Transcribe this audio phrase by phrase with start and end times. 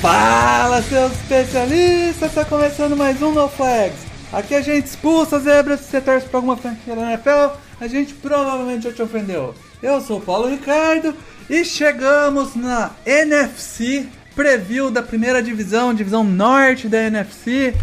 [0.00, 2.32] Fala, seus especialistas!
[2.32, 3.98] Tá começando mais um No Flags.
[4.32, 7.58] Aqui a gente expulsa zebras se você torce pra alguma franquia da NFL.
[7.78, 9.54] A gente provavelmente já te ofendeu.
[9.82, 11.14] Eu sou o Paulo Ricardo
[11.50, 17.74] e chegamos na NFC Preview da primeira divisão, divisão norte da NFC.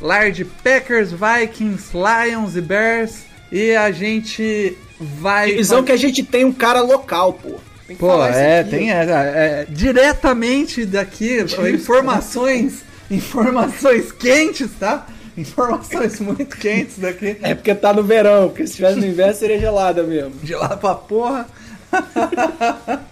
[0.00, 3.24] Lar de Packers, Vikings, Lions e Bears.
[3.50, 5.50] E a gente vai.
[5.50, 7.58] Divisão que a gente tem um cara local, pô.
[7.86, 8.70] Tem que Pô, falar é, aqui.
[8.70, 15.06] tem é, é, diretamente daqui, informações, informações quentes, tá?
[15.36, 17.36] Informações muito quentes daqui.
[17.42, 20.32] É porque tá no verão, porque se estivesse no inverno seria gelada mesmo.
[20.42, 21.46] De lá pra porra.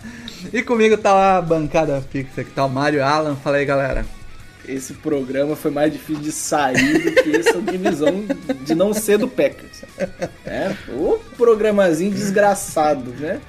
[0.53, 3.37] e comigo tá a bancada fixa, que tá o Mário Alan.
[3.37, 4.07] Fala aí, galera.
[4.67, 8.25] Esse programa foi mais difícil de sair do que essa divisão
[8.65, 9.83] de não ser do Packers.
[10.47, 13.41] É, o programazinho desgraçado, né?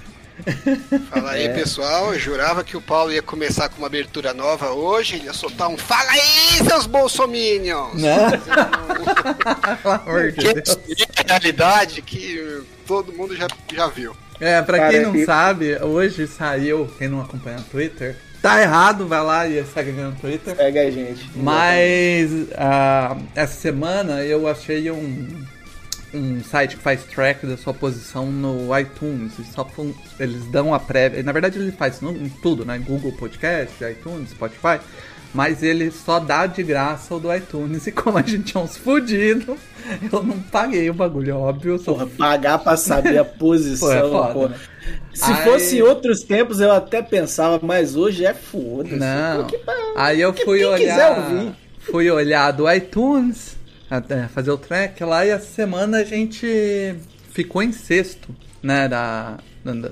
[1.09, 1.50] Fala aí, É.
[1.53, 2.14] pessoal.
[2.14, 5.16] Eu jurava que o Paulo ia começar com uma abertura nova hoje.
[5.16, 8.02] Ele ia soltar um Fala aí, seus bolsominions!
[8.02, 8.17] Né?
[9.81, 10.78] Pelo amor de Que Deus.
[11.17, 14.16] é realidade que todo mundo já, já viu.
[14.39, 19.08] É, pra Cara, quem não sabe, hoje saiu, quem não acompanha no Twitter, tá errado,
[19.08, 20.56] vai lá e segue no Twitter.
[20.56, 21.30] Pega a gente.
[21.36, 25.45] Mas ah, essa semana eu achei um,
[26.14, 29.33] um site que faz track da sua posição no iTunes.
[29.39, 29.67] Eles, só
[30.20, 31.23] eles dão a prévia.
[31.23, 32.78] Na verdade, ele faz no- em tudo, né?
[32.78, 34.80] Google Podcast, iTunes, Spotify.
[35.33, 37.88] Mas ele só dá de graça o do iTunes.
[37.88, 39.58] E como a gente é uns fudidos,
[40.11, 41.73] eu não paguei o bagulho, óbvio.
[41.73, 44.33] Eu sou Porra, pagar pra saber a posição, Pô, é foda.
[44.33, 44.55] porra.
[45.14, 48.95] Se Aí- fosse em outros tempos eu até pensava, mas hoje é foda-se.
[48.95, 49.42] Não.
[49.43, 51.17] Pô, que pa- Aí eu fui olhar.
[51.17, 51.54] ouvir.
[51.80, 53.58] Fui olhar do iTunes,
[54.30, 56.95] fazer o track lá, e essa semana a gente
[57.32, 58.88] ficou em sexto, né?
[58.88, 59.38] Da-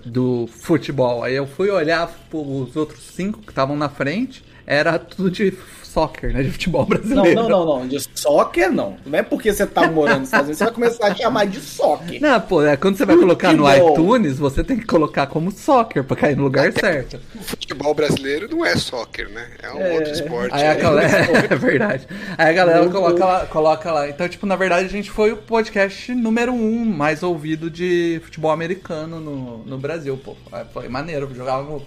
[0.06, 1.24] do futebol.
[1.24, 5.52] Aí eu fui olhar os outros cinco que estavam na frente, era tudo de
[5.92, 6.42] soccer, né?
[6.44, 7.42] De futebol Não, brasileiro.
[7.42, 7.88] não, não, não.
[7.88, 8.98] De soccer não.
[9.06, 11.60] Não é porque você tá morando nos Estados Unidos, você vai começar a chamar de
[11.60, 12.22] soccer.
[12.22, 16.04] Não, pô, é, quando você vai colocar no iTunes, você tem que colocar como soccer
[16.04, 17.20] pra cair no lugar certo.
[17.36, 19.48] O futebol brasileiro não é soccer, né?
[19.62, 19.94] É um É.
[19.96, 20.54] outro esporte.
[20.56, 20.82] Aí a aí.
[20.82, 21.12] galera.
[21.52, 22.08] É verdade.
[22.38, 24.10] Aí a galera coloca lá, coloca lá.
[24.10, 28.52] Então, tipo, na verdade, a gente foi o podcast número um mais ouvido de futebol
[28.52, 30.36] americano no, no Brasil, pô.
[30.50, 31.30] Foi- Foi maneiro.
[31.36, 31.82] Jogava no,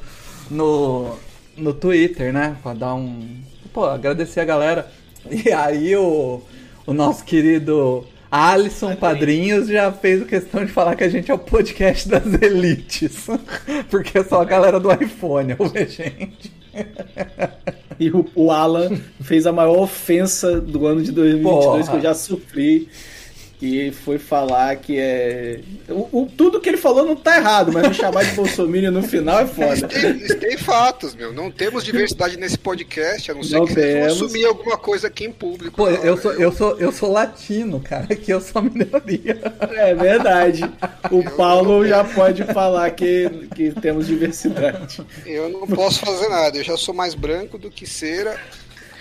[0.51, 1.17] no,
[1.57, 2.57] no Twitter, né?
[2.63, 3.41] Pra dar um.
[3.75, 4.89] Pô, agradecer a galera.
[5.29, 6.41] E aí o,
[6.87, 8.07] o nosso querido.
[8.31, 12.41] Alisson Padrinhos já fez a questão de falar que a gente é o podcast das
[12.41, 13.27] elites.
[13.91, 16.53] Porque só a galera do iPhone ouve a gente.
[17.99, 21.91] E o, o Alan fez a maior ofensa do ano de 2022 Porra.
[21.91, 22.89] que eu já sofri.
[23.65, 25.61] Que foi falar que é.
[25.89, 29.03] O, o- tudo que ele falou não tá errado, mas me chamar de Bolsonaro no
[29.03, 29.89] final é foda.
[29.89, 31.33] Tem, tem fatos, meu.
[31.33, 34.13] Não temos diversidade nesse podcast, a não ser Não que vocês temos.
[34.23, 35.77] assumir alguma coisa aqui em público.
[35.77, 39.41] Pô, na eu sou, eu sou, eu sou latino, cara, que eu sou minoria.
[39.71, 40.63] É verdade.
[41.11, 45.01] O Paulo já pode falar que, que temos diversidade.
[45.25, 48.37] Eu não posso fazer nada, eu já sou mais branco do que cera.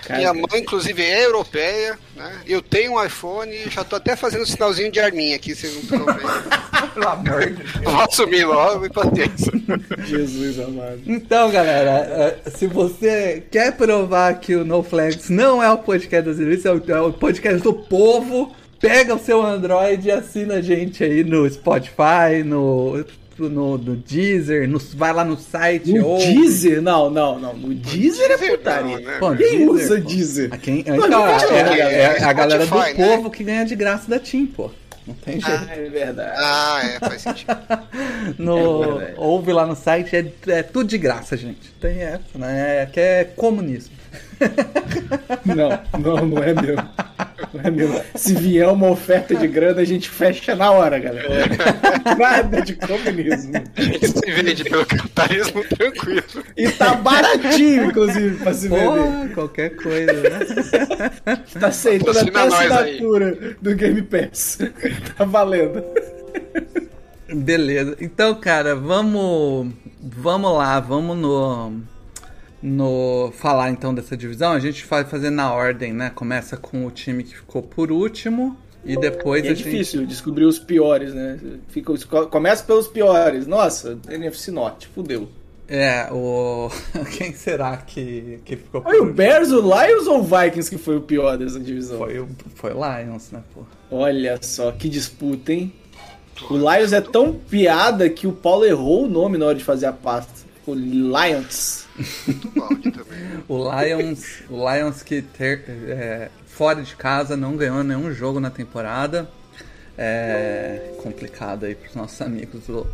[0.05, 2.41] Cara, Minha mãe, inclusive, é europeia, né?
[2.45, 5.81] Eu tenho um iPhone e já tô até fazendo sinalzinho de arminha aqui, vocês não
[5.81, 6.93] estão vendo.
[6.93, 7.83] Pelo amor de Deus.
[7.83, 9.51] Vou assumir logo e paciência.
[10.05, 11.01] Jesus amado.
[11.07, 16.29] Então, galera, eh, se você quer provar que o No Flags não é o podcast
[16.29, 20.55] das elites, é o, é o podcast do povo, pega o seu Android e assina
[20.55, 23.03] a gente aí no Spotify, no,
[23.39, 25.91] no, no Deezer, no, vai lá no site.
[25.93, 26.17] No ou...
[26.19, 26.81] Deezer?
[26.81, 27.53] Não, não, não.
[27.53, 28.97] No Deezer é Deezer putaria.
[28.99, 29.17] não, né?
[29.19, 30.07] Pô, Quem Deezer, usa pô.
[30.07, 30.53] Deezer?
[30.53, 32.93] A quem, Não, então, não é, é- não, é a galera do né?
[32.93, 34.69] povo que ganha de graça da TIM, pô.
[35.05, 35.65] Não tem jeito.
[35.69, 36.31] Ah, é verdade.
[36.37, 37.57] Ah, é, faz sentido.
[38.37, 39.13] No, É verdade.
[39.17, 41.71] ouve lá no site, é, é tudo de graça, gente.
[41.81, 42.83] Tem essa, né?
[42.83, 43.93] É, que é comunismo.
[45.45, 46.75] Não, não, não é meu.
[46.75, 48.03] Não é meu.
[48.15, 51.29] Se vier uma oferta de grana, a gente fecha na hora, galera.
[52.17, 53.53] Nada de comunismo.
[54.01, 56.23] Se vende pelo capitalismo tranquilo.
[56.57, 58.85] E tá baratinho, inclusive, pra se vender.
[58.85, 61.41] Porra, qualquer coisa, né?
[61.59, 62.47] Tá aceitando até a aí.
[62.47, 64.59] assinatura do Game Pass.
[65.17, 65.83] Tá valendo.
[67.33, 67.95] Beleza.
[67.99, 69.71] Então, cara, vamos.
[70.01, 71.92] Vamos lá, vamos no.
[72.63, 76.09] No falar então dessa divisão, a gente vai fazer na ordem, né?
[76.09, 80.05] Começa com o time que ficou por último e depois E a é gente difícil
[80.05, 81.37] descobrir os piores, né?
[81.67, 81.93] Fica,
[82.27, 83.45] começa pelos piores.
[83.45, 85.27] Nossa, NFC Norte, fudeu.
[85.67, 86.69] é o
[87.17, 89.13] quem será que que ficou por Foi o?
[89.13, 91.97] Bears, o Lions ou o Vikings que foi o pior dessa divisão?
[91.97, 93.63] Foi o foi o Lions, né, pô?
[93.91, 95.73] Olha só, que disputa, hein?
[96.49, 99.85] O Lions é tão piada que o Paulo errou o nome na hora de fazer
[99.85, 100.31] a pasta.
[100.55, 101.82] Ficou Lions.
[102.55, 103.43] Balde também.
[103.47, 108.49] O Lions, o Lions que ter, é, fora de casa não ganhou nenhum jogo na
[108.49, 109.29] temporada.
[109.97, 112.87] É complicado aí pros nossos amigos do,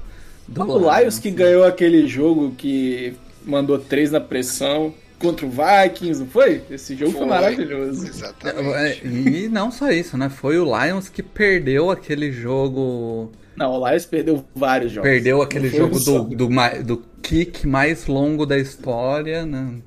[0.48, 3.16] do O Lions que ganhou aquele jogo que
[3.46, 6.62] mandou três na pressão contra o Vikings, não foi?
[6.72, 7.30] Esse jogo foi, Foi.
[7.30, 8.06] maravilhoso.
[8.06, 9.08] É, Exatamente.
[9.08, 10.30] E não só isso, né?
[10.30, 13.32] Foi o Lions que perdeu aquele jogo.
[13.60, 15.10] Não, o Lions perdeu vários jogos.
[15.10, 19.82] Perdeu aquele jogo um do, do, do kick mais longo da história, né?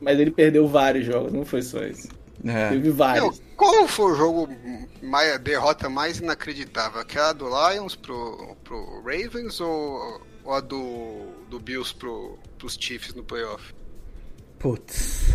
[0.00, 2.08] Mas ele perdeu vários jogos, não foi só isso.
[2.42, 2.70] É.
[2.70, 3.22] Teve vários.
[3.22, 4.48] Meu, qual foi o jogo,
[5.02, 6.98] mais, a derrota mais inacreditável?
[6.98, 13.12] Aquela do Lions pro, pro Ravens ou, ou a do, do Bills pro, pros Chiefs
[13.14, 13.74] no playoff?
[14.58, 15.26] Putz.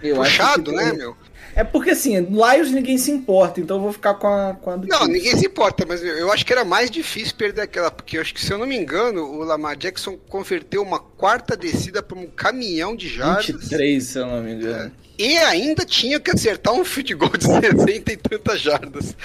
[0.00, 1.16] Eu acho Puxado, que- né, meu?
[1.56, 4.76] É porque assim, Lions ninguém se importa, então eu vou ficar com a, com a
[4.76, 5.12] do Não, Chiefs.
[5.14, 8.34] ninguém se importa, mas eu acho que era mais difícil perder aquela, porque eu acho
[8.34, 12.26] que, se eu não me engano, o Lamar Jackson converteu uma quarta descida para um
[12.26, 14.92] caminhão de jardas 23, se eu não me engano.
[15.18, 19.16] e ainda tinha que acertar um field goal de 60 e tantas jardas.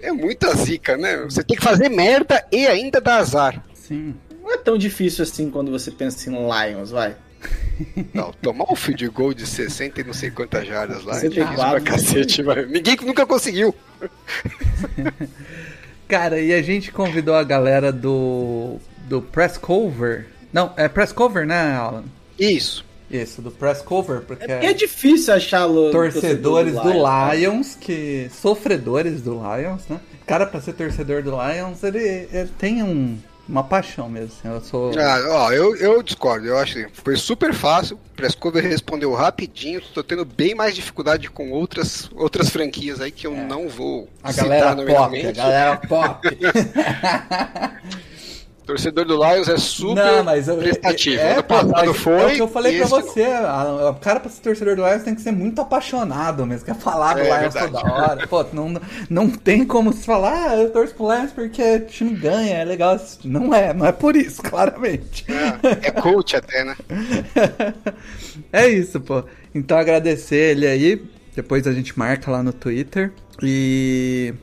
[0.00, 1.16] É muita zica, né?
[1.24, 3.64] Você tem que fazer merda e ainda dar azar.
[3.74, 4.14] Sim.
[4.40, 7.16] Não é tão difícil assim quando você pensa em Lions, vai.
[8.14, 11.16] Não, tomar um field goal de 60 e não sei quantas jardas lá.
[11.16, 12.64] é 64, difícil pra cacete, vai.
[12.66, 13.74] Ninguém nunca conseguiu.
[16.08, 18.76] Cara, e a gente convidou a galera do.
[19.08, 20.26] do Press Cover.
[20.52, 22.04] Não, é Press Cover, né, Alan?
[22.38, 22.84] Isso.
[23.10, 27.34] Isso, do Press Cover, porque É porque é difícil achar lo- torcedores do Lions.
[27.38, 28.28] Lions, que.
[28.40, 30.00] sofredores do Lions, né?
[30.26, 33.16] Cara, pra ser torcedor do Lions, ele, ele tem um,
[33.48, 34.32] uma paixão mesmo.
[34.38, 34.92] assim, Eu sou.
[34.98, 36.46] Ah, ó, eu, eu discordo.
[36.46, 37.98] Eu acho que foi super fácil.
[38.14, 39.80] Prescover respondeu rapidinho.
[39.80, 44.32] Tô tendo bem mais dificuldade com outras, outras franquias aí que eu não vou A
[44.32, 46.28] citar galera pop, a galera pop.
[48.66, 51.20] Torcedor do Lions é super Não, mas eu, prestativo.
[51.20, 52.20] é, ano passado foi.
[52.20, 53.22] É o que eu falei pra você.
[53.22, 56.66] A, a cara pra ser torcedor do Lions tem que ser muito apaixonado mesmo.
[56.66, 57.72] Quer falar do É, Lions verdade.
[57.82, 58.26] toda hora.
[58.26, 58.74] Pô, não,
[59.08, 62.64] não tem como se falar, ah, eu torço pro Lions porque o time ganha, é
[62.64, 63.28] legal assistir.
[63.28, 65.24] Não é, não é por isso, claramente.
[65.30, 66.76] É, é coach até, né?
[68.52, 69.24] É isso, pô.
[69.54, 71.02] Então agradecer ele aí.
[71.34, 73.12] Depois a gente marca lá no Twitter.
[73.42, 74.34] E.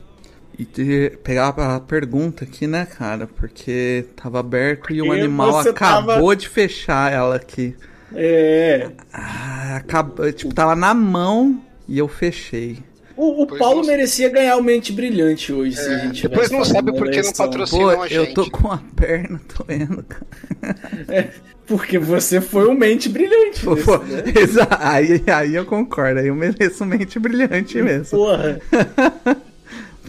[0.58, 3.26] E de- pegar a pergunta aqui, né, cara?
[3.26, 7.74] Porque tava aberto e o animal acabou tava- de fechar ela aqui.
[8.14, 8.90] É.
[9.12, 12.78] Ah, acabou, tipo, tava na mão e eu fechei.
[13.16, 16.48] O, o Paulo não- merecia ganhar o Mente Brilhante hoje, se a gente É, depois
[16.48, 17.82] tivesse não sabe por que não patrocina.
[17.96, 20.76] Pô, a eu tô gente- com a perna doendo, cara.
[21.08, 21.28] É,
[21.66, 23.64] porque você foi o Mente Brilhante.
[23.64, 24.22] Pô, pô, né?
[24.80, 28.18] aí, aí eu concordo, aí eu mereço mente brilhante mesmo.
[28.18, 28.60] Porra.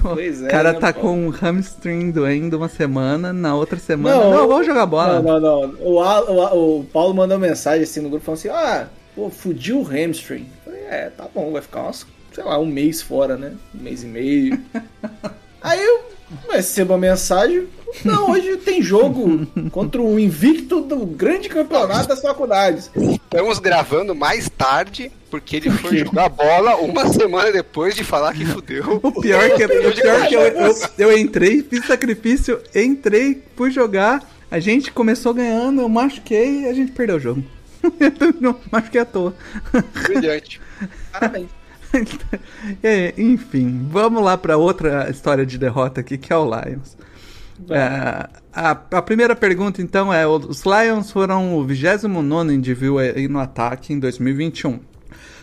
[0.07, 1.09] Pô, Pois é, o cara né, tá Paulo?
[1.09, 4.15] com um hamstring doendo uma semana, na outra semana.
[4.19, 5.21] Não, Não, vamos jogar bola.
[5.21, 5.75] Não, não, não.
[5.81, 9.79] O, Al- o, o Paulo mandou mensagem assim no grupo falando assim: ah, pô, fudiu
[9.79, 10.47] o hamstring.
[10.65, 13.53] Eu Falei, é, tá bom, vai ficar uns, sei lá, um mês fora, né?
[13.73, 14.59] Um mês e meio.
[15.61, 16.14] Aí eu
[16.49, 17.67] recebo a mensagem:
[18.03, 22.89] não, hoje tem jogo contra o invicto do grande campeonato das faculdades.
[22.95, 28.45] Estamos gravando mais tarde, porque ele foi jogar bola uma semana depois de falar que
[28.45, 28.99] fudeu.
[29.01, 34.23] O pior que, o pior que eu, eu, eu entrei, fiz sacrifício, entrei, fui jogar,
[34.49, 37.43] a gente começou ganhando, eu machuquei e a gente perdeu o jogo.
[38.41, 39.35] Não, machuquei à toa.
[40.03, 40.59] Brilhante.
[41.11, 41.64] Parabéns.
[42.83, 46.97] É, Enfim, vamos lá para outra história de derrota aqui, que é o Lions.
[47.69, 53.39] É, a, a primeira pergunta, então, é: os Lions foram o 29 indivíduo aí no
[53.39, 54.79] ataque em 2021.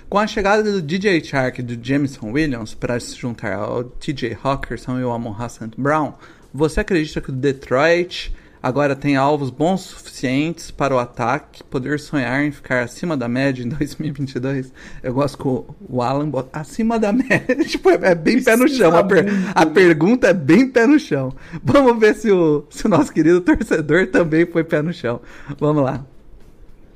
[0.08, 4.36] Com a chegada do DJ Chark e do Jameson Williams para se juntar ao TJ
[4.42, 6.12] Hawkinson e ao Amon Hassan Brown,
[6.52, 8.30] você acredita que o Detroit
[8.62, 13.62] agora tem alvos bons suficientes para o ataque poder sonhar em ficar acima da média
[13.64, 14.72] em 2022?
[15.02, 17.56] Eu gosto que o- Alan bota acima da média.
[17.66, 18.96] tipo, é, é bem pé no chão.
[18.96, 21.34] A, per- a pergunta é bem pé no chão.
[21.62, 25.20] Vamos ver se o, se o nosso querido torcedor também foi pé no chão.
[25.58, 26.04] Vamos lá.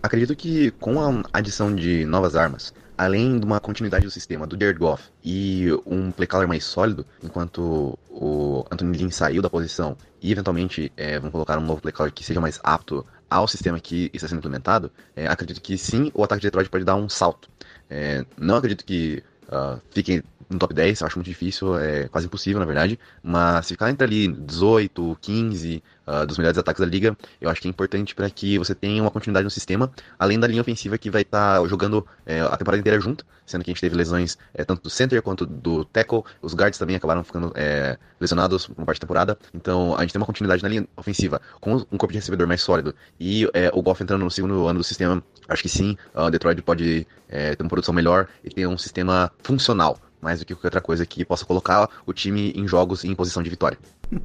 [0.02, 4.59] Acredito que com a adição de novas armas, além de uma continuidade do sistema do
[4.59, 9.97] Jared Goff e um play caller mais sólido, enquanto o Anthony Lynn saiu da posição
[10.23, 13.79] e eventualmente é, vão colocar um novo play caller que seja mais apto ao sistema
[13.81, 17.09] que está sendo implementado, é, acredito que sim, o ataque de Detroit pode dar um
[17.09, 17.49] salto.
[17.91, 22.26] É, não acredito que uh, fiquem no top 10, eu acho muito difícil, é quase
[22.26, 22.99] impossível, na verdade.
[23.23, 27.69] Mas ficar entre ali 18, 15 uh, dos melhores ataques da liga, eu acho que
[27.69, 31.11] é importante para que você tenha uma continuidade no sistema, além da linha ofensiva que
[31.11, 34.38] vai estar tá jogando é, a temporada inteira junto, sendo que a gente teve lesões
[34.55, 38.85] é, tanto do center quanto do tackle, os guards também acabaram ficando é, lesionados por
[38.85, 42.12] parte da temporada, então a gente tem uma continuidade na linha ofensiva com um corpo
[42.12, 45.62] de recebedor mais sólido e é, o Goff entrando no segundo ano do sistema, acho
[45.62, 49.99] que sim, o Detroit pode é, ter uma produção melhor e ter um sistema funcional
[50.20, 53.42] mais do que qualquer outra coisa que possa colocar o time em jogos em posição
[53.42, 53.78] de vitória.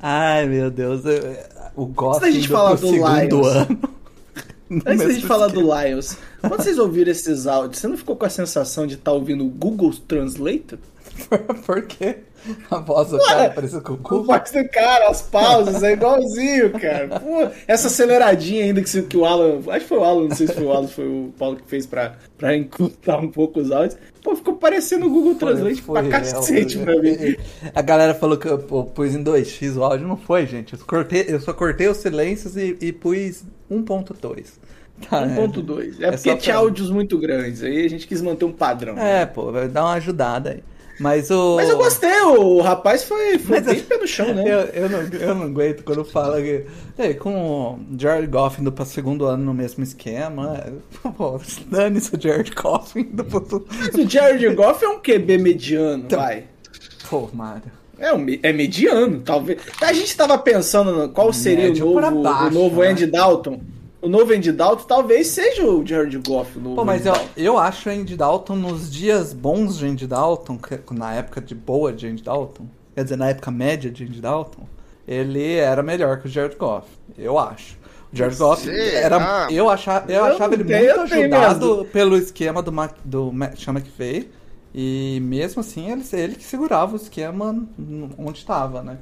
[0.00, 1.02] Ai, meu Deus.
[1.74, 1.86] O
[2.20, 3.56] da gente falar do segundo Lions.
[3.56, 3.80] ano.
[4.86, 8.24] Antes da gente falar do Lions, quando vocês ouviram esses áudios, você não ficou com
[8.24, 10.78] a sensação de estar ouvindo o Google Translator?
[11.64, 12.18] Por quê?
[12.70, 14.22] A voz do cara parece com o O cu.
[14.24, 17.20] voz do cara, as pausas, é igualzinho, cara.
[17.20, 19.60] Pô, essa aceleradinha ainda que, que o Alan.
[19.68, 21.62] Acho que foi o Alan, não sei se foi o Alan, foi o Paulo que
[21.66, 23.98] fez pra, pra encurtar um pouco os áudios.
[24.22, 27.36] Pô, ficou parecendo o Google Translate Foi pra real, cacete pra mim.
[27.74, 30.06] A galera falou que eu pus em 2x o áudio.
[30.08, 30.72] Não foi, gente.
[30.74, 34.44] Eu, cortei, eu só cortei os silêncios e, e pus 1.2.
[35.10, 35.96] Tá, 1.2.
[36.00, 37.62] É, É porque só tinha pra- áudios muito grandes.
[37.62, 38.96] Aí a gente quis manter um padrão.
[38.98, 40.62] É, pô, vai dar uma ajudada aí.
[41.00, 41.56] Mas o.
[41.56, 44.44] Mas eu gostei, o rapaz foi, foi bem eu- pé no chão, né?
[44.46, 46.64] Eu, eu, não, eu não aguento quando fala que.
[46.98, 50.64] Ei, com o Jared Goff indo pra segundo ano no mesmo esquema.
[51.16, 53.66] Pô, dane-se o Jared Goff indo pro.
[53.76, 56.44] Mas o Jared Goff é um QB mediano, Então- vai.
[57.10, 57.70] Pô, Mário.
[57.98, 59.60] É, um é mediano, talvez.
[59.80, 62.88] A gente tava pensando qual seria Médio o novo, baixo, o novo né?
[62.88, 63.60] Andy Dalton.
[64.04, 66.58] O novo Andy Dalton talvez seja o Jared Goff.
[66.58, 70.06] O novo Pô, mas eu, eu acho o Andy Dalton nos dias bons de Andy
[70.06, 70.58] Dalton,
[70.90, 74.68] na época de boa de Andy Dalton, quer dizer, na época média de Andy Dalton,
[75.08, 76.86] ele era melhor que o Jared Goff.
[77.16, 77.78] Eu acho.
[78.12, 79.48] O Jared Goff era.
[79.50, 84.30] Eu achava, eu achava ele muito ajudado pelo esquema do, Mac, do Sean McVay.
[84.74, 87.56] E mesmo assim, ele, ele que segurava o esquema
[88.18, 88.98] onde estava, né?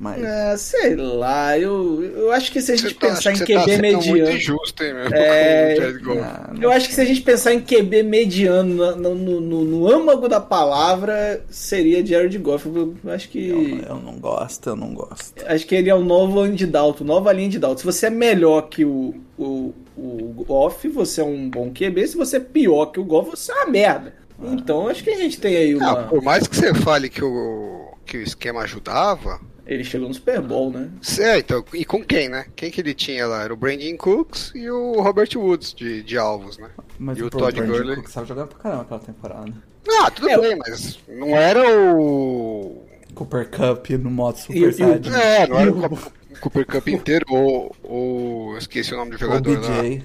[0.00, 0.22] Mas.
[0.22, 3.78] É, sei lá, eu, eu acho que se a gente tá- pensar em QB tá
[3.82, 4.30] mediano.
[4.30, 5.06] injusto, hein, meu?
[5.12, 6.18] É, com o Jared Goff.
[6.20, 9.64] ah, não Eu acho que se a gente pensar em QB mediano no, no, no-
[9.64, 12.68] no âmago da palavra, seria Jared Goff.
[12.68, 13.48] Eu acho que.
[13.48, 15.42] eu, eu não gosto, eu não gosto.
[15.46, 17.78] Acho que ele é o novo Andy Dalton, nova linha de Dalton.
[17.78, 22.06] Se você é melhor que o, o, o Goff, você é um bom QB.
[22.06, 24.14] Se você é pior que o Goff, você é uma merda.
[24.40, 26.02] Então acho que a gente tem aí Ah, uma.
[26.04, 29.40] por mais que você fale que o, que o esquema ajudava.
[29.68, 30.88] Ele chegou no Super Bowl, né?
[31.20, 32.46] É, então, e com quem, né?
[32.56, 33.42] Quem que ele tinha lá?
[33.42, 36.70] Era o Brandon Cooks e o Robert Woods de, de alvos, né?
[36.98, 37.96] Mas E o pô, Todd Brandon Gurley?
[37.96, 39.52] Cook estava jogando pra caramba aquela temporada.
[40.00, 41.62] Ah, tudo É, bem, mas não era
[41.94, 42.82] o.
[43.14, 45.10] Cooper Cup no modo Super e o- Saiyajin.
[45.12, 45.98] É, não era o
[46.40, 48.52] Cooper Cup inteiro, ou, ou.
[48.52, 49.82] eu Esqueci o nome do O jogador lá.
[49.82, 50.02] BJ.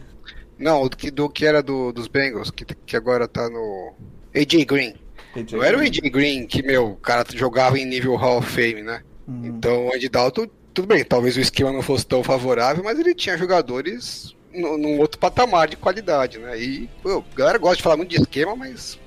[0.60, 3.94] Não, o que, do que era do, dos Bengals, que, que agora tá no.
[4.36, 4.94] AJ Green.
[5.34, 5.56] BJ.
[5.58, 8.82] Não era o AJ Green que, meu, o cara jogava em nível Hall of Fame,
[8.84, 9.02] né?
[9.28, 9.46] Uhum.
[9.46, 13.14] Então o Andy Dalton, tudo bem, talvez o esquema não fosse tão favorável, mas ele
[13.16, 16.60] tinha jogadores no- num outro patamar de qualidade, né?
[16.60, 19.00] E pô, a galera gosta de falar muito de esquema, mas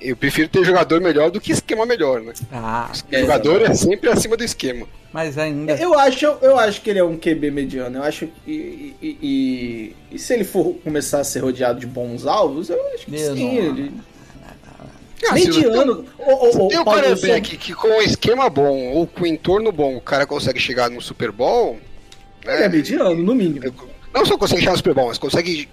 [0.00, 2.32] eu prefiro ter jogador melhor do que esquema melhor, né?
[2.50, 4.86] Ah, É, jogador é sempre acima do esquema.
[5.12, 5.74] mas ainda.
[5.76, 7.98] Eu acho, eu acho que ele é um QB mediano.
[7.98, 8.50] Eu acho que.
[8.50, 12.80] E, e- e- e se ele for começar a ser rodeado de bons alvos, eu
[12.94, 13.56] acho que Eu sim.
[13.58, 13.92] ele...
[15.30, 16.04] Ah, se Mediano.
[16.18, 19.26] Ô, ô, ô, Tem Paulo, eu quarterback que com um esquema bom ou com um
[19.26, 21.78] entorno bom o cara consegue chegar no Super Bowl.
[22.44, 23.72] sou- Ele é mediano, no mínimo.
[24.12, 25.68] Não só consegue chegar no Super Bowl, mas consegue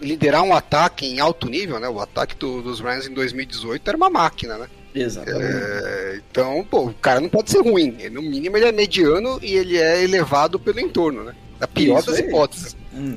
[0.00, 1.88] liderar um ataque em alto nível, né?
[1.88, 4.66] O ataque do- dos Rams em 2018 era uma máquina, né?
[4.94, 5.44] Exatamente.
[5.44, 7.96] É, então, pô, o cara não pode ser ruim.
[8.10, 11.34] No mínimo ele é mediano e ele é elevado pelo entorno, né?
[11.58, 12.26] Da pior Isso das aí.
[12.26, 12.76] hipóteses.
[12.94, 13.16] Hum,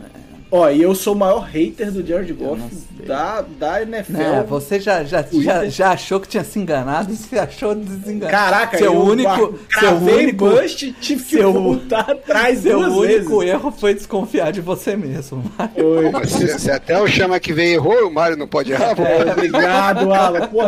[0.50, 2.62] Ó, e eu sou o maior hater do Jared Goff
[3.06, 4.13] da, da NFL.
[4.13, 8.32] né, você já, já, já, já achou que tinha se enganado e se achou desenganado.
[8.32, 13.39] Caraca, seu eu único, seu único, bust, tive que seu- voltar atrás seu duas único
[13.39, 13.54] vezes.
[13.54, 15.44] erro foi desconfiar de você mesmo.
[15.75, 16.10] Oi.
[16.12, 19.32] Mas se, se até o Chama que veio errou, o Mário não pode errar, É,
[19.32, 20.48] obrigado, Alan.
[20.48, 20.62] Pô,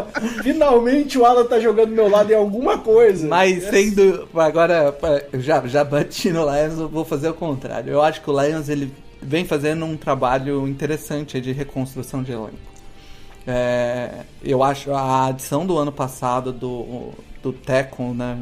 [0.43, 3.27] finalmente o Alan tá jogando do meu lado em alguma coisa.
[3.27, 4.27] Mas É, sendo.
[4.36, 4.93] Agora,
[5.31, 7.91] eu já, já bati no Lions, eu vou fazer o contrário.
[7.93, 12.57] Eu acho que o Lions ele vem fazendo um trabalho interessante de reconstrução de elenco.
[13.47, 18.38] É, eu acho a adição do ano passado do, do Tecon, né?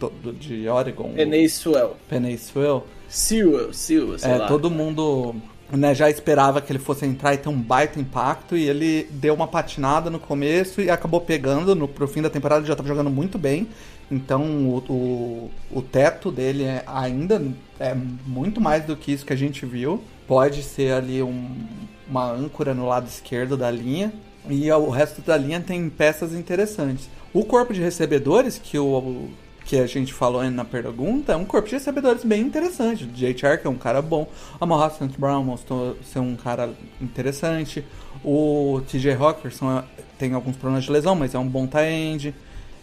[0.00, 1.90] do- de Oregon, Penei Swell.
[1.90, 4.46] o Penei Sewell, Sewell, Sewell, sei é, lá.
[4.46, 5.34] todo mundo
[5.70, 9.34] né, já esperava que ele fosse entrar e ter um baita impacto, e ele deu
[9.34, 12.88] uma patinada no começo e acabou pegando no, pro fim da temporada, ele já estava
[12.88, 13.68] jogando muito bem.
[14.10, 17.42] Então o, o, o teto dele é ainda
[17.82, 20.02] é muito mais do que isso que a gente viu.
[20.26, 21.66] Pode ser ali um,
[22.08, 24.12] uma âncora no lado esquerdo da linha.
[24.48, 27.10] E o resto da linha tem peças interessantes.
[27.34, 29.28] O corpo de recebedores, que o,
[29.64, 33.04] que a gente falou na pergunta, é um corpo de recebedores bem interessante.
[33.04, 34.28] O Jay Chark é um cara bom,
[34.60, 35.18] a Mohawk St.
[35.18, 36.70] Brown mostrou ser um cara
[37.00, 37.84] interessante.
[38.24, 39.82] O TJ Rockerson
[40.18, 42.34] tem alguns problemas de lesão, mas é um bom tie-end.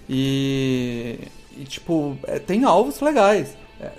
[0.09, 1.19] E,
[1.57, 3.55] e, tipo, é, tem alvos legais.
[3.79, 3.91] É,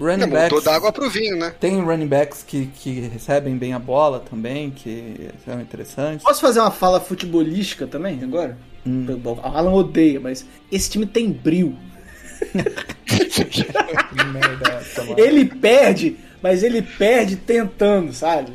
[0.00, 1.54] running É, backs, água pro vinho, né?
[1.60, 6.24] tem running backs que, que recebem bem a bola também, que são interessantes.
[6.24, 8.56] Posso fazer uma fala futebolística também agora?
[9.42, 11.74] A Alan odeia, mas esse time tem bril.
[14.32, 14.84] Merda
[15.16, 15.20] é?
[15.20, 18.52] Ele perde, mas ele perde tentando, sabe?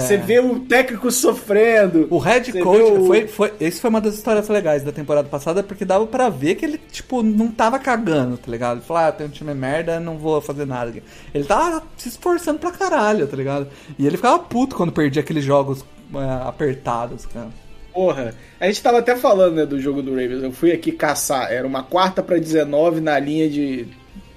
[0.00, 2.06] Você vê o técnico sofrendo.
[2.10, 3.52] O head coach o- foi, foi.
[3.60, 6.78] Esse foi uma das histórias legais da temporada passada, porque dava pra ver que ele,
[6.90, 8.78] tipo, não tava cagando, tá ligado?
[8.78, 10.92] Ele falou, ah, tem um time merda, não vou fazer nada.
[11.34, 13.68] Ele tava se esforçando pra caralho, tá ligado?
[13.98, 15.84] E ele ficava puto quando perdia aqueles jogos
[16.14, 17.48] é, apertados, cara.
[17.92, 20.42] Porra, a gente tava até falando né, do jogo do Ravens.
[20.42, 21.52] Eu fui aqui caçar.
[21.52, 23.86] Era uma quarta pra 19 na linha de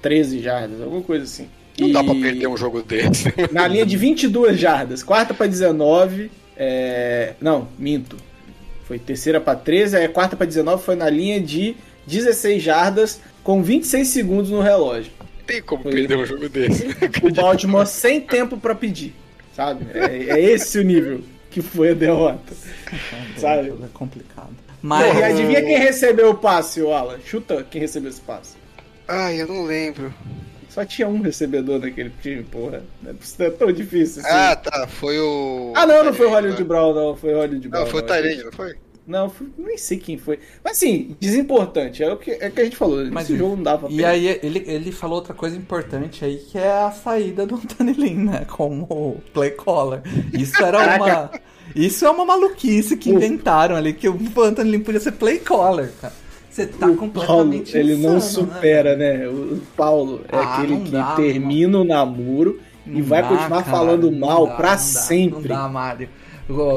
[0.00, 1.48] 13 jardas, alguma coisa assim.
[1.78, 3.32] Não E- dá pra perder um jogo desse.
[3.52, 5.02] Na linha de 22 jardas.
[5.02, 6.30] Quarta pra 19.
[6.56, 7.34] É...
[7.40, 8.16] Não, minto.
[8.84, 9.96] Foi terceira pra 13.
[9.96, 14.60] Aí a quarta pra 19 foi na linha de 16 jardas com 26 segundos no
[14.60, 15.12] relógio.
[15.46, 15.92] Tem como Foi.
[15.92, 16.86] perder um jogo desse.
[17.22, 19.14] O Baltimore sem tempo pra pedir.
[19.54, 19.86] Sabe?
[19.94, 21.20] É, é esse o nível
[21.50, 22.52] que foi a derrota.
[23.36, 23.68] Sabe?
[23.70, 24.50] É complicado.
[24.82, 25.06] Mas...
[25.14, 25.18] Mas.
[25.18, 27.18] E adivinha quem recebeu o passe, o Alan?
[27.24, 28.56] Chuta quem recebeu esse passe.
[29.06, 30.12] Ai, eu não lembro.
[30.78, 32.84] Só tinha um recebedor naquele time, porra.
[33.02, 34.30] Não é- Não é tão difícil assim.
[34.32, 34.86] Ah, tá.
[34.86, 35.72] Foi o.
[35.74, 36.68] Ah, não, não foi o Hollywood né?
[36.68, 37.16] Brown, não.
[37.16, 37.82] Foi o Hollywood Brown.
[37.82, 38.14] Não, foi o não.
[38.14, 38.74] Tyrande, não foi?
[39.04, 40.38] Não, nem sei quem foi.
[40.62, 42.04] Mas assim, desimportante.
[42.04, 43.04] É o que, é o que a gente falou.
[43.10, 46.36] Mas Esse jogo não dava pra E aí ele, ele falou outra coisa importante aí,
[46.36, 48.46] que é a saída do Anthony Lynn, né?
[48.48, 50.02] Como play caller.
[50.32, 51.30] Isso era uma.
[51.74, 55.90] Isso é uma maluquice que inventaram ali, que o Anthony Lynn podia ser play caller,
[56.00, 56.14] cara.
[56.62, 58.54] Você tá o Paulo, completamente ele não insano, né?
[58.54, 59.28] supera, né?
[59.28, 63.22] O o Paulo é Ah, aquele não que dá, termina o namoro e Não vai
[63.22, 65.48] dá, continuar cara, falando não mal dá, pra não dá, sempre.
[65.48, 66.08] Não dá, Mário.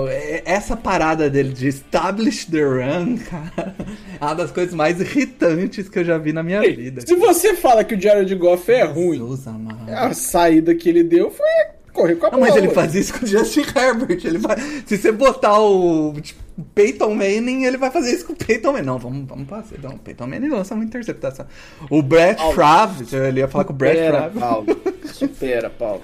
[0.10, 3.74] É- Essa parada dele de establish the run, cara,
[4.20, 7.00] é uma das coisas mais irritantes que eu já vi na minha vida.
[7.02, 9.90] Se você fala que o Jared Goff é ruim, Jesus amado.
[9.90, 11.48] a saída que ele deu foi
[11.94, 12.52] correr com a Não, bola.
[12.52, 14.20] mas ele faz isso com o Justin Herbert.
[14.26, 18.36] Ele vai, se você botar o tipo, Peyton Manning, ele vai fazer isso com o
[18.36, 18.86] Peyton Manning.
[18.86, 19.78] Não, vamos, vamos passar.
[19.82, 21.46] Não, o Peyton Manning lança uma interceptação.
[21.90, 22.56] O Brett Paulo.
[22.56, 24.40] Favre, ele ia falar com o Brett Supera, Favre.
[24.40, 24.82] Paulo.
[25.14, 26.02] Supera, Paulo.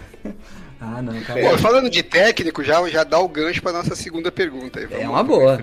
[0.80, 1.42] Ah, não, cara.
[1.42, 4.80] Bom, falando de técnico, já, já dá o gancho pra nossa segunda pergunta.
[4.80, 4.86] aí.
[4.86, 5.60] Vamos- É uma boa.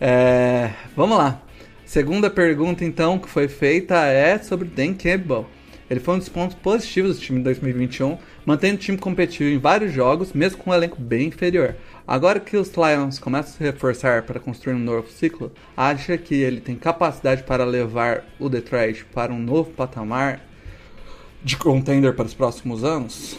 [0.00, 1.40] É, vamos lá.
[1.86, 5.46] Segunda pergunta, então, que foi feita é sobre Dan Campbell.
[5.90, 8.16] Ele foi um dos pontos positivos do time em 2021,
[8.46, 11.74] mantendo o time competitivo em vários jogos, mesmo com um elenco bem inferior.
[12.12, 16.34] Agora que os Lions começam a se reforçar para construir um novo ciclo, acha que
[16.34, 20.38] ele tem capacidade para levar o Detroit para um novo patamar
[21.42, 23.38] de contender para os próximos anos?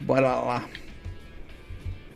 [0.00, 0.66] Bora lá.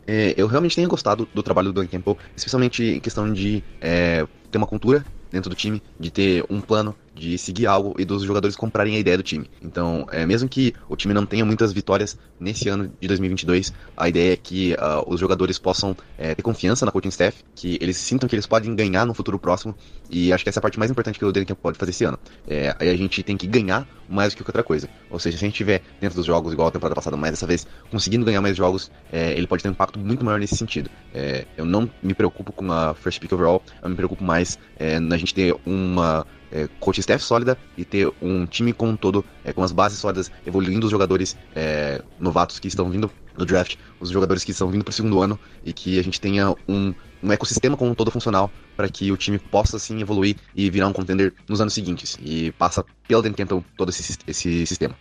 [0.07, 4.25] É, eu realmente tenho gostado do trabalho do Dan Campbell, especialmente em questão de é,
[4.49, 8.23] ter uma cultura dentro do time, de ter um plano, de seguir algo e dos
[8.23, 9.49] jogadores comprarem a ideia do time.
[9.61, 14.07] Então, é, mesmo que o time não tenha muitas vitórias nesse ano de 2022, a
[14.07, 17.97] ideia é que ah, os jogadores possam é, ter confiança na coaching staff, que eles
[17.97, 19.75] sintam que eles podem ganhar no futuro próximo,
[20.09, 22.05] e acho que essa é a parte mais importante que o Campbell pode fazer esse
[22.05, 22.17] ano.
[22.47, 24.89] É, aí a gente tem que ganhar mais do que outra coisa.
[25.09, 27.45] Ou seja, se a gente tiver dentro dos jogos, igual a temporada passada, mas dessa
[27.45, 30.89] vez conseguindo ganhar mais jogos, é, ele pode ter um impacto muito maior nesse sentido.
[31.13, 34.99] É, eu não me preocupo com a first pick overall, eu me preocupo mais é,
[34.99, 39.23] na gente ter uma é, coaching staff sólida e ter um time como um todo
[39.43, 43.77] é, com as bases sólidas, evoluindo os jogadores é, novatos que estão vindo do draft,
[43.99, 46.93] os jogadores que estão vindo para o segundo ano e que a gente tenha um,
[47.23, 50.87] um ecossistema como um todo funcional para que o time possa assim evoluir e virar
[50.87, 54.95] um contender nos anos seguintes e passa pelo Dan Campbell todo esse, esse sistema.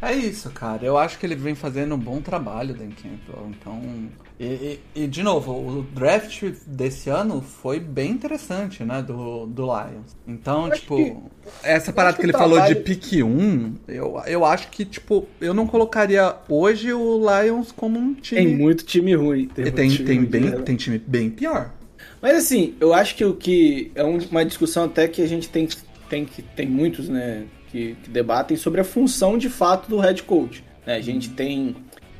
[0.00, 0.84] É isso, cara.
[0.84, 3.50] Eu acho que ele vem fazendo um bom trabalho, Dan Campbell.
[3.50, 9.46] Então, e, e- e, de novo, o draft desse ano foi bem interessante, né, do,
[9.46, 10.14] do Lions.
[10.26, 11.16] Então, tipo, que-
[11.62, 14.44] essa eu parada acho que que ele o falou de trabalho- pick 1, eu, eu
[14.44, 18.44] acho que, tipo, eu não colocaria hoje o Lions como um time.
[18.44, 19.48] Tem muito time ruim.
[19.56, 21.72] E muito tem, time tem, ruim, bem, tem time bem pior.
[22.20, 25.48] Mas assim, eu acho que o que é um- uma discussão até que a gente
[25.48, 25.68] tem,
[26.10, 30.22] tem que tem muitos, né, que, que debatem sobre a função de fato do head
[30.24, 30.62] coach.
[30.86, 30.96] né?
[30.96, 31.74] A gente tem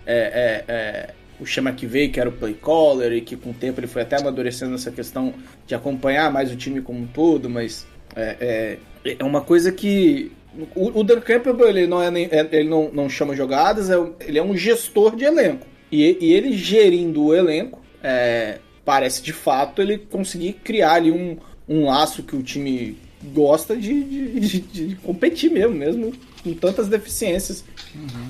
[0.09, 3.51] é, é, é, o Chama que veio, que era o play caller, e que com
[3.51, 5.35] o tempo ele foi até amadurecendo essa questão
[5.67, 10.33] de acompanhar mais o time como um todo, mas é, é, é uma coisa que.
[10.75, 13.95] O, o Dan Campbell, ele não, é, nem- é- ele não, não chama jogadas, é,
[14.21, 15.67] ele é um gestor de elenco.
[15.93, 21.37] E, e ele gerindo o elenco, é, parece de fato ele conseguir criar ali um,
[21.69, 22.97] um laço que o time
[23.35, 27.63] gosta de, de, de- de competir mesmo, mesmo com tantas deficiências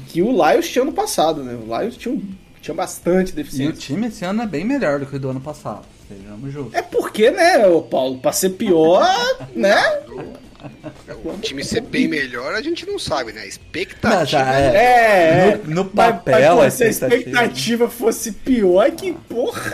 [0.09, 1.55] que o Lions tinha no passado, né?
[1.55, 2.23] O Lions tinha, um-
[2.67, 3.73] tinha bastante E o deficiência.
[3.75, 5.87] time esse ano é bem melhor do que o do ano passado.
[6.09, 6.75] Sejamos justos.
[6.75, 9.05] É porque, né, ô Paulo, pra ser pior,
[9.55, 9.75] né?
[11.25, 13.41] O time ser bem melhor, a gente não sabe, né?
[13.43, 14.25] Não, Expectativa.
[14.27, 15.49] já É, é.
[15.49, 15.61] é.
[15.65, 17.31] No, no Mas- papel, mas, pô, se a expectativa.
[17.31, 19.73] expectativa fosse pior, que porra.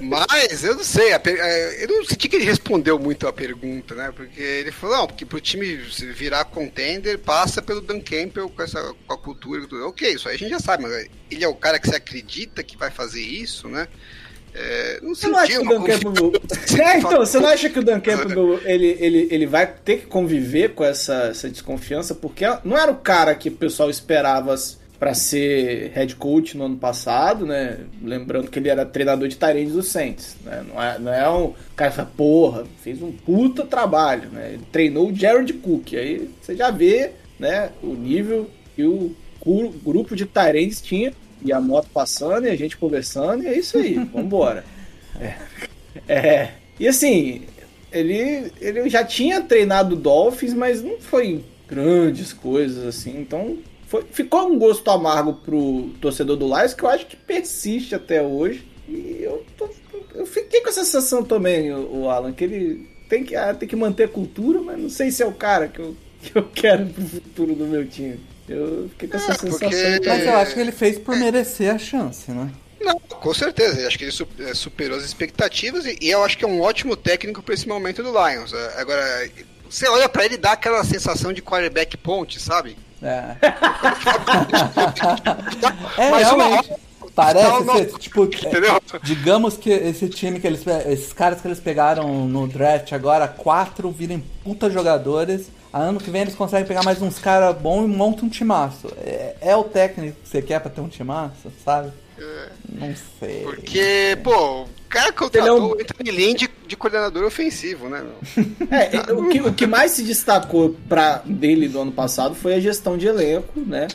[0.00, 3.94] Mas eu não sei, per- é, eu não senti que ele respondeu muito a pergunta,
[3.94, 4.12] né?
[4.14, 8.62] Porque ele falou, não, porque pro time se virar contender, passa pelo Dan Campbell com,
[8.62, 9.86] essa, com a cultura e tudo.
[9.88, 12.62] Ok, isso aí a gente já sabe, mas ele é o cara que você acredita
[12.62, 13.88] que vai fazer isso, né?
[14.54, 16.32] É, não Você não acha senti que o Dan Campbell.
[16.82, 20.06] É, então, você não acha que o Dan Campbell ele, ele, ele vai ter que
[20.06, 22.14] conviver com essa, essa desconfiança?
[22.14, 24.54] Porque não era o cara que o pessoal esperava
[25.02, 27.76] pra ser head coach no ano passado, né?
[28.00, 30.64] Lembrando que ele era treinador de Tyrande do Saints, né?
[30.68, 34.50] Não é, não é um cara que fala, porra, fez um puta trabalho, né?
[34.52, 39.12] Ele treinou o Jared Cook, aí você já vê, né, o nível que o
[39.84, 41.12] grupo de Tyrands tinha,
[41.44, 44.64] e a moto passando, e a gente conversando, e é isso aí, vambora.
[46.06, 47.42] É, e assim,
[47.90, 53.58] ele, ele já tinha treinado Dolphins, mas não foi grandes coisas assim, então
[53.92, 58.22] foi, ficou um gosto amargo pro torcedor do Lions que eu acho que persiste até
[58.22, 58.66] hoje.
[58.88, 59.68] E eu, tô-
[60.14, 63.68] eu fiquei com essa sensação também, o, o Alan, que ele tem que, ah, tem
[63.68, 66.42] que manter a cultura, mas não sei se é o cara que eu, que eu
[66.54, 68.18] quero pro futuro do meu time.
[68.48, 69.58] Eu fiquei com essa É, sensação.
[69.68, 72.50] porque- Mas eu acho que ele fez por merecer a chance, né?
[72.80, 73.78] Não, com certeza.
[73.80, 76.60] Eu acho que ele eh, superou as expectativas e, e eu acho que é um
[76.60, 78.52] ótimo técnico para esse momento do Lions.
[78.52, 79.28] Eh, Agora,
[79.70, 82.76] você olha para ele e dá aquela sensação de quarterback ponte, sabe?
[83.02, 83.36] É.
[85.98, 86.70] É, Mas uma realmente.
[86.70, 86.80] hora-
[87.14, 87.76] Parece Não, não.
[87.76, 88.80] ser, tipo, é, Entendeu?
[89.02, 93.90] digamos que esse time que eles, esses caras que eles pegaram no draft agora, quatro
[93.90, 95.50] virem puta jogadores.
[95.70, 98.88] A ano que vem eles conseguem pegar mais uns caras bons e montam um timaço.
[98.98, 101.92] É, é o técnico que você quer pra ter um timaço, sabe?
[102.66, 103.42] Não sei.
[103.42, 107.88] Porque, pô, o cara Ele contratou é um- o Anthony Lynn de, de coordenador ofensivo,
[107.88, 108.02] né?
[108.02, 108.46] meu?
[108.70, 112.54] É, é, o, que, o que mais se destacou pra, dele do ano passado foi
[112.54, 113.88] a gestão de elenco, né?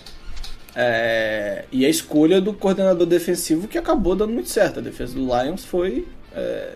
[0.76, 4.80] É, e a escolha do coordenador defensivo que acabou dando muito certo.
[4.80, 6.72] A defesa do Lions foi é,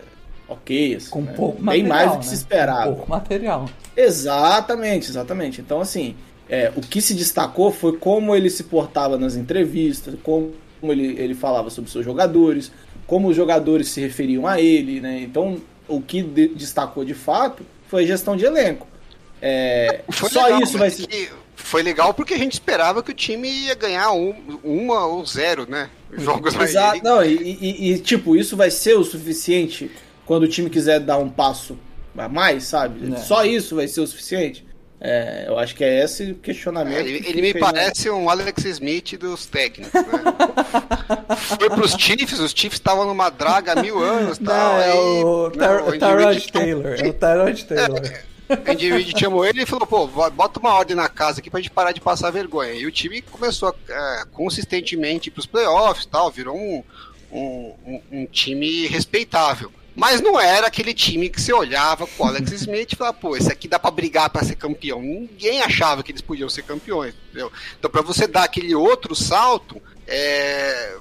[0.47, 1.33] ok, assim, Com né?
[1.33, 2.29] pouco bem material, mais do que né?
[2.29, 2.83] se esperava.
[2.93, 3.69] Pouco material.
[3.95, 5.61] Exatamente, exatamente.
[5.61, 6.15] Então, assim,
[6.49, 10.51] é, o que se destacou foi como ele se portava nas entrevistas, como
[10.83, 12.71] ele, ele falava sobre seus jogadores,
[13.11, 15.19] como os jogadores se referiam a ele, né?
[15.21, 18.87] Então, o que de- destacou de fato foi a gestão de elenco.
[19.41, 21.05] É, Foi só legal, isso vai ser.
[21.07, 25.25] que- Foi legal porque a gente esperava que o time ia ganhar um- uma ou
[25.25, 25.89] zero, né?
[26.13, 26.63] Jogos aí.
[26.63, 29.91] Exato, não, e, e- e, tipo, isso vai ser o suficiente
[30.25, 31.77] quando o time quiser dar um passo
[32.17, 33.13] a mais, sabe?
[33.13, 33.17] É.
[33.17, 34.65] Só isso vai ser o suficiente.
[35.03, 36.97] É, eu acho que é esse o questionamento.
[36.97, 37.59] É, ele, que ele me né?
[37.59, 40.03] parece um Alex Smith dos técnicos, né?
[41.57, 44.79] Foi pros Chiefs, os Chiefs estavam numa draga há mil anos Não, tal.
[44.79, 46.33] é o Tar- o Taylor.
[46.99, 47.13] É o
[47.65, 48.23] Taylor.
[48.67, 51.61] O Indy Reid chamou ele e falou, pô, bota uma ordem na casa aqui pra
[51.61, 52.73] gente parar de passar vergonha.
[52.73, 56.83] E o time começou é, consistentemente pros playoffs e tal, virou um,
[57.31, 59.71] um, um- um time respeitável.
[60.01, 63.37] Mas não era aquele time que você olhava com o Alex Smith e falava, pô,
[63.37, 64.99] esse aqui dá pra brigar pra ser campeão.
[64.99, 67.51] Ninguém achava que eles podiam ser campeões, entendeu?
[67.77, 70.95] Então, pra você dar aquele outro salto, é,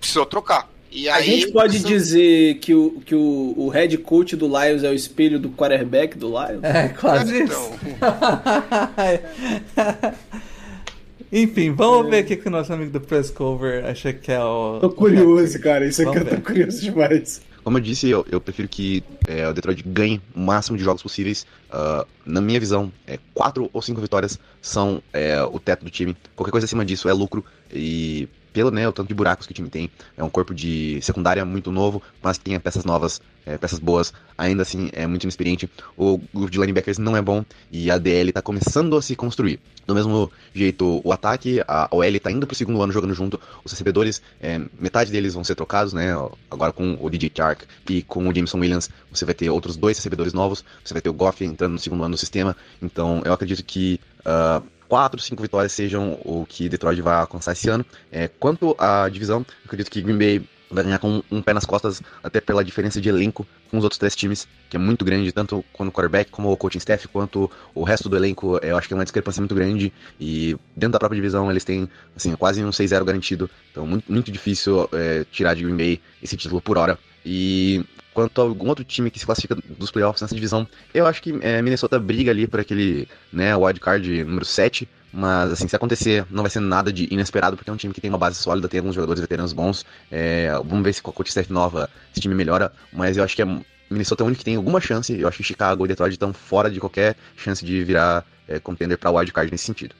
[0.00, 0.70] precisou trocar.
[0.90, 4.82] E A aí, gente pode dizer que, o, que o, o head coach do Lions
[4.82, 6.64] é o espelho do quarterback do Lions?
[6.64, 7.78] É, quase Então, isso.
[11.30, 14.42] Enfim, vamos ver o que, que o nosso amigo do Press Cover acha que é
[14.42, 14.78] o.
[14.80, 15.86] Tô curioso, cara.
[15.86, 16.42] Isso aqui Vamos eu tô ver.
[16.42, 17.42] curioso demais.
[17.66, 21.02] Como eu disse, eu, eu prefiro que é, o Detroit ganhe o máximo de jogos
[21.02, 21.44] possíveis.
[21.68, 26.16] Ah, na minha visão, é, quatro ou cinco vitórias são é, o teto do time.
[26.36, 27.44] Qualquer coisa acima disso é lucro.
[27.72, 30.98] E pelo né, o tanto de buracos que o time tem, é um corpo de
[31.02, 34.14] secundária muito novo, mas que tem peças novas, é, peças boas.
[34.38, 35.70] Ainda assim, é muito inexperiente.
[35.94, 39.60] O grupo de linebackers não é bom e a DL tá começando a se construir.
[39.86, 43.38] Do mesmo jeito, o ataque, a OL tá indo pro segundo ano jogando junto.
[43.62, 46.14] Os recebedores, é, metade deles vão ser trocados, né?
[46.50, 49.98] Agora com o DJ Chark e com o Jameson Williams, você vai ter outros dois
[49.98, 50.64] recebedores novos.
[50.82, 52.56] Você vai ter o Goff entrando no segundo ano do sistema.
[52.80, 57.68] Então, eu acredito que ah, quatro, cinco vitórias sejam o que Detroit vai alcançar esse
[57.68, 57.84] ano.
[58.10, 62.02] É, quanto à divisão, acredito que Green Bay vai ganhar com um pé nas costas,
[62.22, 65.64] até pela diferença de elenco com os outros três times, que é muito grande, tanto
[65.72, 68.94] quando o quarterback, como o coaching staff, quanto o resto do elenco, eu acho que
[68.94, 72.70] é uma discrepância muito grande, e dentro da própria divisão eles têm, assim, quase um
[72.70, 76.98] 6-0 garantido, então muito, muito difícil é, tirar de Green Bay esse título por hora,
[77.24, 77.84] e
[78.16, 81.38] quanto a algum outro time que se classifica dos playoffs nessa divisão, eu acho que
[81.42, 86.24] é, Minnesota briga ali por aquele, né, wild card número 7, mas, assim, se acontecer,
[86.30, 88.68] não vai ser nada de inesperado, porque é um time que tem uma base sólida,
[88.68, 89.84] tem alguns jogadores veteranos bons.
[90.10, 92.72] É, vamos ver se com a coach staff nova esse time melhora.
[92.92, 93.46] Mas eu acho que é
[93.88, 95.18] Minnesota é o único que tem alguma chance.
[95.18, 98.98] Eu acho que Chicago e Detroit estão fora de qualquer chance de virar é, contender
[98.98, 99.94] para wildcard nesse sentido.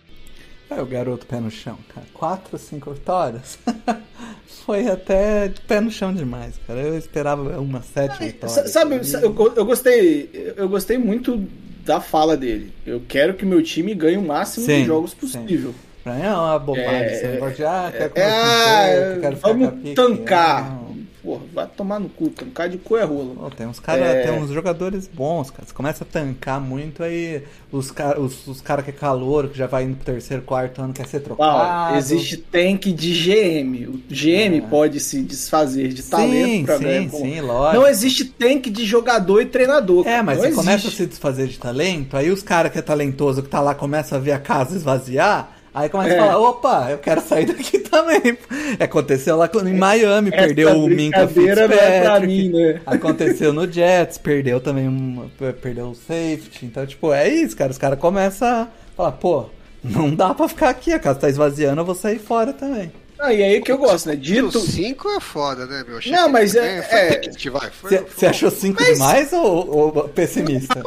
[0.69, 2.07] É o garoto pé no chão, cara.
[2.13, 3.59] Quatro, cinco vitórias.
[4.67, 6.81] Foi até pé no chão demais, cara.
[6.81, 8.71] Eu esperava uma sete vitórias.
[8.71, 10.55] Sabe, eu, eu gostei.
[10.57, 11.47] Eu gostei muito
[11.85, 12.73] da fala dele.
[12.85, 15.71] Eu quero que meu time ganhe o máximo sim, de jogos possível.
[15.71, 15.87] Sim.
[16.03, 16.91] Pra mim é uma bobagem.
[16.91, 20.86] É, você pode, ah, quer é, é, quero vamos tancar.
[21.27, 23.35] Porra, vai tomar no cu, tancar de cu é rola.
[23.35, 24.23] Pô, tem uns cara, é...
[24.23, 25.67] tem uns jogadores bons, cara.
[25.67, 29.59] Você começa a tancar muito, aí os caras os, os cara que é calor, que
[29.59, 31.51] já vai indo pro terceiro, quarto ano, quer ser trocado.
[31.51, 33.89] Ah, existe tank de GM.
[33.89, 34.61] O GM é.
[34.71, 37.11] pode se desfazer de talento sim, pra sim, ver.
[37.11, 37.83] Sim, lógico.
[37.83, 40.07] Não existe tank de jogador e treinador.
[40.07, 40.65] É, mas você existe.
[40.65, 43.75] começa a se desfazer de talento, aí os caras que é talentoso, que tá lá,
[43.75, 45.56] começa a ver a casa esvaziar.
[45.77, 46.19] Aí começa é.
[46.19, 48.39] a falar, opa, eu quero sair daqui também.
[48.81, 51.75] Aconteceu lá em Miami, Essa perdeu o Minka Fitzpatrick.
[51.79, 52.81] É pra mim, né?
[52.87, 55.29] Aconteceu no Jets, perdeu também um,
[55.61, 56.65] perdeu o safety.
[56.65, 57.71] Então, tipo, é isso, cara.
[57.71, 59.51] Os caras começam a falar, pô,
[59.85, 62.91] não dá pra ficar aqui, a casa tá esvaziando, eu vou sair fora também.
[63.19, 64.17] Ah, e aí que eu gosto, né?
[64.17, 64.59] Dito.
[64.59, 66.01] 5 é foda, né, meu?
[66.07, 66.81] Não, mas é.
[68.15, 68.93] Você achou 5 mas...
[68.95, 70.83] demais ou, ou pessimista?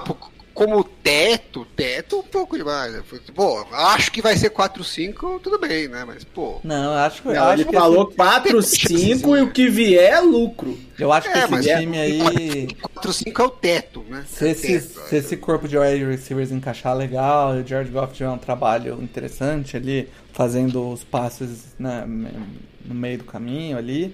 [0.60, 2.92] Como teto, teto um pouco demais.
[2.92, 3.02] Né?
[3.34, 6.04] Pô, acho que vai ser 4-5, tudo bem, né?
[6.06, 6.60] Mas, pô.
[6.66, 7.30] Não, acho que.
[7.30, 10.78] Não, acho ele que falou 4-5 e o que vier é lucro.
[11.00, 12.68] Eu acho que é, esse time é, aí.
[13.02, 14.26] 4-5 é o teto, né?
[14.28, 17.90] Se, é esse, teto, se esse corpo de wide receivers encaixar legal e o George
[17.90, 24.14] Goff tiver um trabalho interessante ali, fazendo os passes né, no meio do caminho ali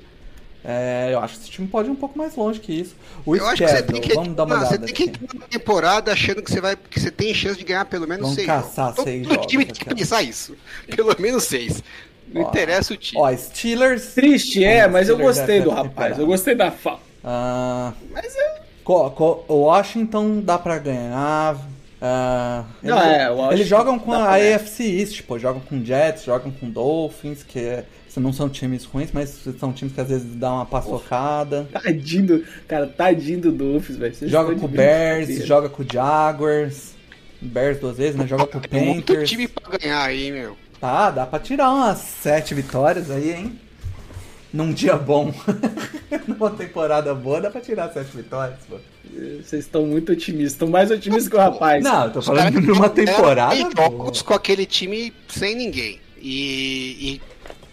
[0.68, 2.96] é, eu acho que esse time pode ir um pouco mais longe que isso.
[3.24, 4.88] O eu schedule, que, vamos dar uma não, olhada.
[4.88, 7.64] Você tem que entrar na temporada achando que você, vai, que você tem chance de
[7.64, 8.48] ganhar pelo menos vamos seis.
[8.48, 10.56] Caçar Todo, seis todo time tem que pensar isso.
[10.96, 11.84] Pelo menos seis.
[12.34, 13.22] Não ó, interessa o time.
[13.22, 14.16] Ó, Steelers.
[14.16, 16.18] Triste, é, mas eu gostei do rapaz.
[16.18, 17.00] Eu gostei da fala.
[17.24, 18.66] Ah, mas eu.
[18.88, 21.56] O Washington dá pra ganhar.
[21.56, 26.70] Uh, não, é, eles jogam com a AFC East, pô, jogam com Jets, jogam com
[26.70, 27.86] Dolphins, que é
[28.20, 31.68] não são times ruins, mas são times que às vezes dão uma paçocada.
[31.74, 34.16] Tadinho, cara, tadinho do Dolphins, velho.
[34.30, 36.94] Joga com o Bears, joga com o Jaguars.
[37.42, 38.26] Bears duas vezes, né?
[38.28, 38.84] Joga com o Panthers.
[38.84, 40.58] Tem muito time pra ganhar aí, meu.
[40.80, 43.60] Tá, dá pra tirar umas sete vitórias aí, hein?
[44.54, 45.34] Num dia bom.
[46.28, 48.78] Numa temporada boa, dá pra tirar sete vitórias, pô.
[49.42, 51.84] Vocês estão muito otimistas, estão mais otimistas que o rapaz.
[51.84, 53.56] Não, eu tô falando de uma temporada.
[53.56, 56.00] Jogos com aquele time sem ninguém.
[56.18, 57.22] E, e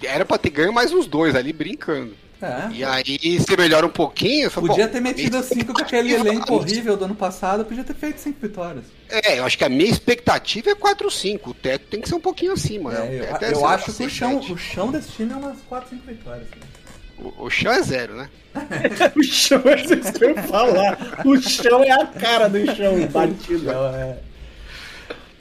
[0.05, 2.15] era pra ter ganho mais uns dois ali brincando.
[2.43, 2.73] É.
[2.73, 4.51] E aí você melhora um pouquinho.
[4.51, 8.21] Falo, podia ter metido cinco com aquele elenco horrível do ano passado, podia ter feito
[8.21, 8.85] cinco vitórias.
[9.09, 11.41] É, eu acho que a minha expectativa é 4-5.
[11.47, 12.93] O teto tem que ser um pouquinho acima.
[12.93, 13.39] É, né?
[13.43, 16.49] eu, eu acho que o chão, o chão desse time é umas 4, 5 vitórias.
[17.17, 18.29] O, o, chão é zero, né?
[19.17, 21.23] o chão é isso que eu falar.
[21.25, 23.71] O chão é a cara do chão batido.
[23.71, 24.19] é.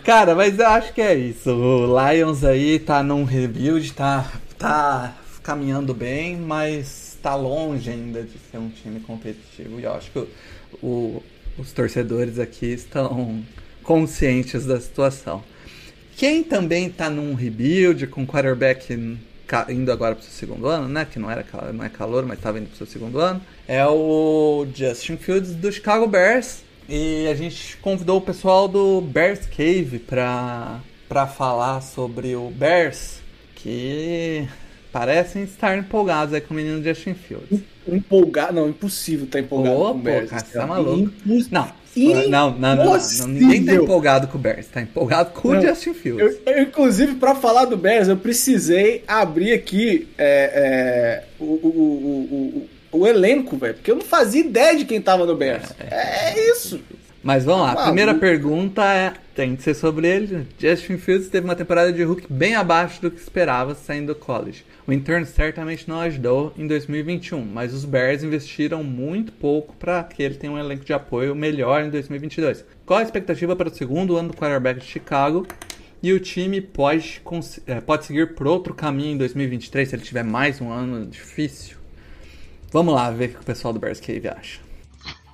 [0.04, 1.50] Cara, mas eu acho que é isso.
[1.52, 4.26] O Lions aí tá num rebuild, tá
[4.62, 9.80] tá caminhando bem, mas tá longe ainda de ser um time competitivo.
[9.80, 10.28] E eu acho que
[10.84, 11.24] o,
[11.58, 13.44] os torcedores aqui estão
[13.82, 15.44] conscientes da situação.
[16.16, 18.94] Quem também está num rebuild com quarterback
[19.70, 21.06] indo agora para o seu segundo ano, né?
[21.12, 21.44] Que não era
[21.74, 23.42] não é calor, mas estava indo para o seu segundo ano.
[23.68, 26.64] É o Justin Fields do Chicago Bears.
[26.88, 33.21] E a gente convidou o pessoal do Bears Cave para para falar sobre o Bears
[33.62, 34.48] que
[34.92, 37.62] parecem estar empolgados aí com o menino Justin Fields.
[37.88, 38.54] Empolgado?
[38.54, 40.30] Não, impossível estar tá empolgado oh, com o Bears.
[40.30, 41.14] Cara, você tá maluco.
[41.52, 41.82] Não.
[41.94, 45.94] Não, não, não, não, Ninguém tá empolgado com o Bears, tá empolgado com o Justin
[45.94, 46.38] Fields.
[46.46, 52.98] Eu, inclusive, para falar do Bears, eu precisei abrir aqui é, é, o, o, o,
[52.98, 55.74] o, o elenco, velho, porque eu não fazia ideia de quem tava no Bears.
[55.80, 56.80] É, é isso.
[57.24, 60.48] Mas vamos lá, a primeira pergunta é, tem que ser sobre ele.
[60.58, 64.66] Justin Fields teve uma temporada de Hulk bem abaixo do que esperava saindo do college.
[64.88, 70.24] O interno certamente não ajudou em 2021, mas os Bears investiram muito pouco para que
[70.24, 72.66] ele tenha um elenco de apoio melhor em 2022.
[72.88, 75.46] Qual a expectativa para o segundo ano do quarterback de Chicago?
[76.02, 77.22] E o time pode,
[77.68, 81.78] é, pode seguir por outro caminho em 2023 se ele tiver mais um ano difícil.
[82.72, 84.71] Vamos lá ver o que o pessoal do Bears Cave acha.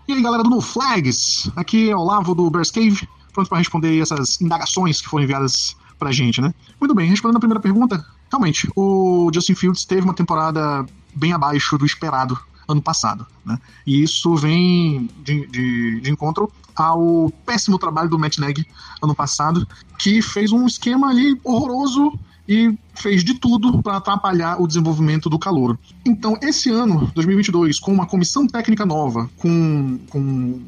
[0.08, 3.58] E aí, galera do No Flags, aqui é o Olavo do Bears Cave, pronto para
[3.58, 6.54] responder essas indagações que foram enviadas pra gente, né?
[6.80, 11.78] Muito bem, respondendo a primeira pergunta, realmente, o Justin Fields teve uma temporada bem abaixo
[11.78, 12.39] do esperado
[12.70, 13.60] ano passado, né?
[13.86, 18.65] E isso vem de, de, de encontro ao péssimo trabalho do Matt Nagy
[19.04, 19.67] ano passado,
[20.00, 22.17] que fez um esquema ali horroroso
[22.48, 25.78] e fez de tudo para atrapalhar o desenvolvimento do calouro.
[26.06, 30.62] Então, esse ano, 2022, com uma comissão técnica nova, com, com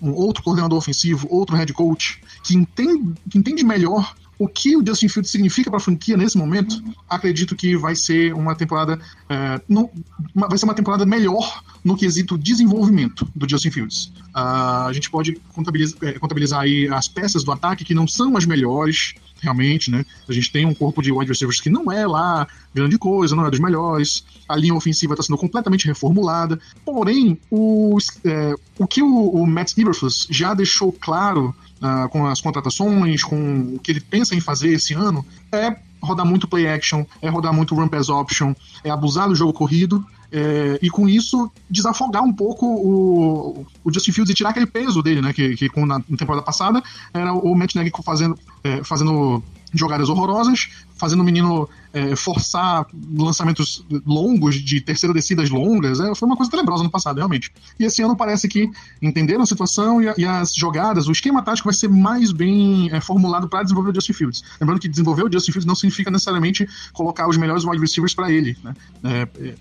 [0.00, 4.84] um outro coordenador ofensivo, outro head coach, que entende, que entende melhor o que o
[4.84, 9.60] Justin Fields significa para a franquia nesse momento, acredito que vai ser uma temporada é,
[9.68, 9.90] não,
[10.34, 14.12] vai ser uma temporada melhor no quesito desenvolvimento do Justin Fields.
[14.32, 18.36] Ah, a gente pode contabilizar, é, contabilizar aí as peças do ataque que não são
[18.36, 20.04] as melhores, realmente, né?
[20.28, 23.46] A gente tem um corpo de wide receivers que não é lá grande coisa, não
[23.46, 24.24] é dos melhores.
[24.48, 26.58] A linha ofensiva está sendo completamente reformulada.
[26.84, 27.38] Porém,
[28.24, 31.54] é, o que o, o Matt Eberflus já deixou claro
[31.86, 36.24] ah, com as contratações, com o que ele pensa em fazer esse ano, é rodar
[36.24, 40.02] muito play action, é rodar muito run pass option, é abusar do jogo corrido.
[40.32, 45.02] é, e com isso desafogar um pouco o, o Justin Fields e tirar aquele peso
[45.02, 45.32] dele, né?
[45.32, 49.42] Que, que na temporada passada era o Matt Nagy fazendo, é, fazendo
[49.74, 56.00] jogadas horrorosas, fazendo o menino é, forçar lançamentos longos, de terceira descidas longas.
[56.00, 57.52] É, foi uma coisa tenebrosa no passado, realmente.
[57.78, 58.70] E esse ano parece que
[59.02, 62.88] entenderam a situação e, a- e as jogadas, o esquema tático vai ser mais bem
[62.92, 64.42] é, formulado para desenvolver o Justin Fields.
[64.60, 68.30] Lembrando que desenvolver o Justin Fields não significa necessariamente colocar os melhores wide receivers para
[68.30, 68.56] ele.
[68.62, 68.74] Né?
[69.04, 69.54] É, é,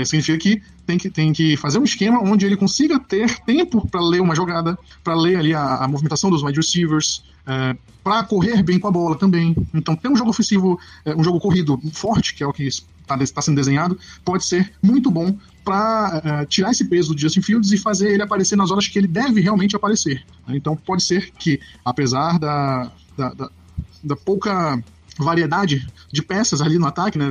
[0.00, 3.86] é, significa que tem, que tem que fazer um esquema onde ele consiga ter tempo
[3.88, 8.22] para ler uma jogada, para ler ali a, a movimentação dos wide receivers, é, para
[8.24, 9.54] correr bem com a bola também.
[9.74, 13.40] Então, ter um jogo ofensivo, é, um jogo corrido forte, que é o que está
[13.42, 18.10] sendo desenhado, pode ser muito bom para tirar esse peso do Justin Fields e fazer
[18.12, 20.24] ele aparecer nas horas que ele deve realmente aparecer.
[20.46, 20.56] né?
[20.56, 23.50] Então, pode ser que, apesar da, da, da-
[24.04, 24.80] da pouca
[25.18, 27.26] variedade de peças ali no ataque, né,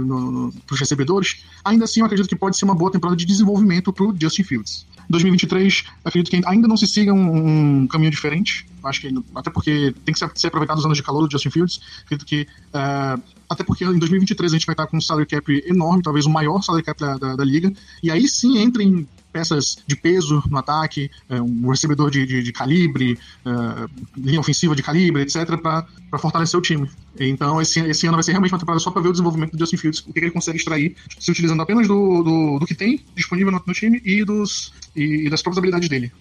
[0.65, 3.93] para os recebedores, ainda assim eu acredito que pode ser uma boa temporada de desenvolvimento
[3.93, 4.85] para o Justin Fields.
[5.09, 8.65] 2023, acredito que ainda não se siga um, um caminho diferente.
[8.83, 11.81] Acho que até porque tem que ser, aproveitado os anos de calor do Justin Fields.
[12.03, 13.17] Acredito que eh,
[13.49, 16.29] até porque em 2023 a gente vai estar com um salary cap enorme, talvez o
[16.29, 17.71] maior salary cap da, da, da liga.
[18.03, 22.53] E aí sim entrem peças de peso no ataque, eh, um recebedor de, de, de
[22.53, 25.85] calibre, eh, linha ofensiva de calibre, etc., para
[26.17, 26.89] fortalecer o time.
[27.19, 29.59] Então, esse, esse ano vai ser realmente uma temporada só para ver o desenvolvimento do
[29.59, 33.03] Justin Fields, o que ele consegue extrair, se utilizando apenas do, do, do que tem
[33.13, 36.11] disponível no, no time e, dos, e, e das próprias habilidades dele.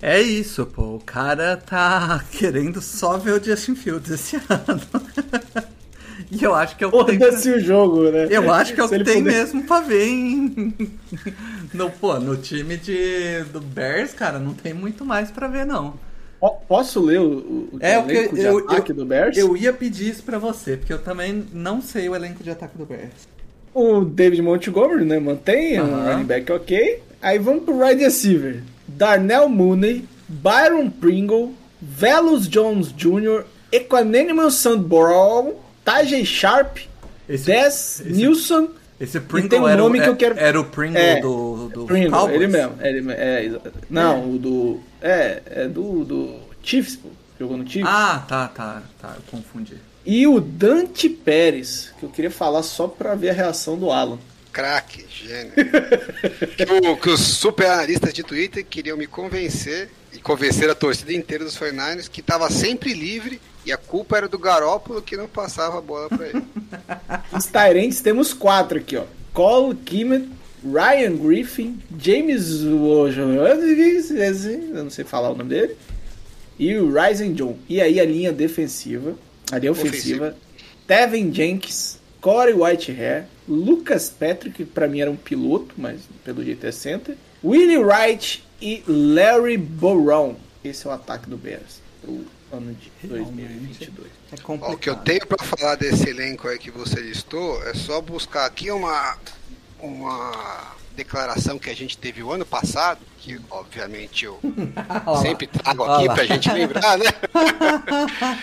[0.00, 0.96] É isso, pô.
[0.96, 4.80] O cara tá querendo só ver o Justin Fields esse ano.
[6.30, 8.28] e eu acho que é o que o jogo, né?
[8.30, 10.76] Eu acho que é o Se que ele tem puder- mesmo pra ver em...
[11.74, 15.94] no, pô, no time de, do Bears, cara, não tem muito mais pra ver, não.
[16.40, 19.36] Po- Posso ler o, o É, o que elenco de eu, ataque eu, do Bears?
[19.36, 22.78] eu ia pedir isso pra você, porque eu também não sei o elenco de ataque
[22.78, 23.26] do Bears.
[23.74, 25.18] O David Montgomery, né?
[25.18, 26.12] Mantém, um Aham.
[26.12, 27.02] running back ok.
[27.20, 28.62] Aí vamos pro wide receiver.
[28.86, 35.54] Darnell Mooney, Byron Pringle, Velus Jones Jr., Equanimous Sandborough,
[35.84, 36.78] Tajay Sharp,
[37.28, 38.68] Esse, Des esse- Nilsson,
[39.00, 41.20] esse Pringle tem um era, o- nome que é- eu quero- era o Pringle É,
[41.20, 42.34] do, do Pringle, Cowboys?
[42.36, 42.72] ele mesmo.
[42.80, 43.50] Ele, é,
[43.90, 44.80] não, o do.
[45.02, 47.08] É, é do, do Chiefs, pô.
[47.38, 47.88] Jogou no Chiefs.
[47.92, 49.74] Ah, tá, tá, tá, eu confundi.
[50.04, 54.18] E o Dante Pérez, que eu queria falar só pra ver a reação do Alan.
[54.58, 55.52] Craque, gênio.
[56.56, 61.12] que, o- que os super analistas de Twitter queriam me convencer e convencer a torcida
[61.12, 65.28] inteira dos 49ers que estava sempre livre e a culpa era do Garópolo que não
[65.28, 66.42] passava a bola pra ele.
[67.32, 69.04] Os Tyrants temos quatro aqui, ó.
[69.32, 70.28] Cole Kimet,
[70.64, 73.12] Ryan Griffin, James eu
[74.82, 75.76] não sei falar o nome dele,
[76.58, 77.56] e o Ryzen John.
[77.68, 79.14] E aí a linha defensiva,
[79.52, 80.34] a linha ofensiva,
[80.84, 86.66] Tevin Jenkins, Corey Whitehair, Lucas Patrick, que pra mim era um piloto, mas pelo jeito
[86.66, 90.36] é center, Willie Wright e Larry Boron.
[90.64, 94.08] Esse é o ataque do Bears pro ano de 2022.
[94.32, 94.74] É complicado.
[94.74, 98.46] o que eu tenho pra falar desse elenco aí que você listou é só buscar
[98.46, 99.16] aqui uma,
[99.80, 104.40] uma declaração que a gente teve o ano passado, que obviamente eu
[105.22, 107.06] sempre trago aqui pra gente lembrar, né?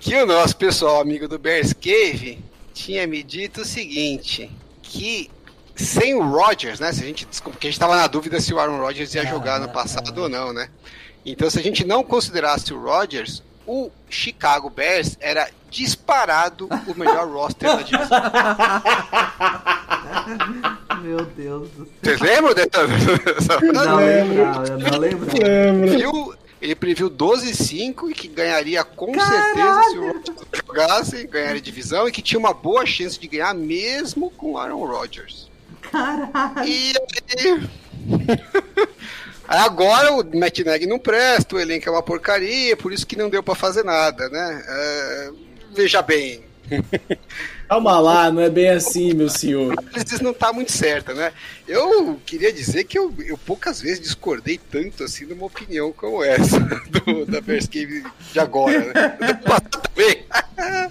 [0.00, 4.50] que o nosso pessoal amigo do Bears Cave tinha me dito o seguinte,
[4.82, 5.30] que
[5.76, 6.92] sem o Rodgers, né?
[6.92, 9.24] Se a gente, desculpa, porque a gente tava na dúvida se o Aaron Rodgers ia
[9.26, 10.68] jogar no passado ou não, né?
[11.24, 17.28] Então, se a gente não considerasse o Rodgers, o Chicago Bears era disparado o melhor
[17.30, 18.20] roster da divisão.
[21.02, 21.94] Meu Deus do céu.
[22.02, 24.36] Vocês lembram dessa, dessa Não lembro.
[24.36, 24.98] lembrava, eu não.
[24.98, 25.98] Lembro.
[25.98, 26.34] Viu?
[26.60, 30.36] Ele previu 12-5 e que ganharia com certeza se o Rodgers
[30.66, 35.48] jogasse, ganharia divisão e que tinha uma boa chance de ganhar mesmo com Aaron Rodgers.
[35.80, 36.68] Caralho.
[36.68, 36.92] E
[37.38, 37.68] aí...
[39.50, 43.28] Agora o Matt Nagy não presta, o elenco é uma porcaria, por isso que não
[43.28, 44.64] deu pra fazer nada, né?
[44.64, 45.30] É,
[45.74, 46.44] veja bem,
[47.68, 49.74] Calma lá, não é bem assim, meu senhor.
[49.78, 51.32] a análise não tá muito certa, né?
[51.68, 56.58] Eu queria dizer que eu, eu poucas vezes discordei tanto assim numa opinião como essa
[56.90, 59.18] do, da Bears Cave de agora, né?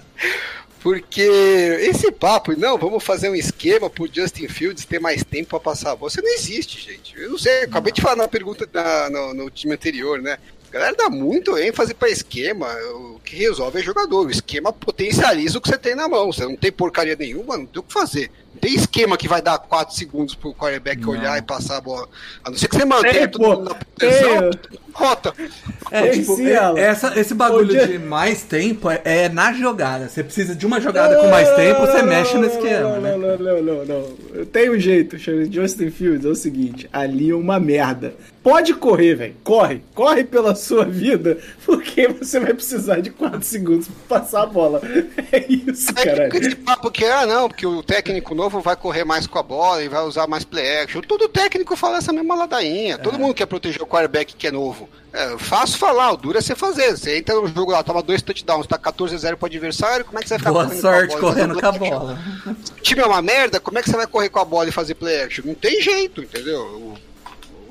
[0.82, 5.60] Porque esse papo, não, vamos fazer um esquema pro Justin Fields ter mais tempo pra
[5.60, 6.10] passar a bola.
[6.10, 7.14] Isso não existe, gente.
[7.20, 10.38] Eu não sei, eu acabei de falar na pergunta da- no, no time anterior, né?
[10.70, 12.68] A galera dá muito ênfase pra esquema.
[12.94, 14.26] O que resolve é jogador.
[14.26, 16.32] O esquema potencializa o que você tem na mão.
[16.32, 18.30] Você não tem porcaria nenhuma, não tem o que fazer.
[18.54, 22.08] Não tem esquema que vai dar 4 segundos pro quarterback olhar e passar a bola.
[22.44, 23.38] A não ser que você mantenha pô.
[23.38, 24.50] mundo na proteção.
[24.92, 25.32] Rota.
[25.90, 26.78] É, Tem tipo, é- Alan.
[26.78, 30.08] essa, esse bagulho Ô, Jeff- de mais tempo é, é na jogada.
[30.08, 33.00] Você precisa de uma jogada com mais tempo, você Não, mexe no não, esquema, não,
[33.00, 33.16] né?
[33.16, 34.46] Não, não, não, não.
[34.46, 38.14] Tem um jeito, chama Justin Fields, é o seguinte, ali é uma merda.
[38.42, 39.34] Pode correr, velho.
[39.44, 39.82] Corre.
[39.94, 41.36] Corre pela sua vida,
[41.66, 44.80] porque você vai precisar de 4 segundos pra passar a bola.
[45.32, 46.32] É isso, caralho.
[46.32, 49.42] fica esse papo que, ah, não, porque o técnico novo vai correr mais com a
[49.42, 51.02] bola e vai usar mais play action.
[51.02, 52.96] Todo técnico fala essa mesma ladainha.
[52.96, 54.79] Todo mundo quer proteger o quarterback que é novo.
[55.12, 56.96] É fácil falar, o duro é você fazer.
[56.96, 60.18] Você entra no jogo lá, toma dois touchdowns, tá 14 a 0 pro adversário, como
[60.18, 61.32] é que você vai ficar Boa correndo sorte com a bola?
[61.34, 62.12] correndo com a bola.
[62.46, 62.52] action?
[62.78, 64.72] O time é uma merda, como é que você vai correr com a bola e
[64.72, 65.44] fazer play action?
[65.46, 66.60] Não tem jeito, entendeu?
[66.60, 66.98] O,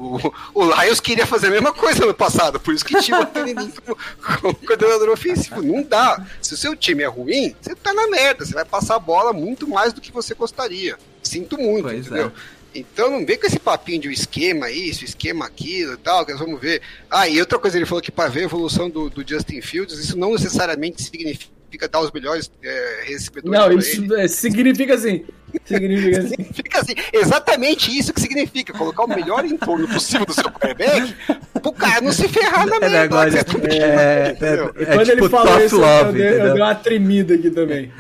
[0.02, 3.26] o, o Lions queria fazer a mesma coisa no passado, por isso que tinha o
[3.28, 3.98] Perenin como,
[4.42, 5.62] como coordenador ofensivo.
[5.62, 6.26] Não dá.
[6.42, 8.46] Se o seu time é ruim, você tá na merda.
[8.46, 10.98] Você vai passar a bola muito mais do que você gostaria.
[11.22, 12.28] Sinto muito, Pois entendeu?
[12.28, 12.59] é.
[12.74, 16.32] Então não vem com esse papinho de um esquema isso, esquema aquilo e tal, que
[16.32, 16.82] nós vamos ver.
[17.10, 19.98] Ah, e outra coisa, ele falou que para ver a evolução do, do Justin Fields,
[19.98, 25.26] isso não necessariamente significa dar os melhores é, recebedores Não, isso é, significa assim.
[25.66, 26.30] Significa assim.
[26.30, 31.16] Significa assim, exatamente isso que significa, colocar o melhor entorno possível do seu quarterback
[31.62, 33.18] pro cara não se ferrar na É merda.
[33.18, 34.74] tá É, entendeu?
[34.78, 37.50] é, é, Quando tipo ele falou isso, eu, love, dei, eu dei uma tremida aqui
[37.52, 37.92] também.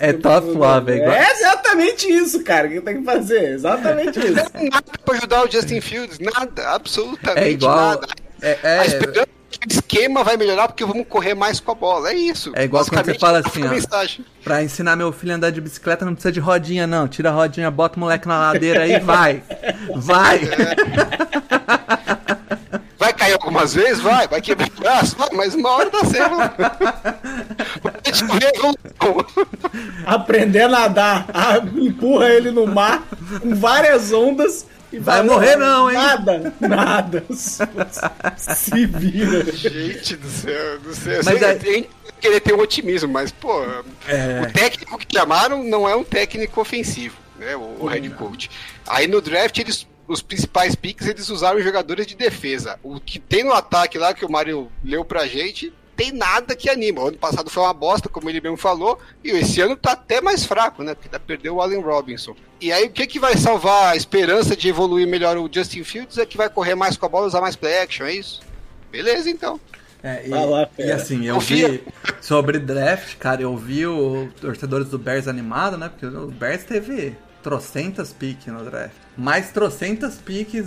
[0.00, 3.52] É- é tough love, é igual- É exatamente isso, cara, que tem que fazer.
[3.54, 4.34] Exatamente isso.
[4.34, 7.76] Nada pra ajudar o Justin Fields, nada, absolutamente É igual.
[7.76, 8.06] nada.
[8.42, 8.88] É, A é,
[9.68, 12.10] esquema vai melhorar porque vamos correr mais com a bola.
[12.10, 12.52] É isso.
[12.54, 14.24] É igual quando você fala essa assim, ó.
[14.42, 17.08] pra ensinar meu filho a andar de bicicleta não precisa de rodinha, não.
[17.08, 19.42] Tira a rodinha, bota o moleque na ladeira aí, vai.
[19.96, 20.40] Vai.
[22.98, 24.00] Vai cair algumas vezes?
[24.00, 24.26] Vai.
[24.26, 25.16] Vai quebrar o braço?
[25.16, 26.34] Vai, mas uma hora dá certo.
[27.84, 28.74] A evolução.
[30.06, 31.26] Aprender a nadar.
[31.34, 33.02] Ah, empurra ele no mar
[33.40, 34.66] com várias ondas.
[34.94, 37.24] E Vai morrer não, hein?" Nada, nada.
[38.36, 39.44] Se vira.
[39.52, 41.16] Gente do céu, do céu.
[41.24, 41.88] Mas Mas é- tem
[42.20, 43.62] querer ter um otimismo, mas, pô,
[44.08, 44.42] É.
[44.48, 47.54] o técnico que chamaram não é um técnico ofensivo, né?
[47.54, 48.50] O, o head coach.
[48.86, 52.78] Aí no draft, eles, os principais picks, eles usaram jogadores de defesa.
[52.82, 56.68] O que tem no ataque lá, que o Mário leu pra gente, tem nada que
[56.68, 57.02] anima.
[57.02, 60.20] O ano passado foi uma bosta, como ele mesmo falou, e esse ano tá até
[60.20, 60.94] mais fraco, né?
[60.94, 62.34] Porque perdeu o Allen Robinson.
[62.60, 66.18] E aí, o que, que vai salvar a esperança de evoluir melhor o Justin Fields
[66.18, 68.40] é que vai correr mais com a bola, usar mais play action, é isso?
[68.90, 69.60] Beleza, então.
[70.02, 71.68] É, e, Vai lá, e assim, eu Confia.
[71.68, 71.84] vi
[72.20, 75.88] sobre draft, cara, eu vi os torcedores do Bears animado, né?
[75.88, 78.94] Porque o Bears teve trocentas piques no draft.
[79.16, 80.66] Mais trocentas piques,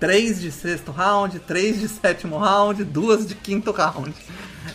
[0.00, 4.12] três de sexto round, três de sétimo round, duas de quinto round.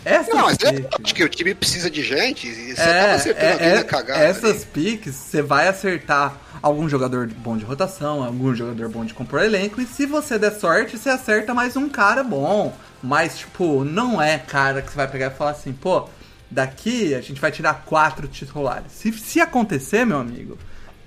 [0.05, 2.99] Essas Não, mas é, piques- acho que o time precisa de gente e você É,
[2.99, 4.19] acaba acertando é, é, cagada.
[4.19, 4.65] essas ali.
[4.73, 9.81] piques, você vai acertar algum jogador bom de rotação, algum jogador bom de compor elenco,
[9.81, 12.75] e se você der sorte, você acerta mais um cara bom.
[13.01, 16.07] Mas, tipo, não é cara que você vai pegar e falar assim, pô,
[16.49, 18.91] daqui a gente vai tirar quatro titulares.
[18.91, 20.57] Se, se acontecer, meu amigo,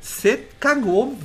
[0.00, 1.18] você cagou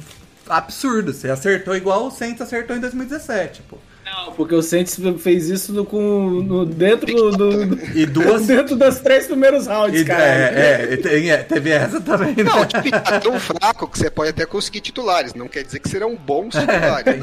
[0.58, 1.14] absurdo.
[1.14, 3.78] Você acertou igual o Saints acertou em 2017, pô.
[4.06, 8.46] Não, porque o Saints fez isso no, com, no, dentro do, do- E duas.
[8.46, 10.22] dentro das três primeiros rounds, e- cara.
[10.24, 12.44] é, é, tem- é, teve essa também, né?
[12.44, 15.34] Não, o time tá tão fraco que você pode até conseguir titulares.
[15.34, 17.16] Não quer dizer que serão bons É, titulares.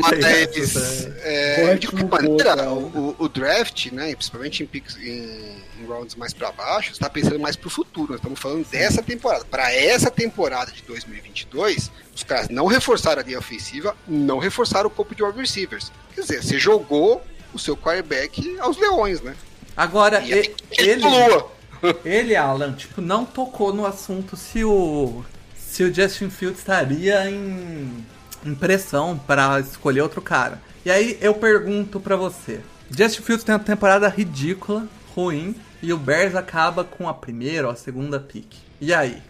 [0.00, 5.28] Mas, Tem é, de qualquer maneira, o, o draft, né, principalmente em, picks, em,
[5.82, 8.12] em rounds mais pra baixo, está pensando mais pro futuro.
[8.12, 9.44] Nós estamos falando dessa temporada.
[9.44, 14.90] Para essa temporada de 2022, os caras não reforçaram a linha ofensiva, não reforçaram o
[14.90, 15.90] corpo de wide receivers.
[16.14, 17.22] Quer dizer, você jogou
[17.52, 19.34] o seu quarterback aos leões, né?
[19.76, 21.44] Agora, E e- ele ele,
[22.04, 25.24] ele, Alan, tipo, não tocou no assunto se o
[25.56, 28.04] se o Justin Fields estaria em,
[28.44, 30.60] em pressão para escolher outro cara.
[30.84, 32.60] E aí eu pergunto pra você,
[32.90, 37.72] Justin Fields tem uma temporada ridícula, ruim, e o Bears acaba com a primeira ou
[37.72, 38.54] a segunda pick.
[38.80, 39.20] E aí?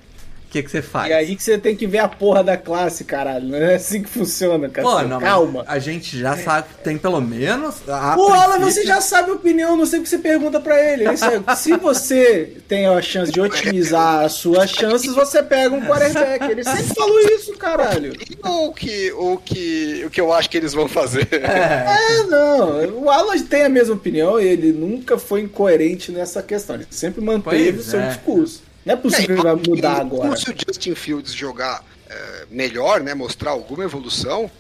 [0.53, 1.09] O que que você faz?
[1.09, 3.49] E aí que você tem que ver a porra da classe, caralho.
[3.49, 4.87] Não é assim que funciona, cara.
[4.87, 5.65] Pô, não, Calma.
[5.67, 7.77] A gente já sabe que tem pelo menos.
[7.89, 10.61] A O Alan, princípio- você já sabe a opinião, não sei o que você pergunta
[10.61, 11.11] pra ele.
[11.11, 15.81] Isso é- se você tem a chance de otimizar as suas chances, você pega um
[15.87, 16.45] quarterback.
[16.51, 18.13] Ele sempre falou isso, caralho.
[18.13, 21.27] E o que, o, que, o que eu acho que eles vão fazer?
[21.33, 23.03] É, É, não.
[23.05, 26.77] O Alan tem a mesma opinião e ele nunca foi incoerente nessa questão.
[26.77, 28.09] Ele sempre manteve Pois o seu é.
[28.09, 28.71] discurso.
[28.85, 30.23] Não é possível que ele vai mudar agora.
[30.23, 34.51] Como se o Justin Fields jogar é, melhor, né, mostrar alguma evolução,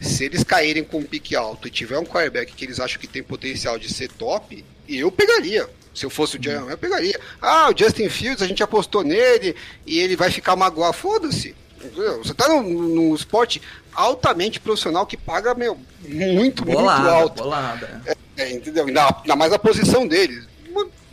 [0.00, 3.06] se eles caírem com um pique alto e tiver um quarterback que eles acham que
[3.06, 5.68] tem potencial de ser top, eu pegaria.
[5.94, 7.18] Se eu fosse o John, eu pegaria.
[7.40, 9.54] Ah, o Justin Fields, a gente apostou nele
[9.86, 10.94] e ele vai ficar magoado.
[10.94, 11.54] Foda-se.
[11.76, 12.24] Entendeu?
[12.24, 13.60] Você tá num, num esporte
[13.92, 17.42] altamente profissional que paga, meu, muito, muito bolada, alto.
[17.42, 18.02] bolada.
[18.36, 18.86] É, entendeu?
[18.86, 20.42] Ainda, ainda mais a posição dele.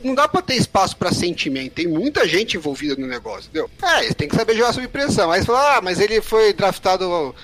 [0.03, 1.73] Não- dá pra ter espaço pra sentimento.
[1.73, 3.69] Tem muita gente envolvida no negócio, entendeu?
[3.81, 5.31] É, eles têm que saber jogar sob pressão.
[5.31, 7.35] Aí você fala, ah, mas ele foi draftado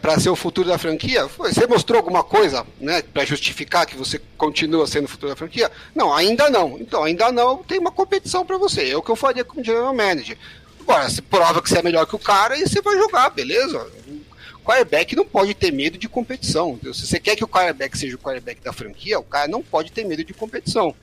[0.00, 1.28] pra ser o futuro da franquia.
[1.28, 5.36] Foi, Você mostrou alguma coisa, né, pra justificar que você continua sendo o futuro da
[5.36, 5.70] franquia?
[5.94, 6.76] Não, ainda não.
[6.80, 8.90] Então, ainda não, tem uma competição pra você.
[8.90, 10.36] É o que eu faria como general manager.
[10.80, 13.86] Agora, você prova que você é melhor que o cara e você vai jogar, beleza?
[14.54, 16.78] O quarterback não pode ter medo de competição.
[16.92, 19.92] Se você quer que o quarterback seja o quarterback da franquia, o cara não pode
[19.92, 20.94] ter medo de competição.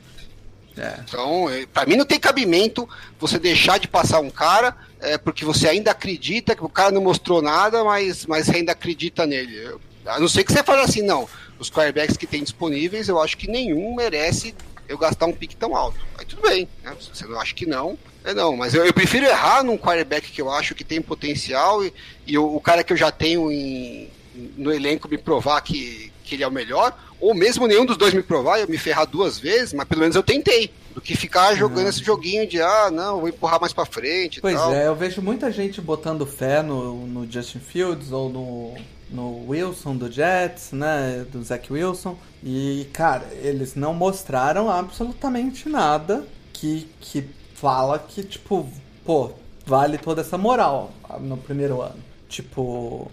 [0.77, 0.99] É.
[1.07, 2.87] Então, eh, pra mim não tem cabimento
[3.19, 7.01] você deixar de passar um cara é, porque você ainda acredita que o cara não
[7.01, 9.75] mostrou nada, mas, mas ainda acredita nele.
[10.05, 11.27] A não ser que você fale assim, não.
[11.57, 14.53] Os quarterbacks que tem disponíveis, eu acho que nenhum merece
[14.87, 15.97] eu gastar um pique tão alto.
[16.17, 16.93] Aí tudo bem, né?
[16.99, 18.55] Você não acha que não, é não.
[18.57, 21.93] Mas eu, eu prefiro errar num quarterback que eu acho que tem potencial e,
[22.27, 24.09] e o, o cara que eu já tenho em-
[24.57, 26.93] no elenco me provar que, que ele é o melhor,
[27.25, 30.15] ou mesmo nenhum dos dois me provar, eu me ferrar duas vezes, mas pelo menos
[30.15, 30.71] eu tentei.
[30.93, 34.55] Do que ficar jogando esse joguinho de, ah, não, vou empurrar mais pra frente Pois
[34.55, 34.73] tal.
[34.73, 38.75] é, eu vejo muita gente botando fé no, no Justin Fields ou no,
[39.09, 41.25] no Wilson do Jets, né?
[41.31, 42.15] Do Zach Wilson.
[42.43, 48.69] E, cara, eles não mostraram absolutamente nada que, que fala que, tipo,
[49.03, 49.31] pô,
[49.65, 52.04] vale toda essa moral no primeiro ano.
[52.27, 53.09] Tipo,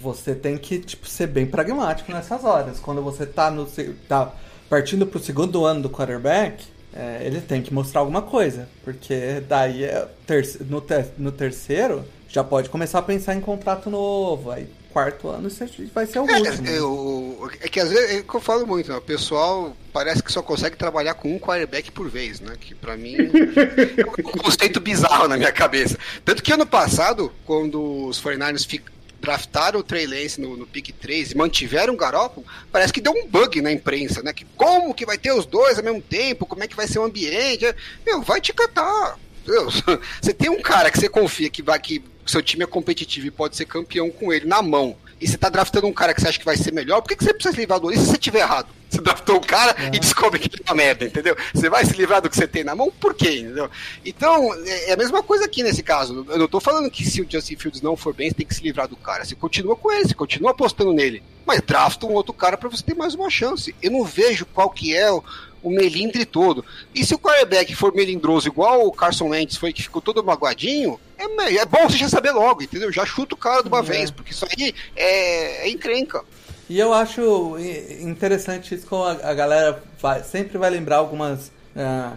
[0.00, 2.80] você tem que tipo, ser bem pragmático nessas horas.
[2.80, 3.66] Quando você tá, no,
[4.08, 4.32] tá
[4.68, 8.68] partindo pro segundo ano do quarterback, é, ele tem que mostrar alguma coisa.
[8.84, 13.88] Porque daí é terce- no, te- no terceiro já pode começar a pensar em contrato
[13.88, 14.50] novo.
[14.50, 14.68] Aí
[14.98, 16.66] quarto ano isso vai ser o último.
[16.68, 18.96] É, eu- é que às vezes é o que eu falo muito, né?
[18.96, 22.54] O pessoal parece que só consegue trabalhar com um quarterback por vez, né?
[22.60, 23.16] Que pra mim
[23.96, 25.96] é um conceito bizarro na minha cabeça.
[26.24, 28.82] Tanto que ano passado, quando os 49ers fi-
[29.20, 33.12] draftaram o Trey Lance no, no pick 3 e mantiveram o Garoppolo, parece que deu
[33.12, 34.32] um bug na imprensa, né?
[34.32, 36.46] Que como que vai ter os dois ao mesmo tempo?
[36.46, 37.66] Como é que vai ser o ambiente?
[38.06, 39.18] Meu, vai te catar.
[40.20, 43.30] Você tem um cara que você confia que vai que seu time é competitivo e
[43.30, 44.96] pode ser campeão com ele na mão.
[45.20, 47.16] E você tá draftando um cara que você acha que vai ser melhor, por que,
[47.16, 48.68] que você precisa se livrar do E se você tiver errado?
[48.88, 51.36] Você draftou um cara e descobre que ele é uma merda, entendeu?
[51.52, 53.40] Você vai se livrar do que você tem na mão, por quê?
[53.40, 53.70] Entendeu?
[54.04, 56.24] Então, é é a mesma coisa aqui nesse caso.
[56.28, 58.54] Eu não tô falando que se o Justin Fields não for bem, você tem que
[58.54, 59.24] se livrar do cara.
[59.24, 61.22] Você continua com ele, você continua apostando nele.
[61.44, 63.74] Mas drafta um outro cara pra você ter mais uma chance.
[63.82, 65.22] Eu não vejo qual que é o,
[65.62, 66.64] o melindre todo.
[66.94, 70.98] E se o quarterback for melindroso igual o Carson Wentz foi, que ficou todo magoadinho,
[71.16, 71.24] é,
[71.56, 72.92] é bom você já saber logo, entendeu?
[72.92, 73.82] Já chuta o cara de uma É.
[73.82, 76.22] vez, porque isso aí é, é encrenca.
[76.70, 77.56] E eu acho
[78.00, 82.14] interessante isso como a, galera vai- sempre vai lembrar algumas ah,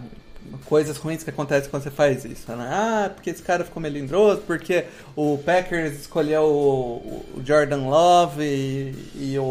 [0.66, 2.68] coisas ruins que acontecem quando você faz isso, né?
[2.70, 4.84] Ah, porque esse cara ficou melindroso, porque
[5.16, 8.94] o Packers escolheu o, Jordan Love e,
[9.32, 9.42] e o,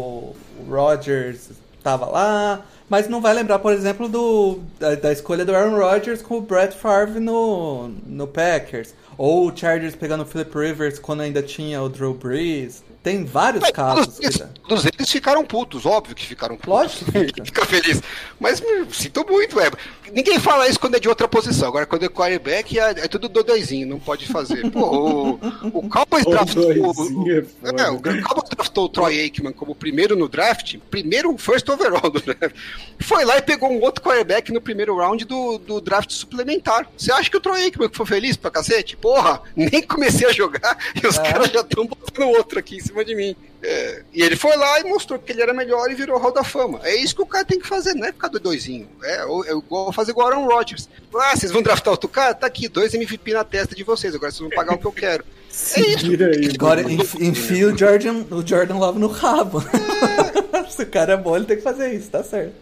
[0.60, 1.48] o Rodgers
[1.82, 2.62] tava lá.
[2.88, 6.40] Mas não vai lembrar, por exemplo, do, da, da escolha do Aaron Rodgers com o
[6.42, 8.94] Brett Favre no, no Packers.
[9.16, 12.84] Ou o Chargers pegando o Philip Rivers quando ainda tinha o Drew Brees.
[13.02, 14.06] Tem vários casos.
[14.18, 16.72] Todos que todos eles ficaram putos, óbvio que ficaram putos.
[16.72, 17.44] Lógico que fica.
[17.52, 18.00] Fica feliz.
[18.38, 19.70] Mas me sinto muito, é.
[20.12, 21.68] Ninguém fala isso quando é de outra posição.
[21.68, 24.70] Agora, quando é quarterback, é, é tudo dodóizinho, não pode fazer.
[24.70, 25.30] Pô, o,
[25.78, 26.72] o Cowboys draftou.
[26.74, 27.82] Dodóizinho é.
[27.82, 32.20] É, o Cowboys draftou o Troy Aikman como primeiro no draft, primeiro first overall do
[32.20, 32.54] draft.
[33.00, 36.88] Foi lá e pegou um outro quarterback no primeiro round do, do draft suplementar.
[36.96, 38.96] Você acha que o Troy Aikman foi feliz pra cacete?
[38.96, 41.22] Porra, nem comecei a jogar e os É.
[41.22, 43.36] caras já estão botando outro aqui em cima de mim.
[43.62, 46.42] É, e ele foi lá e mostrou que ele era melhor e virou Hall da
[46.42, 46.80] Fama.
[46.82, 48.88] É isso que o cara tem que fazer, não é ficar doidozinho.
[49.02, 50.88] É, é igual fazer igual Aaron Rodgers.
[51.14, 52.34] Ah, vocês vão draftar outro cara?
[52.34, 54.92] Tá aqui, dois MVP na testa de vocês, agora vocês vão pagar o que eu
[54.92, 55.24] quero.
[55.48, 56.06] Se é isso.
[56.06, 59.62] Aí, agora enf enfia o Jordan, o Jordan Love no rabo.
[59.62, 60.42] É.
[60.68, 62.54] Se o cara é bom, ele tem que fazer isso, tá certo.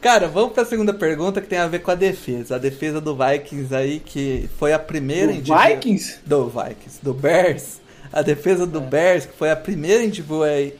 [0.00, 2.56] Cara, vamos para a segunda pergunta que tem a ver com a defesa.
[2.56, 6.18] A defesa do Vikings aí, que foi a primeira do Vikings?
[6.24, 7.79] Do Vikings, do Bears
[8.12, 10.10] a defesa do Bears, que foi a primeira em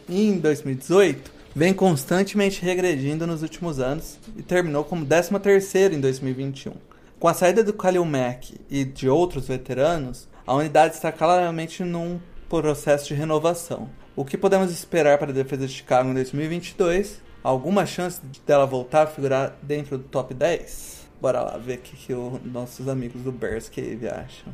[0.08, 6.72] em 2018, vem constantemente regredindo nos últimos anos e terminou como 13ª em 2021.
[7.18, 12.18] Com a saída do Khalil Mack e de outros veteranos, a unidade está claramente num
[12.48, 13.88] processo de renovação.
[14.16, 17.20] O que podemos esperar para a defesa de Chicago em 2022?
[17.44, 21.08] Alguma chance dela voltar a figurar dentro do top 10?
[21.20, 24.52] Bora lá ver o que, que os nossos amigos do Bears Cave acham.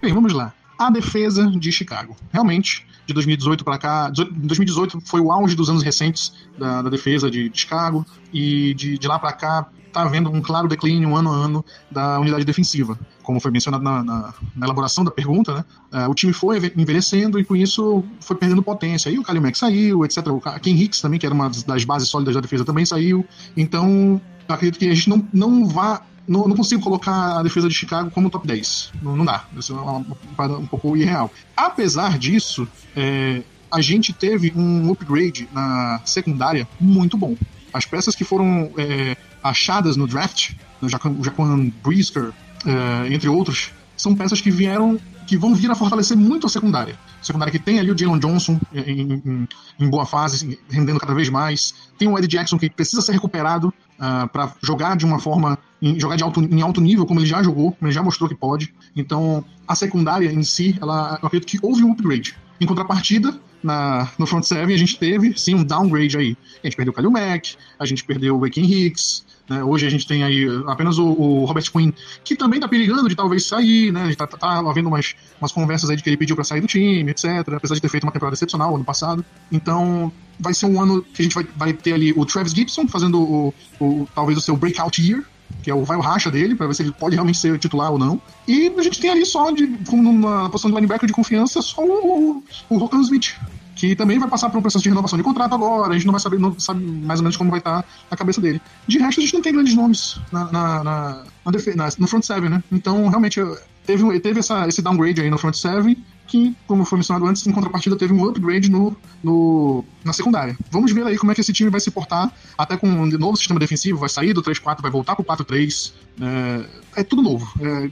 [0.00, 2.16] Bem, vamos lá a defesa de Chicago.
[2.32, 7.30] Realmente, de 2018 para cá, 2018 foi o auge dos anos recentes da, da defesa
[7.30, 11.36] de, Chicago, e de, de lá para cá está havendo um claro declínio ano a
[11.36, 12.98] ano da unidade defensiva.
[13.22, 15.64] Como foi mencionado na, na, na elaboração da pergunta, né?
[15.92, 19.10] Uh, o time foi envelhecendo e com isso foi perdendo potência.
[19.10, 20.28] Aí o Kalil saiu, etc.
[20.28, 23.26] O Ken Hicks também, que era uma das bases sólidas da defesa, também saiu.
[23.54, 24.18] Então,
[24.48, 28.08] acredito que a gente não, não vá não, não, consigo colocar a defesa de Chicago
[28.12, 28.92] como top 10.
[29.02, 29.44] Não, não dá.
[29.56, 31.28] Isso é uma parada um pouco irreal.
[31.56, 37.36] Apesar disso, é, a gente teve um upgrade na secundária muito bom.
[37.72, 42.30] As peças que foram é, achadas no draft, o Jaquan Brisker,
[42.64, 45.00] é, entre outros, são peças que vieram
[45.30, 46.98] que vão vir a fortalecer muito a secundária.
[47.20, 51.14] A secundária que tem ali o Jalen Johnson em, em, em, boa fase, rendendo cada
[51.14, 51.72] vez mais.
[51.96, 55.56] Tem o Eddie Jackson que precisa ser recuperado uh, ah, para jogar de uma forma,
[55.80, 58.28] em, jogar de alto, em alto nível, como ele já jogou, como ele já mostrou
[58.28, 58.74] que pode.
[58.96, 62.36] Então, a secundária em si, ela, eu acredito que houve um upgrade.
[62.60, 66.36] Em contrapartida, na, no front seven a gente teve sim um downgrade aí.
[66.60, 69.64] A gente perdeu o Kalil Mack, a gente perdeu o Waking Hicks, né?
[69.64, 71.90] Hoje a gente tem aí apenas o, o, Robert Quinn,
[72.22, 74.14] que também tá perigando de talvez sair, né?
[74.14, 76.68] Tá, tá, tá havendo umas, umas conversas aí de que ele pediu para sair do
[76.68, 77.26] time, etc.
[77.56, 79.24] Apesar de ter feito uma temporada excepcional ano passado.
[79.50, 82.86] Então, vai ser um ano que a gente vai, vai ter ali o Travis Gibson
[82.86, 85.24] fazendo o, o talvez o seu breakout year,
[85.64, 87.90] que é o vai o racha dele, para ver se ele pode realmente ser titular
[87.90, 88.22] ou não.
[88.46, 91.82] E a gente tem ali só, de, como numa posição de linebacker de confiança, só
[91.82, 93.34] o, o, o Smith,
[93.80, 96.12] que também vai passar por um processo de renovação de contrato agora, a gente não
[96.12, 98.60] vai saber, não sabe mais ou menos como vai estar a cabeça dele.
[98.86, 102.50] De resto, a gente não tem grandes nomes na, na, na, na no front seven,
[102.50, 102.62] né?
[102.70, 103.40] Então, realmente,
[103.86, 107.52] teve, teve essa, esse downgrade aí no front seven, que, como foi mencionado antes, em
[107.52, 110.54] contrapartida teve um upgrade no, no, na secundária.
[110.70, 113.38] Vamos ver aí como é que esse time vai se portar, até com um novo
[113.38, 117.50] sistema defensivo, vai sair do 3-4, vai voltar pro 4-3, é, é, tudo novo.
[117.62, 117.90] É,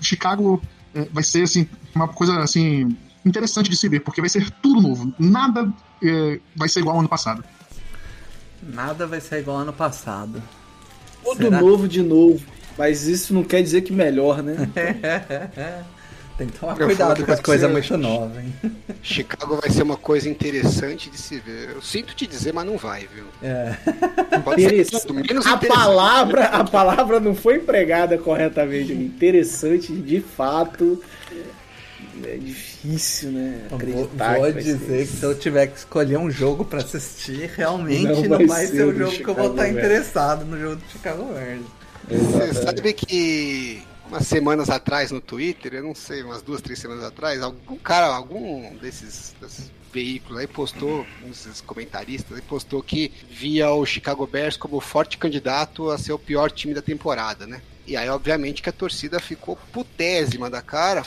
[0.00, 0.62] Chicago
[0.94, 4.80] é, vai ser, assim, uma coisa, assim, interessante de se ver, porque vai ser tudo
[4.80, 5.12] novo.
[5.18, 5.72] Nada
[6.02, 7.44] é, vai ser igual ao ano passado.
[8.62, 10.42] Nada vai ser igual ao ano passado.
[11.22, 11.60] Tudo Será?
[11.60, 12.44] novo de novo.
[12.76, 14.56] Mas isso não quer dizer que melhor, né?
[16.36, 18.52] Tem que tomar cuidado com as coisas muito novas, hein?
[19.02, 21.70] Chicago vai ser uma coisa interessante de se ver.
[21.70, 23.24] Eu sinto te dizer, mas não vai, viu?
[23.40, 23.76] É.
[24.40, 28.92] Pode ser tudo, menos a palavra, a palavra não foi empregada corretamente.
[28.92, 31.00] Interessante, de fato.
[32.26, 33.66] É difícil, né?
[33.72, 34.34] Acreditar.
[34.34, 38.04] Vou, vou que dizer que se eu tiver que escolher um jogo para assistir, realmente
[38.04, 40.90] não vai, não vai ser, o jogo que eu vou estar interessado no jogo do
[40.90, 41.62] Chicago Bears.
[42.08, 47.04] Você sabe que umas semanas atrás no Twitter, eu não sei, umas duas, três semanas
[47.04, 53.12] atrás, algum cara, algum desses, desses veículos aí postou, um desses comentaristas aí postou que
[53.30, 57.62] via o Chicago Bears como forte candidato a ser o pior time da temporada, né?
[57.86, 61.04] E aí, obviamente, que a torcida ficou putésima da cara,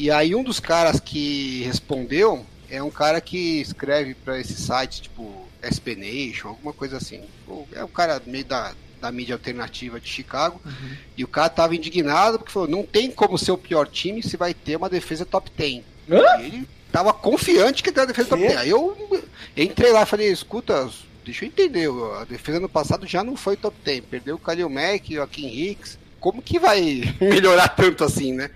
[0.00, 5.02] e aí um dos caras que respondeu é um cara que escreve para esse site,
[5.02, 7.22] tipo SP Nation, alguma coisa assim.
[7.70, 10.58] É um cara meio da, da mídia alternativa de Chicago.
[10.64, 10.96] Uhum.
[11.18, 14.38] E o cara tava indignado porque falou: não tem como ser o pior time se
[14.38, 15.82] vai ter uma defesa top 10.
[16.10, 16.40] Hã?
[16.40, 18.56] ele tava confiante que tem uma defesa top 10.
[18.56, 19.22] Aí eu
[19.54, 20.88] entrei lá e falei: escuta,
[21.26, 21.90] deixa eu entender.
[22.18, 24.04] A defesa no passado já não foi top 10.
[24.06, 25.98] Perdeu o Khalil Mack, o Akin Hicks.
[26.18, 28.50] Como que vai melhorar tanto assim, né?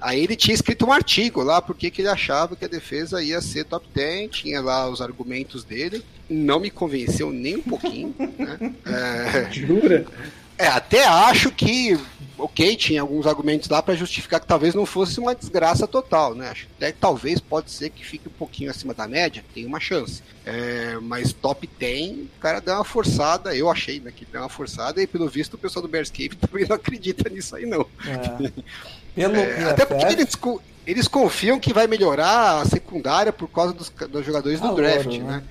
[0.00, 3.40] Aí ele tinha escrito um artigo lá porque que ele achava que a defesa ia
[3.40, 6.04] ser top 10, tinha lá os argumentos dele.
[6.28, 8.14] Não me convenceu nem um pouquinho.
[8.18, 8.74] né?
[8.84, 9.52] É...
[9.52, 10.06] Jura?
[10.56, 11.98] É, até acho que
[12.36, 16.48] ok, tinha alguns argumentos lá para justificar que talvez não fosse uma desgraça total, né?
[16.48, 19.80] Acho que até talvez pode ser que fique um pouquinho acima da média, tem uma
[19.80, 20.22] chance.
[20.44, 24.48] É, mas top 10, o cara deu uma forçada, eu achei né, que deu uma
[24.48, 27.86] forçada, e pelo visto o pessoal do Bearscape também não acredita nisso aí, não.
[28.06, 28.50] É.
[29.14, 30.36] Pelo É, até porque eles,
[30.84, 35.06] eles confiam que vai melhorar a secundária por causa dos, dos jogadores do Ah, draft,
[35.06, 35.42] ouro, né?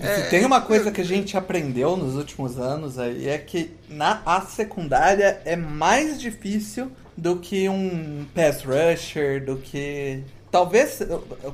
[0.00, 4.22] Se tem uma coisa que a gente aprendeu nos últimos anos aí é que na
[4.24, 11.00] a secundária é mais difícil do que um pass rusher, do que talvez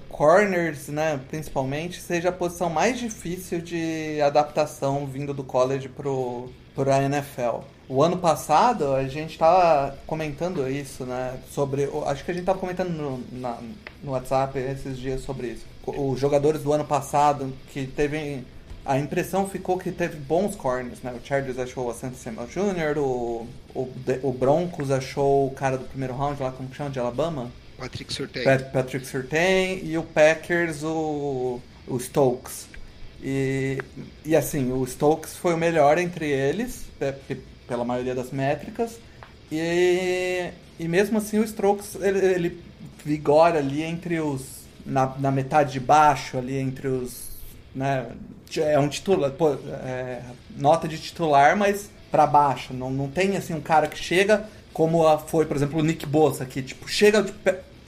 [0.08, 6.90] corners, né, principalmente, seja a posição mais difícil de adaptação vindo do college pro pro
[6.92, 7.60] NFL.
[7.88, 12.58] O ano passado a gente tava comentando isso, né, sobre, acho que a gente tava
[12.58, 13.58] comentando no, na-
[14.04, 15.64] no WhatsApp esses dias sobre isso.
[15.86, 18.44] Os jogadores do ano passado que teve
[18.84, 21.12] a impressão ficou que teve bons corners, né?
[21.12, 23.88] O Chargers achou o Asante Samuel Jr., o, o,
[24.22, 27.50] o Broncos achou o cara do primeiro round lá, como que chama, de Alabama?
[27.78, 28.44] Patrick Surtain.
[28.44, 32.68] Pat- Patrick Surtain e o Packers o, o Stokes.
[33.22, 33.78] E,
[34.24, 38.98] e assim, o Stokes foi o melhor entre eles, pe- pela maioria das métricas.
[39.50, 42.62] E, e mesmo assim o Stokes ele, ele
[43.04, 44.55] vigora ali entre os.
[44.86, 47.30] Na, na metade de baixo, ali entre os.
[47.74, 48.06] Né,
[48.56, 49.30] é um titular.
[49.32, 50.22] pô, é,
[50.56, 52.72] nota de titular, mas pra baixo.
[52.72, 56.06] Não, não tem assim um cara que chega como a- foi, por exemplo, o Nick
[56.06, 57.26] Bossa, que tipo, chega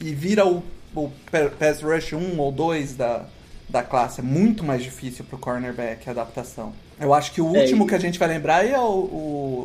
[0.00, 0.62] e vira o,
[0.94, 3.26] o pa- pass rush 1 ou 2 da,
[3.68, 4.20] da classe.
[4.20, 6.72] É muito mais difícil pro cornerback a adaptação.
[7.00, 8.82] Eu acho que o É, último e- que a gente vai lembrar é o,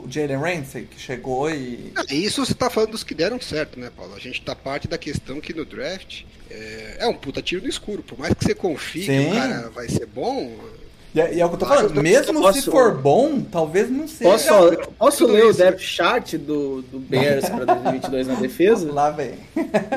[0.04, 1.92] o Jalen Ramsey, que chegou e.
[1.96, 4.14] Ah, Isso você tá falando dos que deram certo, né, Paulo?
[4.16, 7.70] A gente tá parte da questão que no draft é, é um puta tiro no
[7.70, 8.04] escuro.
[8.04, 10.52] Por mais que você confie que o cara vai ser bom,
[11.16, 13.42] E é, e é o que eu tô falando, eu mesmo posso- se for bom,
[13.42, 14.30] talvez não seja.
[14.32, 15.60] Posso, posso ler o isso.
[15.60, 18.90] depth chart do, do Bears para 2022 na defesa?
[18.94, 19.34] Lá vem.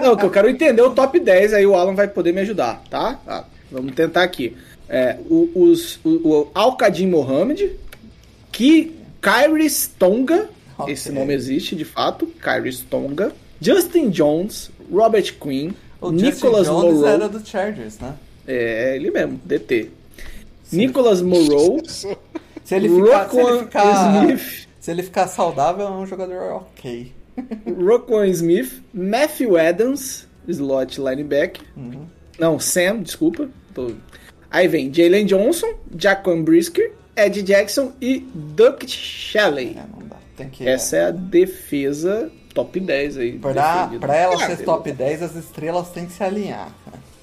[0.03, 2.83] Não, que eu quero entender o top 10, aí o Alan vai poder me ajudar,
[2.91, 3.19] tá?
[3.27, 4.57] Ah, vamos tentar aqui.
[4.89, 7.73] É, o, os, o, o Al-Qadim Mohamed,
[8.53, 10.93] que Kyrie Stonga, Ok.
[10.93, 16.95] esse nome existe de fato, Kyrie Stonga, Justin Jones, Robert Quinn, O Nicholas Justin Jones
[17.01, 18.15] Moreau, era do Chargers, né?
[18.47, 19.91] é ele mesmo, DT.
[20.71, 22.07] Nicholas Moreau, Se
[22.75, 27.13] ele ficar, se ele ficar, Smith, se ele ficar saudável, é um jogador ok.
[27.85, 31.63] Roquan Smith, Matthew Adams, slot linebacker.
[31.77, 32.07] Uhum.
[32.39, 33.49] Não, Sam, desculpa.
[33.75, 33.93] Tô-
[34.51, 39.77] Aí vem Jalen Johnson, Jaquan Brisker, Ed Jackson e Duck Shelley.
[39.79, 40.17] É, não dá.
[40.37, 40.67] Tem que.
[40.69, 43.39] Essa é a defesa top 10 aí.
[43.39, 46.71] Pra, pra ela Ah, ser top 10, as estrelas têm que se alinhar.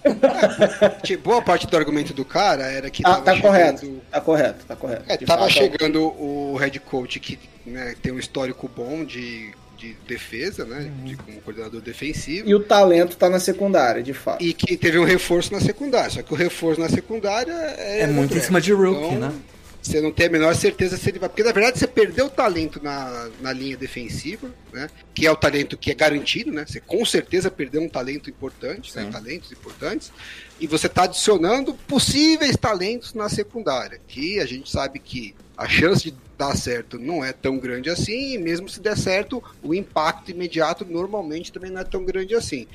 [1.03, 4.01] Tipo, boa parte do argumento do cara era que Ah, tava tá chegando- correto.
[4.11, 5.03] Tá correto, tá correto.
[5.07, 9.51] É, tava fato, chegando o head coach que né, tem um histórico bom de,
[9.83, 10.89] de defesa, né?
[11.03, 12.47] De, como coordenador defensivo.
[12.47, 14.41] E o talento tá na secundária, de fato.
[14.41, 16.09] E que teve um reforço na secundária.
[16.09, 18.01] Só que o reforço na secundária é.
[18.01, 19.33] É muito em cima de rookie, Então, né?
[19.81, 21.27] Você não tem a menor certeza se ele vai.
[21.27, 24.89] Porque na verdade você perdeu o talento na, na linha defensiva, né?
[25.13, 26.63] Que é o talento que é garantido, né?
[26.65, 29.09] Você com certeza perdeu um talento importante, né?
[29.11, 30.13] Talentos importantes.
[30.57, 33.99] E você está adicionando possíveis talentos na secundária.
[34.07, 38.33] Que a gente sabe que a chance de dar certo não é tão grande assim,
[38.33, 42.67] e mesmo se der certo, o impacto imediato normalmente também não é tão grande assim.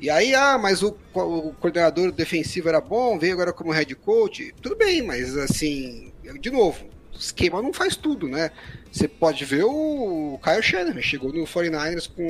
[0.00, 4.52] E aí, ah, mas o, o coordenador defensivo era bom, veio agora como head coach.
[4.60, 8.50] Tudo bem, mas assim, de novo, o esquema não faz tudo, né?
[8.90, 12.22] Você pode ver o Kyle Shanahan, chegou no 49ers com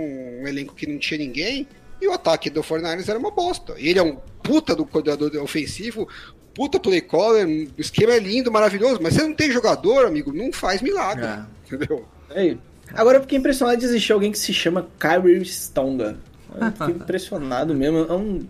[0.42, 1.66] um elenco que não tinha ninguém,
[2.00, 3.74] e o ataque do 49ers era uma bosta.
[3.78, 6.08] Ele é um puta do coordenador ofensivo,
[6.56, 10.50] puta play caller, o esquema é lindo, maravilhoso, mas você não tem jogador, amigo, não
[10.52, 11.40] faz milagre, É.
[11.66, 12.04] entendeu?
[12.34, 12.58] Aí.
[12.94, 16.16] Agora eu fiquei impressionado de existir alguém que se chama Kyrie Stonga.
[16.58, 17.98] Eu fiquei impressionado mesmo.
[18.08, 18.46] É um...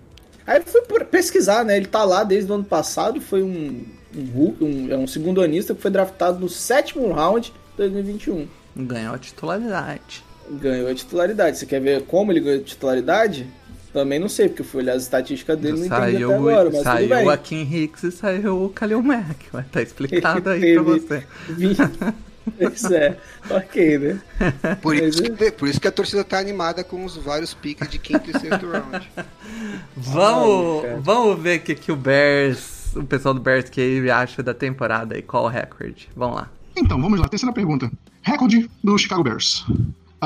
[0.46, 1.76] Aí eu fui por- pesquisar, né?
[1.76, 3.84] Ele tá lá desde o ano passado, foi um,
[4.16, 8.46] um, Hulk, um, é um segundo anista que foi draftado no sétimo round de 2021.
[8.76, 10.22] Ganhou a titularidade.
[10.48, 11.58] Ganhou a titularidade.
[11.58, 13.46] Você quer ver como ele ganhou a titularidade?
[13.92, 16.38] Também não sei, porque eu fui olhar as estatísticas dele e não entendi Saiu, até
[16.38, 17.26] agora, mas tudo saiu bem.
[17.26, 19.46] o Akin Hicks e saiu o Kalil Mack.
[19.52, 21.24] Vai tá explicado aí pra você.
[22.58, 23.18] Pois é,
[23.50, 24.20] ok, né?
[24.80, 27.88] Por Mas isso, que, por isso que a torcida tá animada com os vários piques
[27.88, 29.10] de quinto e sexto round.
[29.96, 34.42] Vamos, Ai, vamos ver o que, que o Bears, o pessoal do Bears Cave acha
[34.42, 36.08] da temporada e qual o recorde.
[36.14, 36.50] Vamos lá.
[36.76, 37.26] Então, vamos lá.
[37.26, 37.90] Terceira pergunta.
[38.22, 39.64] Recorde do Chicago Bears.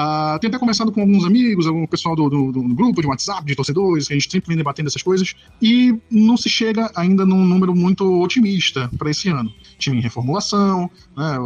[0.00, 3.44] Uh, tenho até conversado com alguns amigos, algum pessoal do, do, do, grupo de WhatsApp,
[3.44, 7.26] de torcedores, que a gente sempre vem debatendo essas coisas, e não se chega ainda
[7.26, 9.52] num número muito otimista para esse ano.
[9.88, 11.38] Em reformulação, né,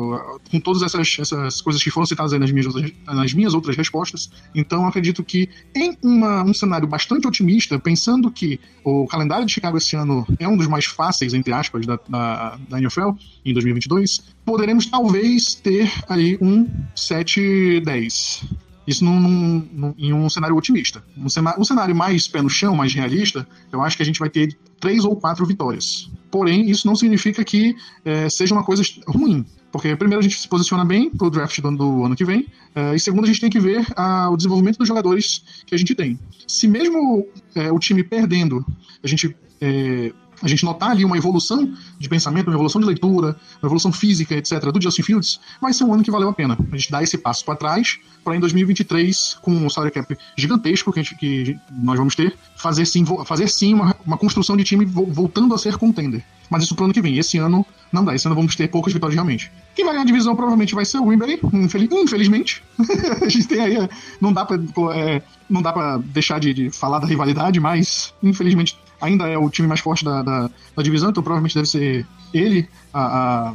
[0.51, 4.31] com todas essas, essas coisas que foram citadas nas minhas, outras, nas minhas outras respostas.
[4.55, 9.79] Então, acredito que em uma, um cenário bastante otimista, pensando que o calendário de Chicago
[9.79, 13.11] esse ano é um dos mais fáceis, entre aspas, da, da, da NFL
[13.45, 18.43] em 2022, poderemos talvez ter aí um 7-10.
[18.87, 21.03] Isso num, num, num, em um cenário otimista.
[21.17, 24.21] Um cenário, um cenário mais pé no chão, mais realista, eu acho que a gente
[24.21, 26.11] vai ter três ou quatro vitórias.
[26.35, 29.47] Porém, isso não significa que é, seja uma coisa ruim.
[29.71, 32.41] Porque, primeiro, a gente se posiciona bem para o draft do, do, ano que vem,
[32.75, 33.87] uh, e segundo, a gente tem que ver
[34.33, 36.19] o desenvolvimento dos jogadores que a gente tem.
[36.49, 38.67] Se mesmo uh, o time perdendo,
[39.01, 40.13] a gente é,
[40.45, 44.35] a gente notar ali uma evolução de pensamento, uma evolução de leitura, uma evolução física,
[44.35, 46.57] etc., do Justin Fields, vai ser um ano que valeu a pena.
[46.71, 50.93] A gente dá esse passo para trás, para em 2023, com um salary cap gigantesco
[50.93, 54.85] que, gente, que nós vamos ter, fazer sim, fazer sim uma, uma construção de time
[54.85, 56.23] voltando a ser contender.
[56.51, 57.19] Mas isso pro ano que vem.
[57.19, 58.15] Esse ano não dá.
[58.15, 59.51] Esse ano vamos ter poucas vitórias realmente.
[59.75, 62.63] Quem vai ganhar a divisão provavelmente vai ser o Green Bay, infelizmente.
[63.23, 63.89] a gente tem aí.
[64.21, 64.59] Não dá pra,
[64.95, 69.51] é, não dá pra deixar de, de, falar da rivalidade, mas infelizmente ainda é o
[69.51, 73.55] time mais forte da, da, da divisão, então provavelmente deve ser ele a,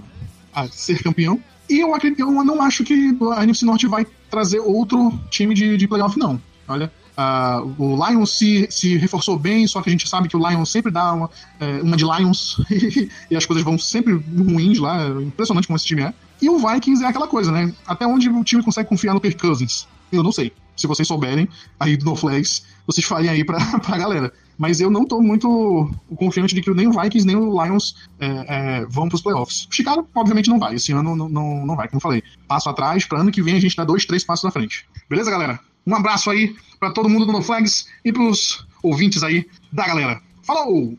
[0.54, 1.39] a, a ser campeão.
[1.70, 5.78] E eu, acredito, eu não acho que a NFC Norte vai trazer outro time de,
[5.78, 6.41] de playoff, não.
[6.68, 10.50] Olha, uh, o Lions se, se reforçou bem, só que a gente sabe que o
[10.50, 11.30] Lions sempre dá uma,
[11.60, 12.58] é, uma de Lions
[13.30, 15.04] e as coisas vão sempre ruins lá.
[15.04, 16.14] É impressionante como esse time é.
[16.41, 17.74] E o Vikings é aquela coisa, né?
[17.86, 19.88] Até onde o time consegue confiar no Kirk Cousins?
[20.12, 20.52] Eu não sei.
[20.80, 21.47] Se vocês souberem,
[21.80, 26.53] aí do Flags, vocês falem aí pra, pra galera mas eu não tô muito confiante
[26.53, 29.69] de que nem o Vikings nem o Lions é, é, vão pros playoffs.
[29.71, 30.75] O Chicago, obviamente, não vai.
[30.75, 32.21] Esse ano não, não, não vai, como eu falei.
[32.45, 34.86] Passo atrás, para ano que vem a gente dá dois, três passos à frente.
[35.09, 35.57] Beleza, galera?
[35.88, 40.21] Um abraço aí para todo mundo do No Flags e pros ouvintes aí da galera.
[40.43, 40.97] Falou!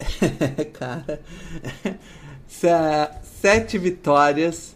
[0.72, 1.20] Cara,
[3.22, 4.74] sete vitórias,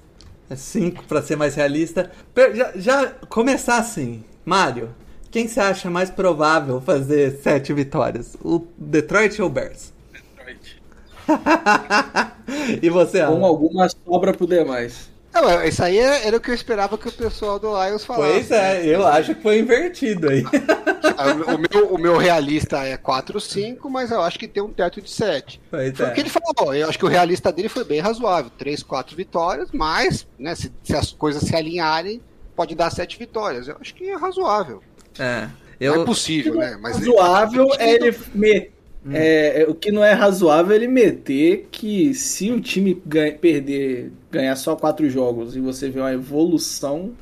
[0.57, 2.11] cinco para ser mais realista.
[2.55, 4.95] Já, já começar assim, Mário,
[5.31, 8.37] quem você acha mais provável fazer sete vitórias?
[8.43, 9.93] O Detroit ou o Bears?
[10.13, 10.83] Detroit.
[12.83, 13.41] e você, Alan?
[13.41, 15.14] Com alguma sobra pro demais.
[15.35, 18.33] Não, isso aí era o que eu esperava que o pessoal do Lions falasse.
[18.33, 18.87] Pois é, né?
[18.87, 20.45] eu acho que foi invertido aí.
[20.45, 25.01] o, meu, o meu realista é 4, 5, mas eu acho que tem um teto
[25.03, 25.61] de 7.
[25.71, 26.09] Pois foi é.
[26.09, 26.75] o que ele falou.
[26.75, 28.51] Eu acho que o realista dele foi bem razoável.
[28.57, 32.21] 3, 4 vitórias, mas né, se, se as coisas se alinharem,
[32.55, 33.67] pode dar 7 vitórias.
[33.67, 34.83] Eu acho que é razoável.
[35.19, 35.49] É.
[35.81, 35.97] Eu...
[35.97, 36.79] Não é possível, né?
[36.81, 38.75] Mas razoável é ele meter.
[39.07, 39.11] Hum.
[39.13, 43.33] É, é, o que não é razoável é ele meter que se o time ganha,
[43.35, 47.13] perder, ganhar só quatro jogos e você vê uma evolução,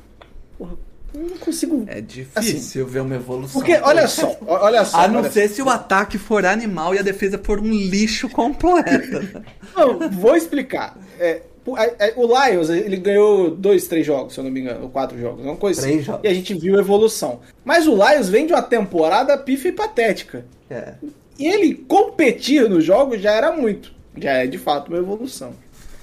[0.57, 0.77] porra,
[1.13, 1.83] não consigo.
[1.87, 3.61] É difícil assim, ver uma evolução.
[3.61, 5.01] Porque, olha só, olha só.
[5.01, 9.43] A não ser se o ataque for animal e a defesa for um lixo completo.
[9.75, 10.97] não, vou explicar.
[11.19, 15.19] É, o Lions, ele ganhou dois, três jogos, se eu não me engano, ou quatro
[15.19, 16.05] jogos, uma coisa três assim.
[16.05, 16.21] Jogos.
[16.23, 17.41] E a gente viu a evolução.
[17.63, 20.45] Mas o Lions vem de uma temporada pifa e patética.
[20.69, 20.93] É.
[21.37, 23.93] E ele competir nos jogos já era muito.
[24.17, 25.53] Já é de fato uma evolução.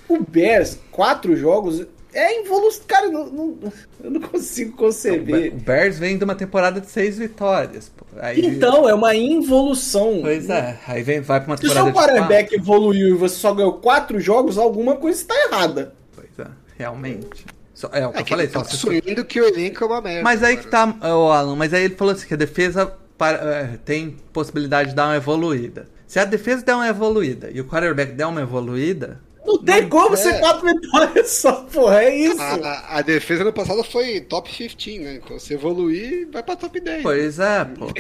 [0.09, 2.83] O Bears, quatro jogos, é evolução.
[2.87, 3.73] Cara, não, não,
[4.03, 5.53] eu não consigo conceber.
[5.53, 7.93] O Bears vem de uma temporada de seis vitórias.
[8.19, 8.45] Aí...
[8.45, 10.19] Então, é uma involução.
[10.23, 13.37] Pois é, aí vem, vai pra uma temporada Se o seu quarterback evoluiu e você
[13.37, 15.95] só ganhou quatro jogos, alguma coisa está errada.
[16.15, 17.47] Pois é, realmente.
[17.73, 18.49] Só, é o que é eu falei.
[18.49, 20.23] Tá assumindo que o elenco é uma merda.
[20.23, 23.37] Mas aí que tá, oh, Alan, mas aí ele falou assim que a defesa para,
[23.37, 25.87] é, tem possibilidade de dar uma evoluída.
[26.07, 29.91] Se a defesa der uma evoluída e o quarterback der uma evoluída, não tem não,
[29.91, 30.17] como é.
[30.17, 32.41] ser quatro vitórias só, porra, é isso.
[32.41, 35.21] A, a, defesa no passado foi top 15, né?
[35.23, 37.03] Então se evoluir, vai pra top 10.
[37.03, 37.93] Pois é, pô.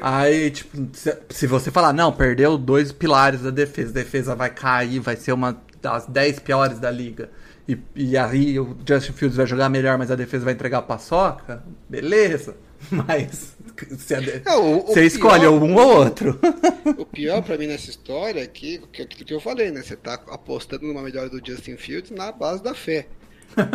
[0.00, 4.50] Aí, tipo, se, se, você falar, não, perdeu dois pilares da defesa, a defesa vai
[4.50, 7.30] cair, vai ser uma das 10 piores da liga.
[7.68, 10.82] E, e aí o Justin Fields vai jogar melhor, mas a defesa vai entregar a
[10.82, 12.54] paçoca, beleza.
[12.90, 13.56] Mas
[13.86, 16.38] você, é, o, você escolhe um ou outro.
[16.96, 19.82] O pior para mim nessa história é que, que, que eu falei, né?
[19.82, 23.06] Você tá apostando numa melhora do Justin Fields na base da fé.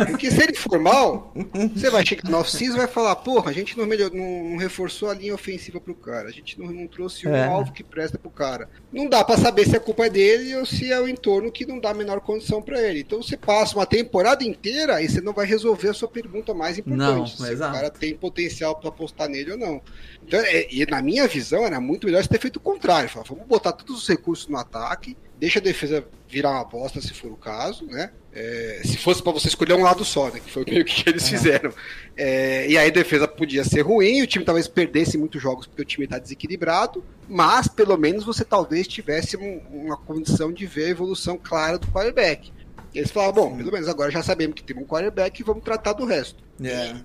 [0.06, 1.32] Porque se ele for mal,
[1.74, 4.56] você vai chegar no off-season e vai falar, porra, a gente não, melhor, não, não,
[4.56, 7.46] reforçou a linha ofensiva pro cara, a gente não, não trouxe um é.
[7.46, 8.68] alvo que presta pro cara.
[8.92, 11.66] Não dá para saber se a culpa é dele ou se é o entorno que
[11.66, 13.00] não dá a menor condição para ele.
[13.00, 16.78] Então você passa uma temporada inteira e você não vai resolver a sua pergunta mais
[16.78, 16.98] importante.
[16.98, 19.82] Não, se o cara tem potencial para apostar nele ou não.
[20.26, 23.08] Então, é, e na minha visão, era muito melhor você ter feito o contrário.
[23.08, 26.04] Falar, vamos botar todos os recursos no ataque, deixa a defesa
[26.34, 28.10] virar uma bosta se for o caso, né?
[28.32, 30.40] É, se fosse para você escolher um lado só, né?
[30.44, 31.72] Que foi meio que eles fizeram.
[32.16, 35.82] É, e aí a defesa podia ser ruim, o time talvez perdesse muitos jogos porque
[35.82, 40.86] o time está desequilibrado, mas pelo menos você talvez tivesse um, uma condição de ver
[40.86, 42.52] a evolução clara do quarterback.
[42.92, 45.62] E eles falaram, bom, pelo menos agora já sabemos que tem um quarterback e vamos
[45.62, 46.42] tratar do resto.
[46.62, 46.96] É.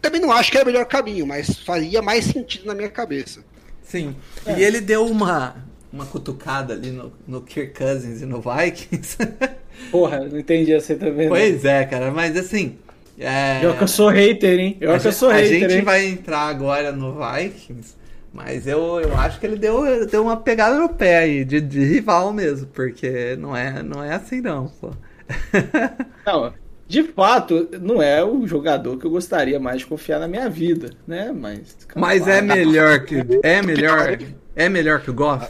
[0.00, 3.44] Também não acho que é o melhor caminho, mas faria mais sentido na minha cabeça.
[3.82, 4.16] Sim.
[4.46, 5.65] E ele deu uma,
[5.96, 9.16] uma cutucada ali no, no Kirk Cousins e no Vikings.
[9.90, 11.26] Porra, não entendi essa também.
[11.26, 11.34] não.
[11.34, 12.76] pois é, cara, mas assim.
[13.18, 13.60] É...
[13.60, 14.76] Pior que eu sou hater, hein?
[14.78, 15.82] Pior a que eu gente, sou a hater, gente hein?
[15.82, 17.94] vai entrar agora no Vikings,
[18.32, 21.82] mas eu, eu acho que ele deu, deu uma pegada no pé aí, de, de
[21.82, 24.90] rival mesmo, porque não é, não é assim não, pô.
[26.24, 26.52] Não,
[26.88, 30.90] de fato, não é o jogador que eu gostaria mais de confiar na minha vida,
[31.06, 31.32] né?
[31.32, 31.76] Mas.
[31.96, 33.16] Mas é melhor que.
[33.42, 34.18] É melhor.
[34.54, 35.48] É melhor que o Goff?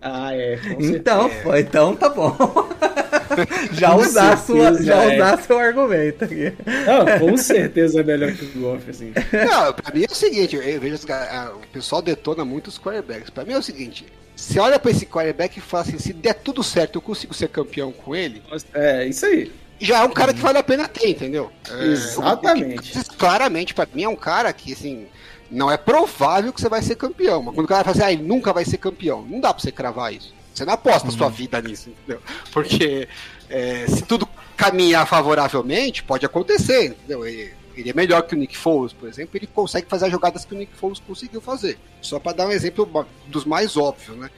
[0.00, 0.58] Ah, é.
[0.78, 2.36] Então, pô, então tá bom.
[3.72, 5.14] já Com usar, sua, certeza já é.
[5.16, 6.52] usar seu argumento aqui.
[6.86, 9.12] Não, com certeza é melhor que o Goff, assim.
[9.32, 13.30] Não, pra mim é o seguinte, eu vejo caras- o pessoal detona muito os quarterbacks.
[13.30, 16.34] Pra mim é o seguinte, você olha pra esse quarterback e fala assim, se der
[16.34, 18.42] tudo certo, eu consigo ser campeão com ele,
[18.74, 19.50] É, isso aí.
[19.80, 21.50] já é um cara que vale a pena ter, entendeu?
[21.70, 22.92] É, Exatamente.
[23.16, 25.06] claramente, pra mim é um cara que, assim,
[25.50, 27.42] não é provável que você vai ser campeão.
[27.42, 29.62] Mas quando o cara fala assim, ah, ele nunca vai ser campeão, não dá pra
[29.62, 30.34] você cravar isso.
[30.54, 32.20] Você não aposta a sua vida nisso, entendeu?
[32.52, 33.08] Porque
[33.48, 37.24] é, se tudo caminhar favoravelmente, pode acontecer, entendeu?
[37.24, 40.44] Ele, ele é melhor que o Nick Foles, por exemplo, ele consegue fazer as jogadas
[40.44, 41.78] que o Nick Foles conseguiu fazer.
[42.02, 44.30] Só pra dar um exemplo dos mais óbvios, né?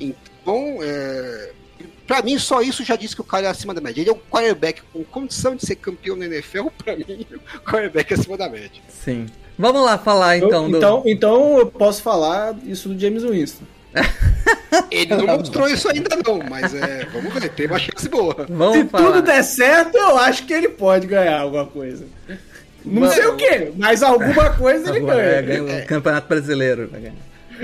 [0.00, 1.52] Então, é,
[2.06, 4.00] pra mim, só isso já diz que o cara é acima da média.
[4.00, 8.12] Ele é um quarterback com condição de ser campeão na NFL, pra mim, o quarterback
[8.12, 8.82] é acima da média.
[8.88, 9.26] Sim.
[9.58, 10.76] Vamos lá falar então Eu- do.
[10.76, 13.64] então, então eu posso falar isso do James Winston.
[14.90, 18.46] Ele não mostrou isso ainda não, mas é, vamos ver, tem uma chance boa.
[18.48, 19.06] Vamos Se falar.
[19.06, 22.04] tudo der certo, eu acho que ele pode ganhar alguma coisa.
[22.84, 25.62] Não Vamos- sei o que, mas alguma coisa ele Agora, é, ganha.
[25.64, 26.88] ganha o Campeonato Brasileiro.
[26.92, 27.14] vai ganhar.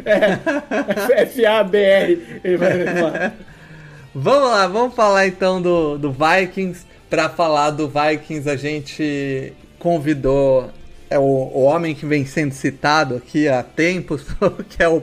[0.06, 2.40] É, FABR.
[2.42, 3.32] Ele vai.
[4.14, 6.84] Vamos lá, vamos falar então do, do Vikings.
[7.08, 10.70] Pra falar do Vikings, a gente convidou
[11.12, 14.24] é o, o homem que vem sendo citado aqui há tempos,
[14.68, 15.02] que é o,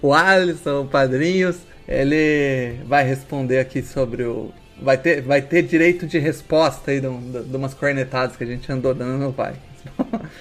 [0.00, 1.56] o Alisson, o Padrinhos.
[1.86, 4.52] Ele vai responder aqui sobre o.
[4.80, 8.46] Vai ter, vai ter direito de resposta aí de, um- de umas cornetadas que a
[8.46, 10.28] gente andou dando no Vikings.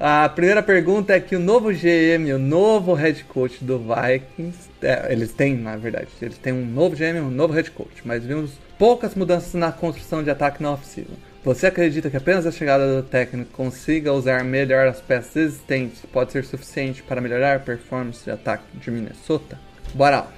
[0.00, 5.12] A primeira pergunta é que o novo GM, o novo head coach do Vikings, é,
[5.12, 8.52] eles têm, na verdade, eles têm um novo GM um novo head coach, mas vimos
[8.78, 11.10] poucas mudanças na construção de ataque na ofensiva.
[11.44, 16.32] Você acredita que apenas a chegada do técnico consiga usar melhor as peças existentes pode
[16.32, 19.58] ser suficiente para melhorar a performance de ataque de Minnesota?
[19.94, 20.32] Bora lá.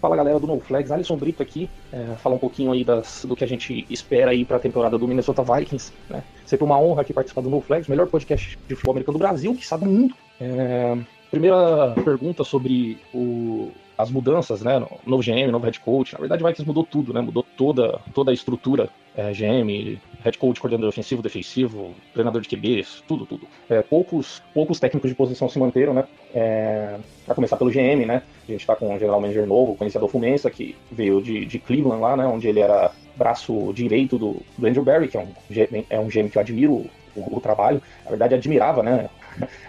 [0.00, 3.44] Fala galera do NoFlags, Alisson Brito aqui, é, falar um pouquinho aí das, do que
[3.44, 5.92] a gente espera aí para a temporada do Minnesota Vikings.
[6.08, 6.22] Né?
[6.44, 9.66] Sempre uma honra aqui participar do NoFlags, melhor podcast de futebol americano do Brasil, que
[9.66, 10.14] sabe do mundo.
[10.40, 10.96] É,
[11.30, 14.78] primeira pergunta sobre o, as mudanças, né?
[14.78, 16.12] no- Novo GM, novo head coach.
[16.12, 17.20] Na verdade, o Vikings mudou tudo, né?
[17.20, 18.88] Mudou toda, toda a estrutura.
[19.16, 23.46] É, GM, head coach, coordenador ofensivo, defensivo, treinador de QBs, tudo, tudo.
[23.70, 26.04] É, poucos, poucos técnicos de posição se manteram, né?
[26.34, 28.22] É, para começar pelo GM, né?
[28.46, 31.58] A gente está com um general manager novo, conhecido Adolfo Mensa, que veio de, de
[31.58, 32.26] Cleveland lá, né?
[32.26, 36.28] Onde ele era braço direito do, do Andrew Barry, que é um, é um GM
[36.28, 36.72] que eu admiro
[37.16, 37.80] o, o trabalho.
[38.04, 39.08] Na verdade, admirava, né?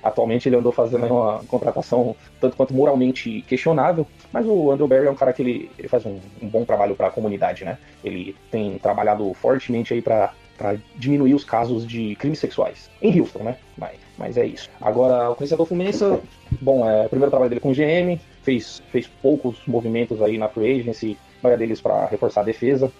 [0.01, 5.11] Atualmente ele andou fazendo uma contratação tanto quanto moralmente questionável, mas o Andrew Barry é
[5.11, 7.78] um cara que ele, ele faz um, um bom trabalho para a comunidade, né?
[8.03, 10.34] Ele tem trabalhado fortemente aí para
[10.95, 13.57] diminuir os casos de crimes sexuais em Houston, né?
[13.78, 14.70] Mas, mas é isso.
[14.82, 16.03] Agora, o conhecedor Fluminense,
[16.61, 20.47] bom, é o primeiro trabalho dele com o GM, fez, fez poucos movimentos aí na
[20.47, 22.91] free agency, a maioria deles para reforçar a defesa.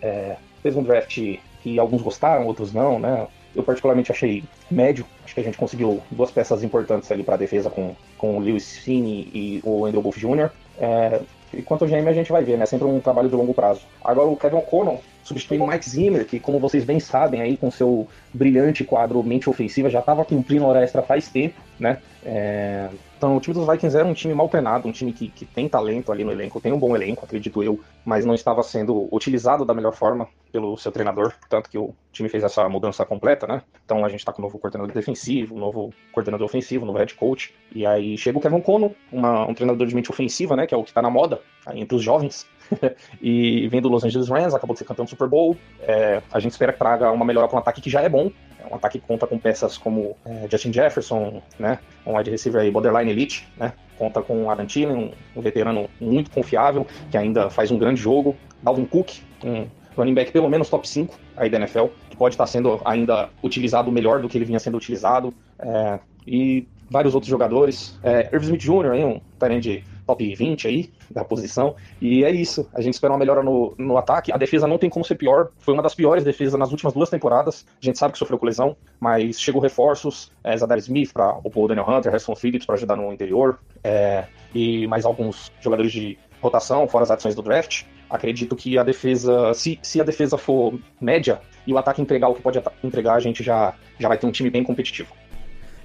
[0.00, 3.26] É, fez um draft que alguns gostaram, outros não, né?
[3.54, 5.04] Eu particularmente achei médio.
[5.32, 8.38] Acho que a gente conseguiu duas peças importantes ali para a defesa com, com o
[8.38, 10.50] Lewis Cine e o Andrew Wolf Jr.
[10.78, 11.22] É,
[11.54, 12.66] e quanto ao GM a gente vai ver, né?
[12.66, 13.80] Sempre um trabalho de longo prazo.
[14.04, 17.70] Agora o Kevin O'Connell substituindo o Mike Zimmer, que como vocês bem sabem aí com
[17.70, 21.96] seu brilhante quadro mente ofensiva já estava cumprindo hora extra faz tempo, né?
[22.26, 22.90] É,
[23.22, 25.68] Então o time dos Vikings era um time mal treinado, um time que, que tem
[25.68, 29.64] talento ali no elenco, tem um bom elenco, acredito eu, mas não estava sendo utilizado
[29.64, 33.62] da melhor forma pelo seu treinador, tanto que o time fez essa mudança completa, né?
[33.84, 36.98] Então a gente tá com um novo coordenador defensivo, um novo coordenador ofensivo, um novo
[36.98, 40.66] head coach, e aí chega o Kevin Cono, uma- um treinador de mente ofensiva, né?
[40.66, 41.40] Que é o que tá na moda
[41.74, 42.44] entre os jovens.
[43.22, 45.56] e vem do Los Angeles Rams, acabou de ser campeão do Super Bowl.
[45.80, 48.30] É, a gente espera que traga uma melhora para um ataque que já é bom.
[48.62, 51.78] É um ataque que conta com peças como é, Justin Jefferson, né?
[52.06, 53.72] Um wide receiver aí, borderline elite, né?
[53.98, 58.36] Conta com Adam Thielen, um, veterano muito confiável, que ainda faz um grande jogo.
[58.62, 59.10] Dalvin Cook,
[59.44, 63.28] um running back pelo menos top 5 aí da NFL, que pode estar sendo ainda
[63.42, 65.34] utilizado melhor do que ele vinha sendo utilizado.
[65.58, 67.98] É, e vários outros jogadores.
[68.02, 69.20] É, Irv Smith Jr., aí, um
[69.60, 69.82] de
[70.12, 71.74] top 20 aí da posição.
[72.00, 72.68] E é isso.
[72.74, 74.32] A gente espera uma melhora no, no ataque.
[74.32, 75.48] A defesa não tem como ser pior.
[75.58, 77.66] Foi uma das piores defesas nas últimas duas temporadas.
[77.80, 80.30] A gente sabe que sofreu colisão, mas chegou reforços.
[80.44, 83.58] É, Zadar Smith para o Daniel Hunter, Harrison Phillips para ajudar no interior.
[83.82, 87.84] É, e mais alguns jogadores de rotação, fora as adições do draft.
[88.10, 92.34] Acredito que a defesa, se, se a defesa for média e o ataque entregar o
[92.34, 95.14] que pode entregar, a gente já, já vai ter um time bem competitivo.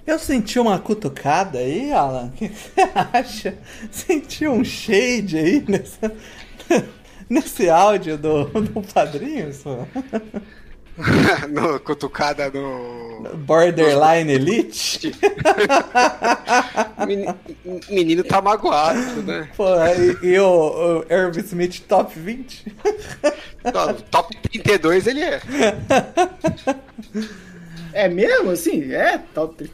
[0.08, 2.28] Eu senti uma cutucada aí, Alan.
[2.28, 3.58] O que você acha?
[3.92, 6.14] Senti um shade aí nessa,
[7.30, 9.86] nesse áudio do, do padrinho, só?
[11.52, 13.36] no, cutucada no.
[13.36, 15.12] Borderline Elite?
[17.90, 19.50] menino, tá magoado, né?
[19.58, 19.66] Pô,
[20.24, 22.74] e, e o, o Irv Smith top 20?
[24.10, 25.42] top 32 ele é.
[27.98, 28.94] É mesmo, assim?
[28.94, 29.68] É, top.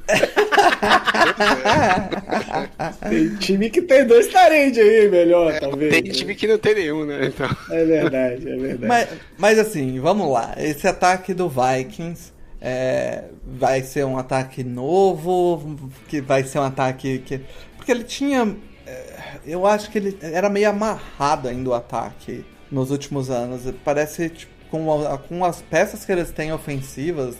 [3.10, 5.92] tem time que tem dois tarendes aí, melhor, é, talvez.
[5.92, 7.26] Tem time que não tem nenhum, né?
[7.26, 7.50] Então.
[7.70, 8.86] É verdade, é verdade.
[8.86, 10.56] Mas, mas assim, vamos lá.
[10.58, 17.20] Esse ataque do Vikings é, vai ser um ataque novo, que vai ser um ataque
[17.20, 17.42] que.
[17.76, 18.56] Porque ele tinha.
[18.88, 19.04] É,
[19.46, 23.64] eu acho que ele era meio amarrado ainda o ataque nos últimos anos.
[23.84, 27.36] Parece tipo, com, a, com as peças que eles têm ofensivas,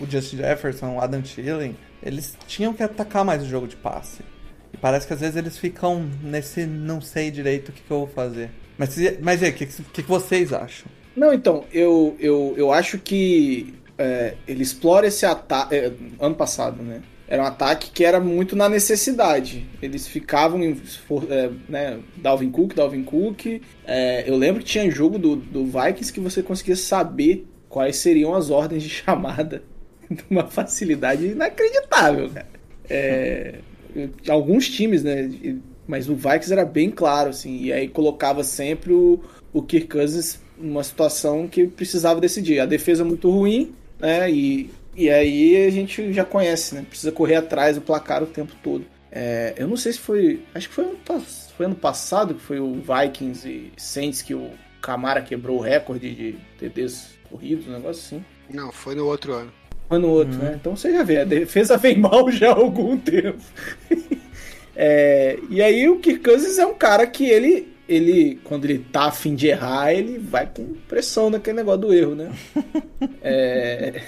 [0.00, 4.22] o Justin Jefferson, o Adam Thielen, eles tinham que atacar mais o jogo de passe.
[4.72, 7.98] E parece que às vezes eles ficam nesse não sei direito o que, que eu
[7.98, 8.50] vou fazer.
[8.76, 10.90] Mas, mas e aí, o que, que, vocês acham?
[11.14, 15.76] Não, então, eu, eu, eu acho que é, ele explora esse ataque.
[15.76, 17.02] É, ano passado, né?
[17.26, 19.66] Era um ataque que era muito na necessidade.
[19.80, 20.80] Eles ficavam em.
[21.30, 23.62] É, né, Dalvin Cook, Dalvin Cook.
[23.86, 28.34] É, eu lembro que tinha jogo do, do Vikings que você conseguia saber quais seriam
[28.34, 29.62] as ordens de chamada
[30.10, 32.46] de uma facilidade inacreditável, cara.
[32.88, 33.54] É,
[34.28, 35.30] alguns times, né?
[35.86, 37.62] Mas o Vikings era bem claro, assim.
[37.62, 39.20] E aí colocava sempre o,
[39.52, 42.60] o Kirk Cousins numa situação que precisava decidir.
[42.60, 44.30] A defesa muito ruim, né?
[44.30, 46.84] E e aí a gente já conhece, né?
[46.88, 48.84] Precisa correr atrás do placar o tempo todo.
[49.10, 50.40] É, eu não sei se foi.
[50.54, 50.98] Acho que foi ano,
[51.56, 56.14] foi ano passado que foi o Vikings e Saints que o Camara quebrou o recorde
[56.14, 58.24] de TDs corridos, um negócio assim.
[58.52, 59.52] Não, foi no outro ano.
[59.88, 60.44] Foi no outro, uhum.
[60.44, 60.56] né?
[60.60, 63.42] Então você já vê, a defesa vem mal já há algum tempo.
[64.74, 69.04] é, e aí o Kirk Cousins é um cara que ele, ele, quando ele tá
[69.04, 72.32] afim de errar, ele vai com pressão naquele negócio do erro, né?
[73.22, 74.02] é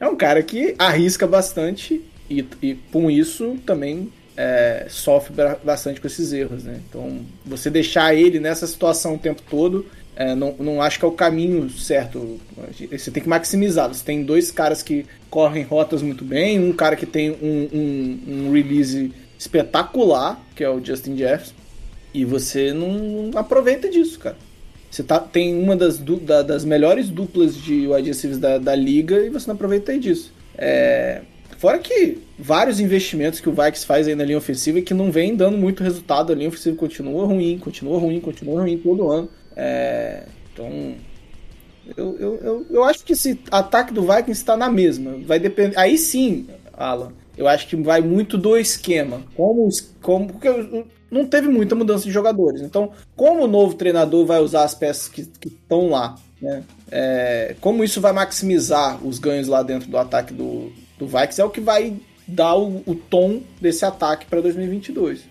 [0.00, 6.06] é um cara que arrisca bastante e, e com isso também é, sofre bastante com
[6.06, 6.80] esses erros, né?
[6.88, 9.86] Então, você deixar ele nessa situação o tempo todo,
[10.16, 12.40] é, não, não acho que é o caminho certo.
[12.90, 13.88] Você tem que maximizar.
[13.88, 18.20] Você tem dois caras que correm rotas muito bem, um cara que tem um, um,
[18.28, 21.54] um release espetacular, que é o Justin Jefferson,
[22.14, 24.36] e você não, não aproveita disso, cara.
[24.92, 28.74] Você tá, tem uma das, du, da, das melhores duplas de wide receivers da, da
[28.74, 30.30] liga e você não aproveita disso.
[30.54, 31.22] É,
[31.56, 35.10] fora que vários investimentos que o Vikings faz aí na linha ofensiva e que não
[35.10, 36.30] vem dando muito resultado.
[36.30, 39.30] A linha ofensiva continua ruim, continua ruim, continua ruim todo ano.
[39.56, 40.94] É, então,
[41.96, 45.16] eu, eu, eu, eu, acho que esse ataque do Vikings está na mesma.
[45.24, 45.74] Vai depender.
[45.78, 49.22] Aí sim, Alan, eu acho que vai muito do esquema.
[49.34, 49.70] Como,
[50.02, 50.48] como porque
[51.12, 52.62] não teve muita mudança de jogadores.
[52.62, 56.64] Então, como o novo treinador vai usar as peças que, estão lá, né?
[56.90, 61.44] É, como isso vai maximizar os ganhos lá dentro do ataque do, do Vikings é
[61.44, 61.94] o que vai
[62.26, 65.24] dar o, o tom desse ataque para 2022.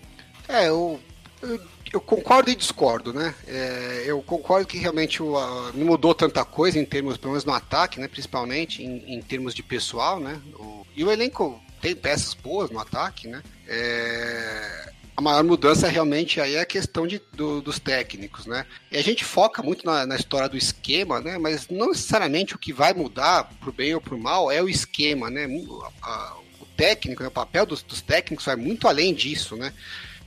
[0.48, 1.00] É, eu,
[1.42, 1.60] eu,
[1.92, 3.34] eu, concordo e discordo, né?
[3.48, 7.44] É, eu concordo que realmente o, a, não mudou tanta coisa em termos, pelo menos
[7.44, 8.06] no ataque, né?
[8.06, 10.40] Principalmente em, em termos de pessoal, né?
[10.54, 13.42] O, e o elenco tem peças boas no ataque, né?
[13.66, 14.71] É,
[15.16, 18.66] a maior mudança realmente aí é a questão de, do, dos técnicos, né?
[18.90, 21.36] E a gente foca muito na, na, história do esquema, né?
[21.38, 25.28] Mas não necessariamente o que vai mudar pro bem ou pro mal é o esquema,
[25.28, 25.46] né?
[25.46, 27.28] O técnico, né?
[27.28, 29.72] o papel dos, dos, técnicos vai muito além disso, né?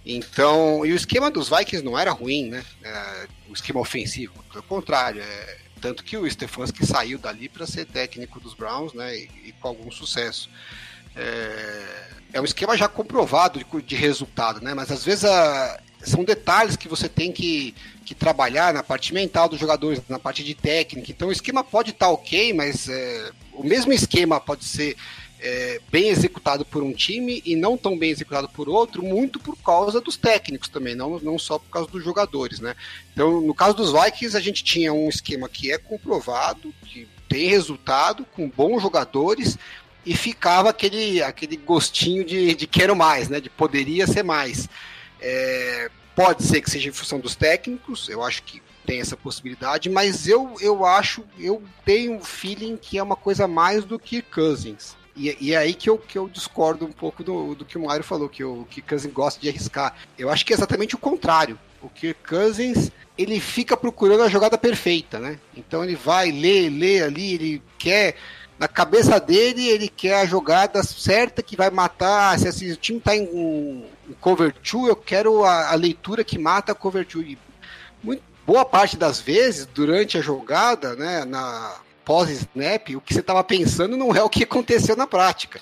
[0.06, 2.64] Então, e o esquema dos Vikings não era ruim, né?
[2.84, 7.86] É, o esquema ofensivo, pelo contrário, é, tanto que o Stefanski saiu dali para ser
[7.86, 9.18] técnico dos Browns, né?
[9.18, 10.48] E, e com algum sucesso.
[11.16, 14.74] É, é um esquema já comprovado de, de resultado, né?
[14.74, 17.74] Mas às vezes a, são detalhes que você tem que,
[18.06, 21.12] que trabalhar na parte mental dos jogadores, na parte de técnica.
[21.12, 24.96] Então o esquema pode estar tá ok, mas é, o mesmo esquema pode ser
[25.40, 29.56] é, bem executado por um time e não tão bem executado por outro, muito por
[29.58, 32.76] causa dos técnicos também, não, não só por causa dos jogadores, né?
[33.14, 37.48] Então, no caso dos Vikings, a gente tinha um esquema que é comprovado, que tem
[37.48, 39.58] resultado, com bons jogadores,
[40.06, 43.40] e ficava aquele, aquele gostinho de, de quero mais, né?
[43.40, 44.70] De poderia ser mais.
[45.20, 49.90] É, pode ser que seja em função dos técnicos, eu acho que tem essa possibilidade,
[49.90, 54.22] mas eu, eu acho, eu tenho um feeling que é uma coisa mais do que
[54.22, 54.96] Cousins.
[55.16, 57.86] E, e é aí que eu, que eu discordo um pouco do, do que o
[57.86, 59.96] Mário falou, que o que Cousins gosta de arriscar.
[60.18, 61.58] Eu acho que é exatamente o contrário.
[61.82, 65.40] O Kirk Cousins, ele fica procurando a jogada perfeita, né?
[65.56, 68.16] Então ele vai, lê, lê ali, ele quer
[68.58, 72.40] na cabeça dele, ele quer a jogada certa que vai matar.
[72.40, 76.38] Se, se o time está em, em, cover 2, eu quero a, a, leitura que
[76.38, 77.38] mata a cover 2.
[78.02, 81.76] Muito, boa parte das vezes, durante a jogada, né, na
[82.06, 85.60] pós-snap, o que você estava pensando não é o que aconteceu na prática.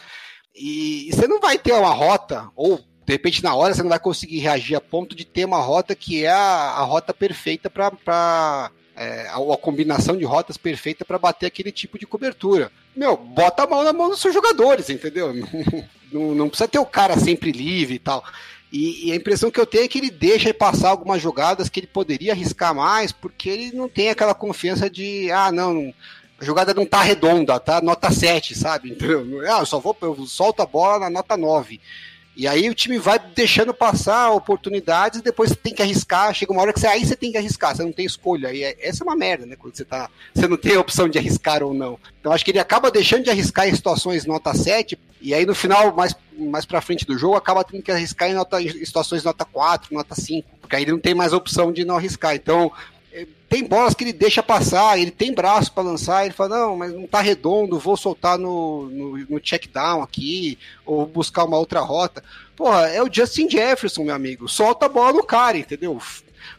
[0.54, 3.90] E, e você não vai ter uma rota, ou de repente na hora você não
[3.90, 7.70] vai conseguir reagir a ponto de ter uma rota que é a, a rota perfeita
[7.70, 12.72] para é, a, combinação de rotas perfeita para bater aquele tipo de cobertura.
[12.96, 15.34] Meu, bota a mão na mão dos seus jogadores, entendeu?
[16.12, 18.24] Não, não, precisa ter o cara sempre livre e tal.
[18.72, 21.80] E, e, a impressão que eu tenho é que ele deixa passar algumas jogadas que
[21.80, 25.92] ele poderia arriscar mais, porque ele não tem aquela confiança de, ah, não,
[26.40, 28.92] a jogada não tá redonda, tá nota 7, sabe?
[28.94, 29.42] Entendeu?
[29.52, 31.82] Ah, eu só vou, eu solto a bola na nota 9.
[32.36, 36.34] E aí o time vai deixando passar oportunidades e depois você tem que arriscar.
[36.34, 38.52] Chega uma hora que você aí você tem que arriscar, você não tem escolha.
[38.52, 39.56] E é, essa é uma merda, né?
[39.56, 40.10] Quando você tá.
[40.34, 42.00] Você não tem a opção de arriscar ou não.
[42.20, 45.54] Então acho que ele acaba deixando de arriscar em situações nota 7, e aí no
[45.54, 49.24] final, mais, mais pra frente do jogo, acaba tendo que arriscar em, nota, em situações
[49.24, 50.50] nota 4, nota 5.
[50.60, 52.36] Porque aí ele não tem mais opção de não arriscar.
[52.36, 52.72] Então,
[53.54, 56.92] tem bolas que ele deixa passar, ele tem braço para lançar, ele fala, não, mas
[56.92, 61.80] não tá redondo, vou soltar no, no, no check down aqui, ou buscar uma outra
[61.80, 62.24] rota.
[62.56, 66.02] Porra, é o Justin Jefferson, meu amigo, solta a bola no cara, entendeu?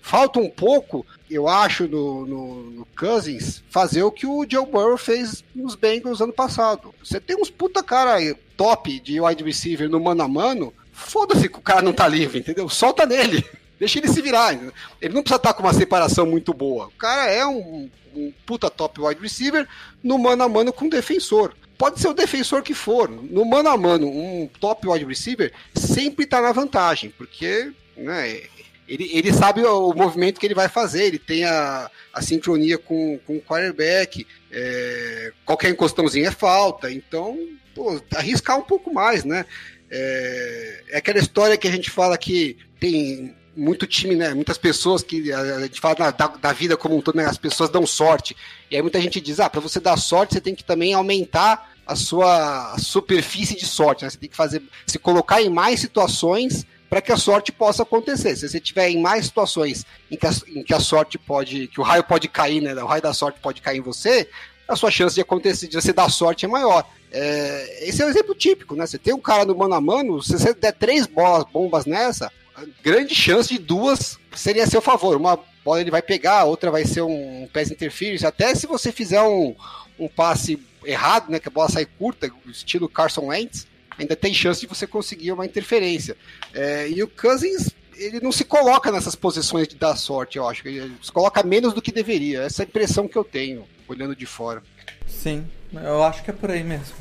[0.00, 4.96] Falta um pouco, eu acho, no, no, no Cousins, fazer o que o Joe Burrow
[4.96, 6.94] fez nos Bengals ano passado.
[7.02, 8.18] Você tem uns puta cara
[8.56, 12.38] top de wide receiver no mano a mano, foda-se que o cara não tá livre,
[12.38, 12.68] entendeu?
[12.68, 13.44] Solta nele.
[13.85, 14.55] Deixa ele se virar.
[14.55, 16.86] Ele não precisa estar com uma separação muito boa.
[16.86, 19.69] O cara é um, um puta top wide receiver
[20.02, 21.55] no mano a mano com defensor.
[21.77, 23.11] Pode ser o defensor que for.
[23.11, 28.40] No mano a mano, um top wide receiver sempre está na vantagem, porque né,
[28.89, 32.78] ele, ele sabe o, o, movimento que ele vai fazer, ele tem a, a sincronia
[32.78, 37.39] com, com o quarterback, é, qualquer encostãozinho é falta, então,
[37.74, 39.44] pô, arriscar um pouco mais, né?
[39.90, 44.35] É, é aquela história que a gente fala que tem muito time, né?
[44.35, 47.26] Muitas pessoas que a gente fala da, da vida como um todo, né?
[47.26, 48.36] As pessoas dão sorte.
[48.70, 51.72] E aí muita gente diz: ah, para você dar sorte, você tem que também aumentar
[51.86, 54.10] a sua superfície de sorte, né?
[54.10, 58.36] Você tem que fazer, se colocar em mais situações para que a sorte possa acontecer.
[58.36, 61.81] Se você tiver em mais situações em que, a, em que a sorte pode, que
[61.81, 62.74] o raio pode cair, né?
[62.74, 64.28] O raio da sorte pode cair em você,
[64.66, 66.86] a sua chance de acontecer, de você dar sorte é maior.
[67.12, 68.86] É, esse é um exemplo típico, né?
[68.86, 72.32] Você tem um cara no mano a mano, se você der três bolas, bombas nessa,
[72.82, 75.16] grande chance de duas seria a seu favor.
[75.16, 78.26] Uma bola ele vai pegar, outra vai ser um pass interference.
[78.26, 79.55] Até se você fizer um,
[79.98, 83.66] um passe errado, né, que a bola sai curta, estilo Carson Wentz,
[83.98, 86.16] ainda tem chance de você conseguir uma interferência.
[86.52, 90.66] É, e o Cousins, ele não se coloca nessas posições de dar sorte, eu acho.
[90.66, 92.43] Ele se coloca menos do que deveria.
[92.43, 94.62] Essa é a impressão que eu tenho, olhando de fora.
[95.06, 96.94] Sim, eu acho que é por aí mesmo.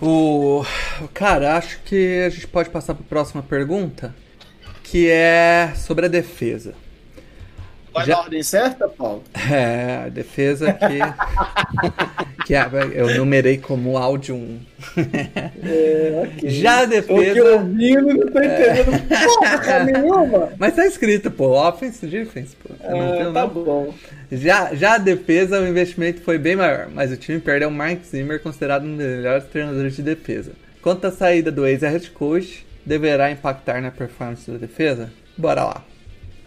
[0.00, 0.64] O
[1.12, 4.14] cara, acho que a gente pode passar para a próxima pergunta
[4.90, 6.74] que é sobre a defesa.
[7.92, 8.14] Vai Já...
[8.14, 9.22] na ordem certa, Paulo?
[9.50, 10.98] É, a defesa que.
[12.46, 12.54] que
[12.94, 14.60] eu numerei como áudio 1.
[15.64, 16.50] É, okay.
[16.50, 17.40] Já a defesa.
[17.40, 18.98] Tô ouvindo, não tô entendendo é...
[18.98, 20.52] porra nenhuma.
[20.58, 22.74] Mas tá escrito, pô, offense defense, pô.
[22.82, 23.92] Ah, tá bom.
[24.30, 28.02] Já, já a defesa, o investimento foi bem maior, mas o time perdeu o Mark
[28.04, 30.52] Zimmer, considerado um dos melhores treinadores de defesa.
[30.82, 35.12] Quanto à saída do ex-head coach, deverá impactar na performance da defesa?
[35.36, 35.84] Bora lá.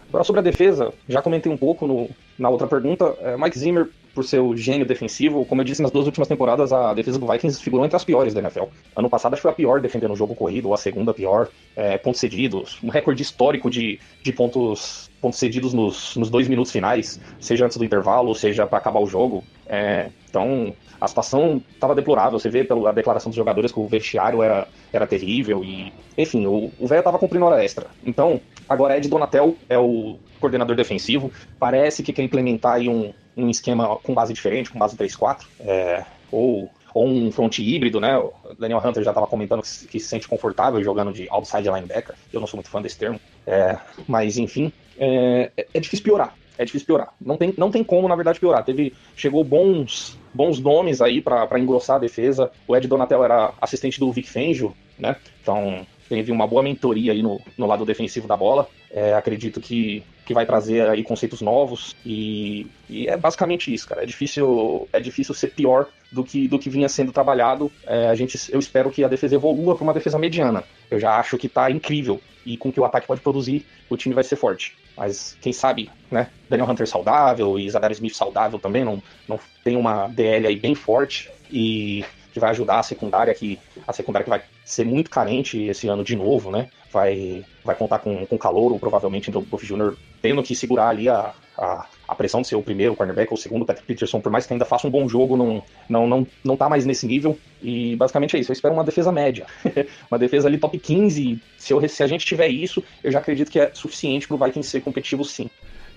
[0.08, 3.14] Agora sobre a defesa, já comentei um pouco no, na outra pergunta.
[3.20, 6.92] É, Mike Zimmer, por seu gênio defensivo, como eu disse nas duas últimas temporadas, a
[6.92, 8.64] defesa do Vikings figurou entre as piores da NFL.
[8.94, 11.48] Ano passado acho que foi a pior defendendo o jogo corrido, ou a segunda pior,
[11.74, 16.70] é, pontos cedidos, um recorde histórico de, de pontos, pontos cedidos nos, nos dois minutos
[16.70, 19.42] finais, seja antes do intervalo, seja para acabar o jogo.
[19.66, 22.38] É, então, a situação estava deplorável.
[22.38, 26.70] Você vê pela declaração dos jogadores que o vestiário era, era terrível e, enfim, o,
[26.80, 27.88] velho estava cumprindo hora extra.
[28.06, 31.32] Então, agora Ed Donatel é o coordenador defensivo.
[31.58, 36.04] Parece que quer implementar aí um, um esquema com base diferente, com base 3-4, é,
[36.30, 38.18] ou ou um front híbrido, né?
[38.18, 42.14] O Daniel Hunter já estava comentando que, se sente confortável jogando de outside linebacker.
[42.30, 46.34] Eu não sou muito fã desse termo, é, mas enfim, é, é, difícil piorar.
[46.58, 47.14] É difícil piorar.
[47.18, 48.62] Não tem, não tem como, na verdade, piorar.
[48.62, 52.50] Teve, chegou bons, bons nomes aí para engrossar a defesa.
[52.66, 55.16] O Ed Donatel era assistente do Vic Fangio, né?
[55.42, 58.68] Então teve uma boa mentoria aí no, no lado defensivo da bola.
[58.90, 64.02] É, acredito que, que vai trazer aí conceitos novos e, e, é basicamente isso, cara.
[64.02, 67.72] É difícil, é difícil ser pior do que, do que vinha sendo trabalhado.
[67.86, 70.62] É, a gente, eu espero que a defesa evolua para uma defesa mediana.
[70.90, 74.14] Eu já acho que tá incrível e com que o ataque pode produzir, o time
[74.14, 74.76] vai ser forte.
[74.96, 76.28] Mas quem sabe, né?
[76.48, 80.74] Daniel Hunter saudável e Zadar Smith saudável também, não, não tem uma DL aí bem
[80.74, 85.62] forte e que vai ajudar a secundária que a secundária que vai ser muito carente
[85.64, 86.68] esse ano de novo, né?
[86.90, 89.94] Vai, vai contar com, com calor, ou provavelmente o Buff Jr.
[90.20, 93.40] tendo que segurar ali a, a, a, pressão de ser o primeiro cornerback ou o
[93.40, 93.64] segundo.
[93.64, 96.68] Patrick Peterson, por mais que ainda faça um bom jogo, não, não, não, não tá
[96.68, 97.38] mais nesse nível.
[97.62, 98.50] E basicamente é isso.
[98.50, 99.46] Eu espero uma defesa média.
[100.10, 101.40] uma defesa ali top 15.
[101.58, 104.68] Se, eu, se a gente tiver isso, eu já acredito que é suficiente pro Vikings
[104.68, 105.48] ser competitivo sim.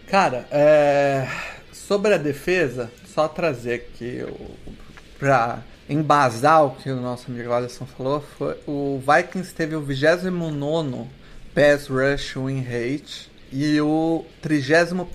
[0.08, 1.28] Cara, é...
[1.72, 4.24] sobre a defesa, só trazer aqui
[5.18, 11.06] pra embasar o que o nosso amigo Alisson falou, foi, o Vikings teve o 29
[11.54, 15.08] Pass Rush Win Rate e o 31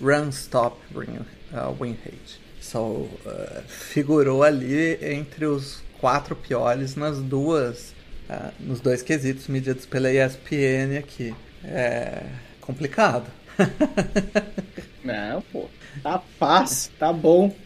[0.00, 1.18] Run Stop Win,
[1.52, 2.40] uh, win Rate.
[2.60, 7.92] So, uh, figurou ali entre os quatro piores nas duas,
[8.30, 11.34] uh, nos dois quesitos medidos pela ESPN aqui.
[11.64, 12.22] É
[12.60, 13.26] complicado.
[15.02, 15.68] Não, pô.
[16.04, 17.54] Tá paz, tá bom.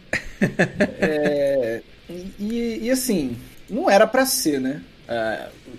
[0.99, 1.81] É,
[2.39, 3.37] e, e, assim,
[3.69, 4.83] não era para ser, né?
[5.07, 5.77] Uh, o,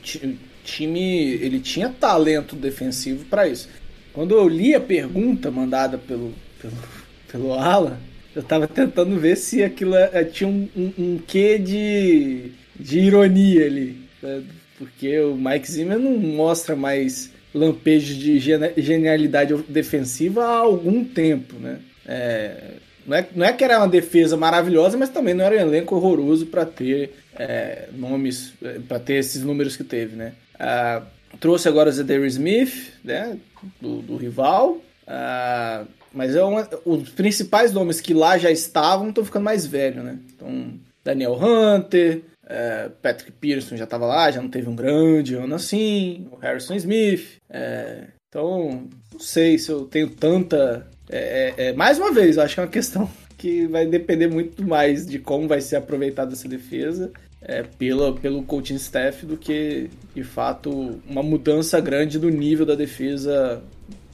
[0.64, 3.68] time ele tinha talento defensivo para isso.
[4.16, 6.72] Quando eu li a pergunta mandada pelo, pelo,
[7.30, 7.98] pelo Alan,
[8.34, 13.66] eu tava tentando ver se aquilo é, tinha um, um, um quê de, de ironia
[13.66, 13.98] ali.
[14.22, 14.42] Né?
[14.78, 21.78] Porque o Mike Zimmer não mostra mais lampejos de genialidade defensiva há algum tempo, né?
[22.06, 22.70] É,
[23.06, 25.94] não é, não é que era uma defesa maravilhosa, mas também não era um elenco
[25.94, 30.32] horroroso para ter é, nomes, é, para ter esses números que teve, né?
[30.58, 31.02] Ah,
[31.40, 33.38] trouxe agora o Zedary Smith, né?
[33.80, 34.80] Do, do rival.
[35.06, 40.04] Ah, mas é uma, os principais nomes que lá já estavam estão ficando mais velhos,
[40.04, 40.18] né?
[40.34, 45.54] Então, Daniel Hunter, é, Patrick Pearson já estava lá, já não teve um grande ano
[45.54, 46.26] assim.
[46.32, 47.38] O Harrison Smith.
[47.50, 52.54] É, então, não sei se eu tenho tanta é, é, é, mais uma vez, acho
[52.54, 53.08] que é uma questão
[53.38, 57.12] que vai depender muito mais de como vai ser aproveitada essa defesa
[57.48, 62.74] é, pelo, pelo coaching staff do que, de fato, uma mudança grande do nível da
[62.74, 63.62] defesa,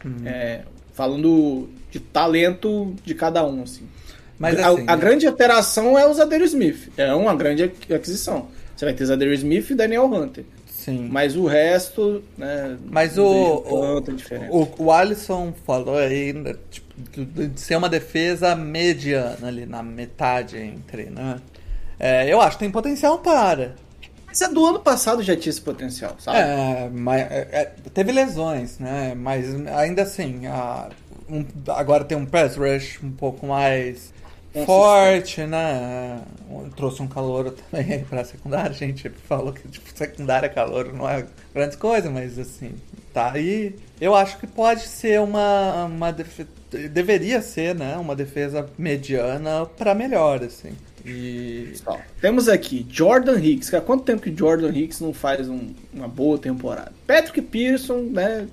[0.05, 0.27] uhum.
[0.27, 3.63] é, falando de talento de cada um.
[3.63, 3.89] Assim.
[4.39, 4.97] Mas, assim, a, a né?
[4.97, 6.91] grande alteração é o Zadeiro Smith.
[6.97, 8.49] É uma grande aquisição.
[8.77, 10.45] Você vai ter Zadeiro Smith e Daniel Hunter.
[10.67, 11.09] Sim.
[11.11, 12.77] Mas o resto, né?
[12.85, 13.99] Mas o, o,
[14.51, 20.59] o, o Alisson falou aí né, tipo, de ser uma defesa mediana ali, na metade
[20.59, 21.37] entre, né?
[22.03, 23.77] É, eu acho que tem potencial para.
[24.27, 26.39] Mas é do ano passado já tinha esse potencial, sabe?
[26.39, 27.65] É, mas é, é
[27.95, 29.15] teve lesões, né?
[29.15, 30.89] Mas ainda assim, a,
[31.31, 34.13] um, agora tem um press rush um pouco mais
[34.67, 36.21] forte, né?
[36.75, 38.71] Trouxe um calor também pra secundária.
[38.71, 41.25] A gente falou que tipo, secundária calor não é
[41.55, 42.75] grande coisa, mas assim,
[43.15, 43.77] tá aí.
[44.01, 45.85] Eu acho que pode ser uma.
[45.85, 46.41] uma def...
[46.91, 47.97] Deveria ser, né?
[47.97, 50.73] Uma defesa mediana para melhor, assim.
[51.05, 51.73] E.
[52.21, 53.73] temos aqui Jordan Hicks.
[53.75, 56.93] Há quanto tempo que Jordan Hicks não faz um, uma boa temporada?
[57.07, 58.47] Patrick Pearson, né?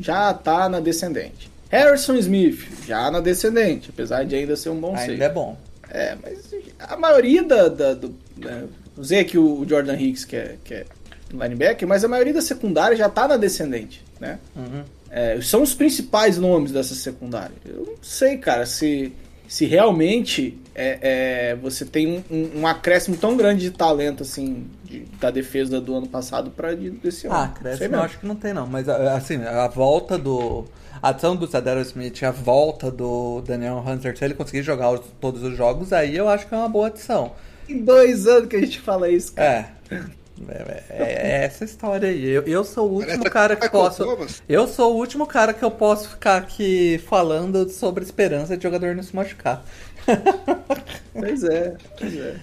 [0.00, 1.50] Já tá na descendente.
[1.70, 5.56] Harrison Smith, já na descendente, apesar de ainda ser um bom Ainda é bom.
[5.88, 7.68] É, mas a maioria da.
[7.68, 8.64] da do, né,
[8.96, 10.84] usei aqui o Jordan Hicks, que é, que é
[11.32, 14.38] linebacker, mas a maioria da secundária já tá na descendente, né?
[14.54, 14.82] Uhum.
[15.10, 17.54] É, são os principais nomes dessa secundária.
[17.64, 19.12] Eu não sei, cara, se,
[19.50, 25.00] se realmente é, é você tem um, um, acréscimo tão grande de talento assim de,
[25.20, 27.34] da defesa do ano passado para desse ano.
[27.34, 30.66] Ah, acréscimo eu acho que não tem não, mas assim, a volta do
[31.02, 35.00] a ação do Sadero Smith, a volta do Daniel Hunter, se ele conseguir jogar os,
[35.20, 37.32] todos os jogos, aí eu acho que é uma boa adição.
[37.68, 39.74] Em dois anos que a gente fala isso, cara.
[39.90, 40.19] É.
[40.48, 42.24] É, é, é essa história aí.
[42.24, 44.04] Eu, eu sou o último cara que posso.
[44.48, 48.94] Eu sou o último cara que eu posso ficar aqui falando sobre esperança de jogador
[48.94, 49.64] não se machucar.
[51.12, 52.36] Pois é, pois é.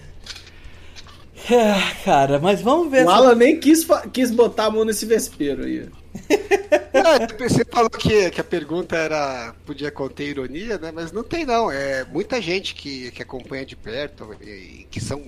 [1.50, 3.06] É, cara, mas vamos ver.
[3.06, 3.10] O.
[3.10, 5.88] Alan nem quis, quis botar a mão nesse vespeiro aí.
[7.38, 10.92] você falou que, que a pergunta era podia conter ironia, né?
[10.92, 11.70] Mas não tem não.
[11.70, 15.22] É muita gente que, que acompanha de perto e que são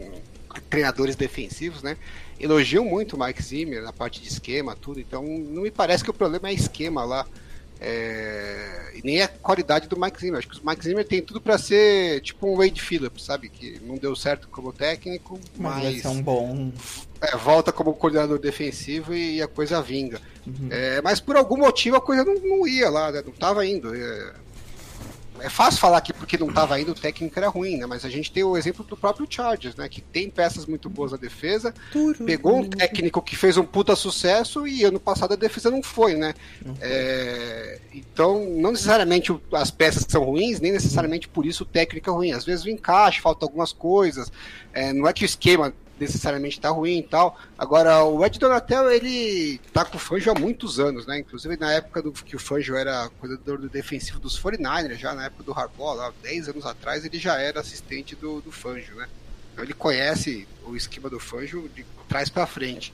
[0.69, 1.97] treinadores defensivos, né?
[2.41, 4.99] Elogiam muito o Mike Zimmer na parte de esquema, tudo.
[4.99, 7.27] Então não me parece que o problema é esquema lá.
[7.83, 10.39] É, e nem a qualidade do Mike Zimmer.
[10.39, 13.49] Acho que o Mike Zimmer tem tudo para ser tipo um Wade Phillips, sabe?
[13.49, 16.73] Que não deu certo como técnico, Mas, mas, ser um bom.
[17.23, 20.21] é, volta como coordenador defensivo e a coisa vinga.
[20.47, 20.69] Uhum.
[20.71, 23.23] É, mas por algum motivo a coisa não, não ia lá, né?
[23.25, 23.95] não tava indo.
[23.95, 24.35] É,
[25.41, 27.87] é fácil falar que porque não tava indo o técnico era ruim, né?
[27.87, 29.89] Mas a gente tem o exemplo do próprio Chargers, né?
[29.89, 31.75] Que tem peças muito boas na defesa,
[32.25, 36.15] pegou um técnico que fez um puta sucesso e ano passado a defesa não foi,
[36.15, 36.35] né?
[36.81, 42.13] É, então, não necessariamente as peças são ruins, nem necessariamente por isso o técnico é
[42.13, 42.33] ruim.
[42.33, 44.31] Às vezes o encaixe, falta algumas coisas.
[44.73, 47.39] É, não é que o esquema necessariamente tá ruim e tal.
[47.59, 51.19] Agora, o Ed Donatel, ele tá com o Fangio há muitos anos, né?
[51.19, 55.27] Inclusive na época do que o Fangio era coordenador do defensivo dos 49ers, já na
[55.27, 59.09] época do Harbaugh, lá 10 anos atrás, ele já era assistente do, do Fangio, né?
[59.53, 62.93] Então ele conhece o esquema do Fangio de trás para frente.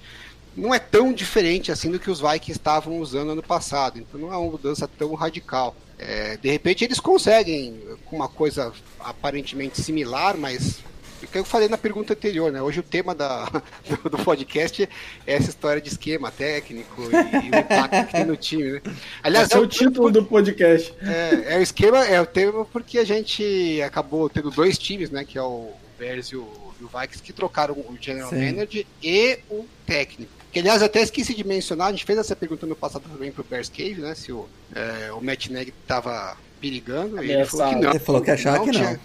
[0.56, 4.32] Não é tão diferente assim do que os Vikings estavam usando ano passado, então não
[4.32, 5.76] é uma mudança tão radical.
[5.98, 10.80] É, de repente eles conseguem com uma coisa aparentemente similar, mas
[11.26, 12.60] que eu falei na pergunta anterior, né?
[12.62, 13.44] Hoje o tema da,
[13.88, 14.88] do, do podcast
[15.26, 18.82] é essa história de esquema técnico e, e o impacto que tem no time, né?
[19.22, 20.94] Aliás, Esse é o título do podcast.
[21.02, 25.24] é, é o esquema, é o tema porque a gente acabou tendo dois times, né?
[25.24, 26.46] Que é o Bears e o,
[26.80, 28.44] e o Vikings, que trocaram o General Sim.
[28.44, 30.32] Manager e o técnico.
[30.52, 33.44] Que, aliás, até esqueci de mencionar, a gente fez essa pergunta no passado também pro
[33.44, 34.14] Bears Cave, né?
[34.14, 37.22] Se o, é, o Matt Nagy tava perigando.
[37.22, 37.90] E ele falou que não.
[37.90, 38.72] Ele falou que achava que não.
[38.72, 39.00] tinha-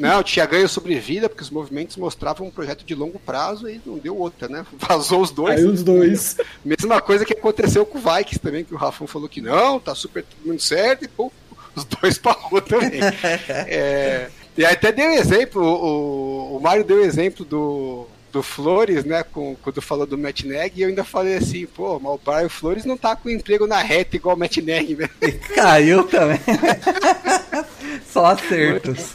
[0.00, 3.80] Não, tinha ganho sobre vida, porque os movimentos mostravam um projeto de longo prazo e
[3.84, 4.64] não deu outra, né?
[4.76, 5.60] Vazou os dois.
[5.60, 6.36] Aí os dois.
[6.64, 9.94] Mesma coisa que aconteceu com o Vikings também, que o Rafão falou que não, tá
[9.94, 11.30] super tudo muito certo, e pô,
[11.74, 13.00] os dois pagou também.
[13.48, 19.22] É, e aí até deu exemplo, o, o Mário deu exemplo do, do Flores, né,
[19.22, 22.48] com, quando falou do Matt Neg, e eu ainda falei assim, pô, mas o Brian
[22.48, 25.08] Flores não tá com emprego na reta igual o Matt Neg, né?
[25.20, 26.40] E caiu também.
[28.06, 29.14] Só acertos.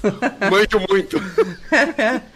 [0.50, 1.18] Manjo muito.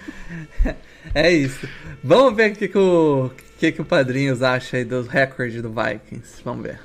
[1.14, 1.68] É isso.
[2.04, 5.70] Vamos ver o que, que, o, que, que o Padrinhos acha aí dos recordes do
[5.70, 6.42] Vikings.
[6.44, 6.80] Vamos ver.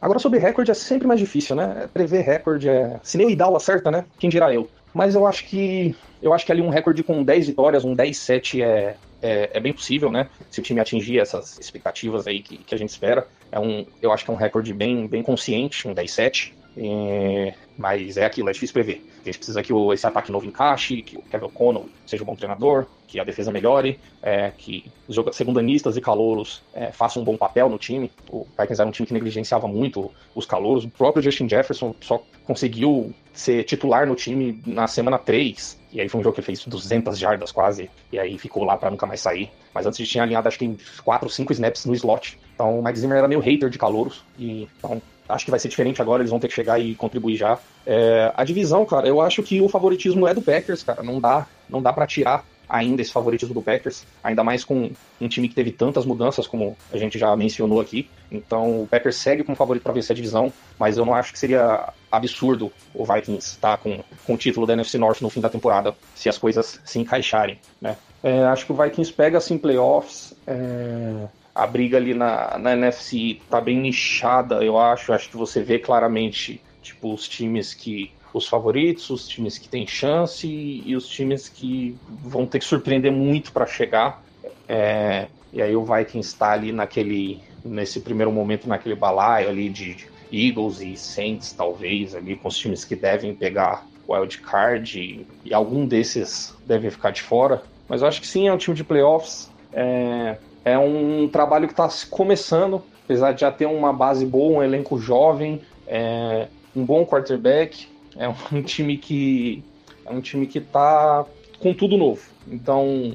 [0.00, 1.88] Agora, sobre recorde é sempre mais difícil, né?
[1.92, 2.98] Prever recorde é.
[3.02, 4.04] Se nem o Idal acerta, né?
[4.18, 4.68] Quem dirá eu?
[4.94, 5.94] Mas eu acho que.
[6.22, 9.72] Eu acho que ali um recorde com 10 vitórias, um 10-7 é, é, é bem
[9.72, 10.28] possível, né?
[10.50, 13.26] Se o time atingir essas expectativas aí que, que a gente espera.
[13.50, 16.52] É um, eu acho que é um recorde bem, bem consciente, um 10-7.
[16.76, 19.04] É, mas é aquilo, é difícil prever.
[19.20, 22.26] A gente precisa que o, esse ataque novo encaixe, que o Kevin O'Connell seja um
[22.26, 27.24] bom treinador, que a defesa melhore, é, que os segundanistas e calouros é, façam um
[27.24, 28.10] bom papel no time.
[28.30, 30.84] O Vikings era um time que negligenciava muito os calouros.
[30.84, 35.78] O próprio Justin Jefferson só conseguiu ser titular no time na semana 3.
[35.92, 37.90] E aí foi um jogo que ele fez 200 jardas quase.
[38.12, 39.50] E aí ficou lá pra nunca mais sair.
[39.74, 42.38] Mas antes tinha alinhado acho que em 4 ou 5 snaps no slot.
[42.54, 44.22] Então o Mike Zimmer era meio hater de calouros.
[44.38, 47.36] E então acho que vai ser diferente agora, eles vão ter que chegar e contribuir
[47.36, 47.58] já.
[47.86, 51.02] É, a divisão, cara, eu acho que o favoritismo é do Packers, cara.
[51.02, 55.28] Não dá, não dá para tirar ainda esse favoritismo do Packers, ainda mais com um
[55.28, 58.08] time que teve tantas mudanças como a gente já mencionou aqui.
[58.30, 61.38] Então o Packers segue como favorito para vencer a divisão, mas eu não acho que
[61.38, 65.48] seria absurdo o Vikings estar com, com o título da NFC North no fim da
[65.48, 67.96] temporada, se as coisas se encaixarem, né?
[68.22, 70.34] É, acho que o Vikings pega assim playoffs.
[70.46, 75.12] é, a briga ali na, na NFC tá bem nichada, eu acho.
[75.12, 78.12] Acho que você vê claramente, tipo, os times que.
[78.32, 83.10] Os favoritos, os times que têm chance e os times que vão ter que surpreender
[83.10, 84.22] muito para chegar.
[84.68, 87.42] É, e aí o Vikings está ali naquele.
[87.64, 92.84] Nesse primeiro momento, naquele balaio ali de Eagles e Saints, talvez, ali, com os times
[92.84, 97.62] que devem pegar wild card e, e algum desses deve ficar de fora.
[97.88, 99.50] Mas eu acho que sim, é um time de playoffs.
[99.72, 100.38] É,
[100.70, 104.98] é um trabalho que está começando, apesar de já ter uma base boa, um elenco
[104.98, 107.88] jovem, é, um bom quarterback.
[108.16, 109.62] É um time que
[110.04, 111.24] é um time que está
[111.58, 112.22] com tudo novo.
[112.48, 113.14] Então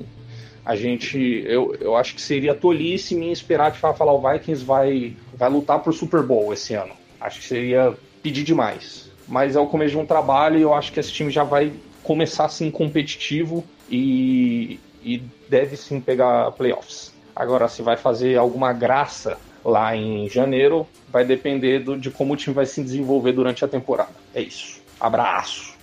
[0.65, 5.15] a gente, eu, eu acho que seria tolice em esperar que falar o Vikings vai
[5.35, 6.93] vai lutar por Super Bowl esse ano.
[7.19, 9.11] Acho que seria pedir demais.
[9.27, 11.71] Mas é o começo de um trabalho e eu acho que esse time já vai
[12.03, 17.14] começar assim competitivo e, e deve sim pegar playoffs.
[17.35, 22.37] Agora, se vai fazer alguma graça lá em janeiro, vai depender do, de como o
[22.37, 24.13] time vai se desenvolver durante a temporada.
[24.33, 24.79] É isso.
[24.99, 25.73] Abraço.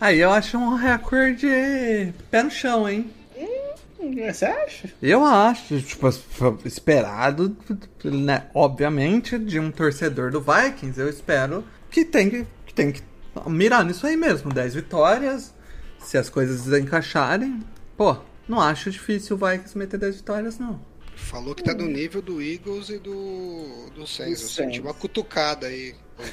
[0.00, 3.10] Aí eu acho um recorde pé no chão, hein?
[4.32, 4.90] Você acha?
[5.00, 6.06] Eu acho, tipo,
[6.64, 7.56] esperado,
[8.04, 8.46] né?
[8.52, 13.02] Obviamente, de um torcedor do Vikings, eu espero que tem que, que, tem que
[13.46, 14.52] mirar nisso aí mesmo.
[14.52, 15.54] 10 vitórias,
[15.98, 17.60] se as coisas encaixarem,
[17.96, 18.16] pô,
[18.48, 20.80] Não acho difícil o Vikings meter 10 vitórias, não.
[21.16, 24.42] Falou que tá do nível do Eagles e do, do Saints.
[24.42, 24.78] Eu senti Saints.
[24.80, 25.94] uma cutucada aí.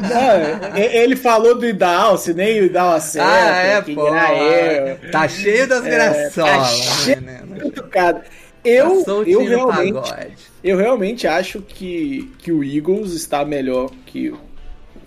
[0.00, 3.28] Não, ele falou do Idal, se nem o Idal acerta.
[3.28, 4.06] ah, é, pô.
[4.08, 5.10] eu.
[5.10, 6.68] Tá cheio das graçolas,
[7.04, 7.60] cheio- menino.
[7.60, 8.20] Cutucado.
[8.64, 10.36] Eu, Passou o eu time no realmente, pagode.
[10.62, 14.38] eu realmente acho que, que o Eagles está melhor que o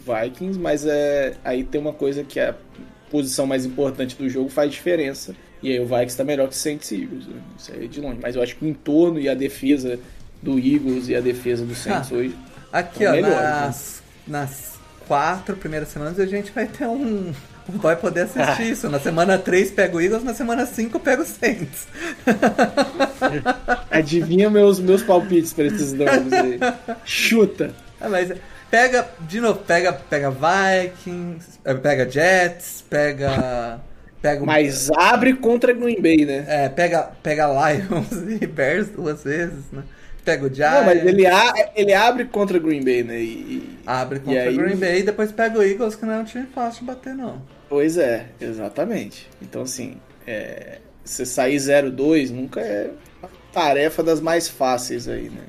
[0.06, 2.56] Vikings, mas é, aí tem uma coisa que é a
[3.10, 5.34] posição mais importante do jogo faz diferença.
[5.62, 7.26] E aí o Vikings está melhor que o Saints e Eagles.
[7.28, 7.36] né?
[7.58, 8.20] Isso aí é de longe.
[8.22, 10.00] Mas eu acho que o entorno e a defesa
[10.42, 12.16] do Eagles e a defesa do Saints Ah.
[12.16, 12.36] hoje.
[12.72, 14.74] Aqui, ó, melhores, nas, nas
[15.08, 17.32] quatro primeiras semanas a gente vai ter um.
[17.70, 18.90] Vai poder assistir isso.
[18.90, 21.86] Na semana 3 pega o Eagles, na semana 5 pega o Saints.
[23.92, 26.60] Adivinha meus, meus palpites para esses jogos aí.
[27.04, 27.74] Chuta.
[28.00, 28.32] Ah, mas
[28.70, 33.80] pega, de novo, pega, pega Vikings, eh, pega Jets, pega.
[34.22, 36.46] Pega Mas abre contra Green Bay, né?
[36.48, 38.08] É, pega, pega Lions
[38.42, 39.84] e Bears duas vezes, né?
[40.26, 40.76] Pega o Giants.
[40.80, 43.20] Não, mas ele, a- ele abre contra Green Bay, né?
[43.20, 46.06] E, e- Abre E contra aí- o Green Bay e depois pega o Eagles, que
[46.06, 47.42] não é um time fácil de bater, não.
[47.70, 49.30] Pois é, exatamente.
[49.42, 52.90] Então, assim, é, você sair 0-2 nunca é
[53.22, 55.44] uma tarefa das mais fáceis aí, né?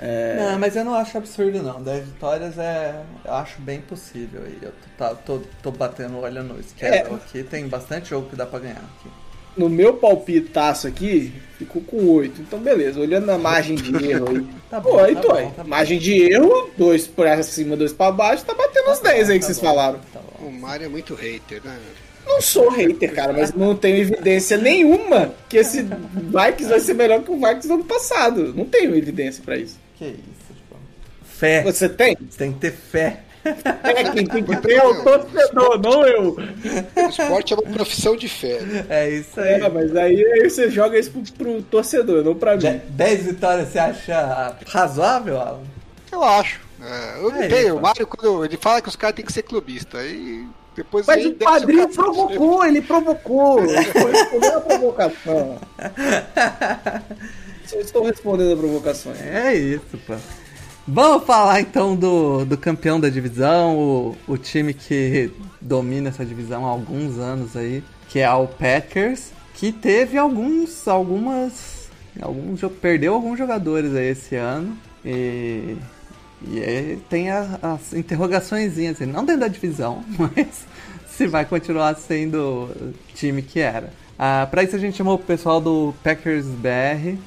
[0.00, 1.82] Não, mas eu não acho absurdo, não.
[1.82, 2.94] 10 vitórias é.
[3.24, 4.58] Eu acho bem possível aí.
[4.60, 7.14] Eu tô, tá- tô, tô batendo o olho no schedule É.
[7.14, 7.42] aqui.
[7.42, 9.08] Tem bastante jogo que dá pra ganhar aqui.
[9.56, 12.42] No meu palpitaço aqui, ficou com 8.
[12.42, 14.46] Então, beleza, olhando na margem de erro aí.
[14.68, 15.50] Tá bom, Pô, aí tá tô bom, aí.
[15.56, 15.68] tá bom.
[15.70, 19.40] Margem de erro, 2 pra cima, 2 pra baixo, tá batendo os 10 aí que
[19.40, 20.00] Tá vocês bom, falaram.
[20.12, 20.46] Tá bom.
[20.48, 21.78] O Mário é muito hater, né?
[22.26, 25.82] Não sou hater, cara, mas não tenho evidência nenhuma que esse
[26.12, 28.52] Vikings vai ser melhor que o Vikings do ano passado.
[28.52, 29.78] Não tenho evidência pra isso.
[29.96, 30.76] Que isso, tipo.
[31.24, 31.62] Fé.
[31.62, 32.16] Você tem?
[32.28, 33.20] Você tem que ter fé.
[33.84, 36.36] É, quem tem que ter é o torcedor, não eu.
[36.96, 38.60] O esporte é uma profissão de fé.
[38.60, 38.86] né?
[38.88, 39.60] É isso aí.
[39.60, 42.80] É, mas aí, aí você joga isso pro, pro torcedor, não pra mim.
[42.88, 45.62] 10 vitórias você acha razoável, Alan?
[46.10, 46.60] Eu acho.
[46.82, 47.76] É, eu não É tenho.
[47.76, 50.44] O Mário, quando ele fala que os caras têm que ser clubista, aí
[50.74, 53.64] depois Mas o padrinho provocou, ele provocou.
[53.64, 55.58] Ele foi a provocação.
[57.66, 59.12] Só estou respondendo a provocação.
[59.12, 60.14] É isso, pô.
[60.88, 65.30] Vamos falar então do, do campeão da divisão, o, o time que
[65.60, 71.88] domina essa divisão há alguns anos aí, que é o Packers, que teve alguns, algumas,
[72.22, 75.76] alguns, perdeu alguns jogadores aí esse ano e,
[76.46, 80.66] e aí tem a- as interrogaçõezinhas, assim, não dentro da divisão, mas
[81.10, 83.90] se vai continuar sendo o time que era.
[84.16, 87.18] Ah, para isso a gente chamou o pessoal do Packers BR,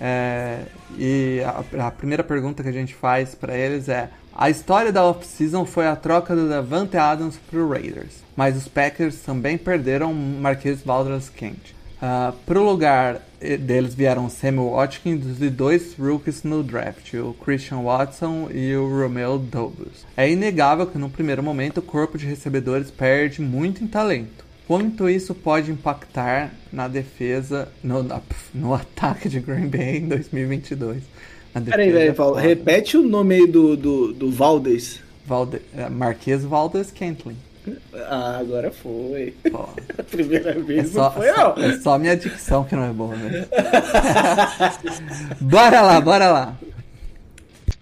[0.00, 0.62] é,
[0.96, 5.04] e a, a primeira pergunta que a gente faz para eles é: a história da
[5.04, 10.82] off-season foi a troca do Davante Adams pro Raiders, mas os Packers também perderam Marquês
[10.82, 11.76] Valdez Kent.
[12.00, 17.34] Uh, pro lugar eh, deles vieram o Samuel Watkins e dois rookies no draft, o
[17.44, 20.06] Christian Watson e o Romeo Douglas.
[20.16, 24.46] É inegável que no primeiro momento o corpo de recebedores perde muito em talento.
[24.68, 28.06] Quanto isso pode impactar na defesa, no,
[28.54, 31.02] no ataque de Green Bay em 2022?
[31.54, 32.36] Na Peraí, velho, Paulo.
[32.36, 35.00] Repete o nome aí do, do, do Valdez.
[35.24, 37.36] Valde, é, Marquês Valdez Kentlin.
[37.94, 39.34] Ah, agora foi.
[39.50, 41.54] Pô, A primeira é, vez só, não foi, não.
[41.56, 43.46] é só minha dicção que não é boa mesmo.
[45.40, 46.58] bora lá, bora lá.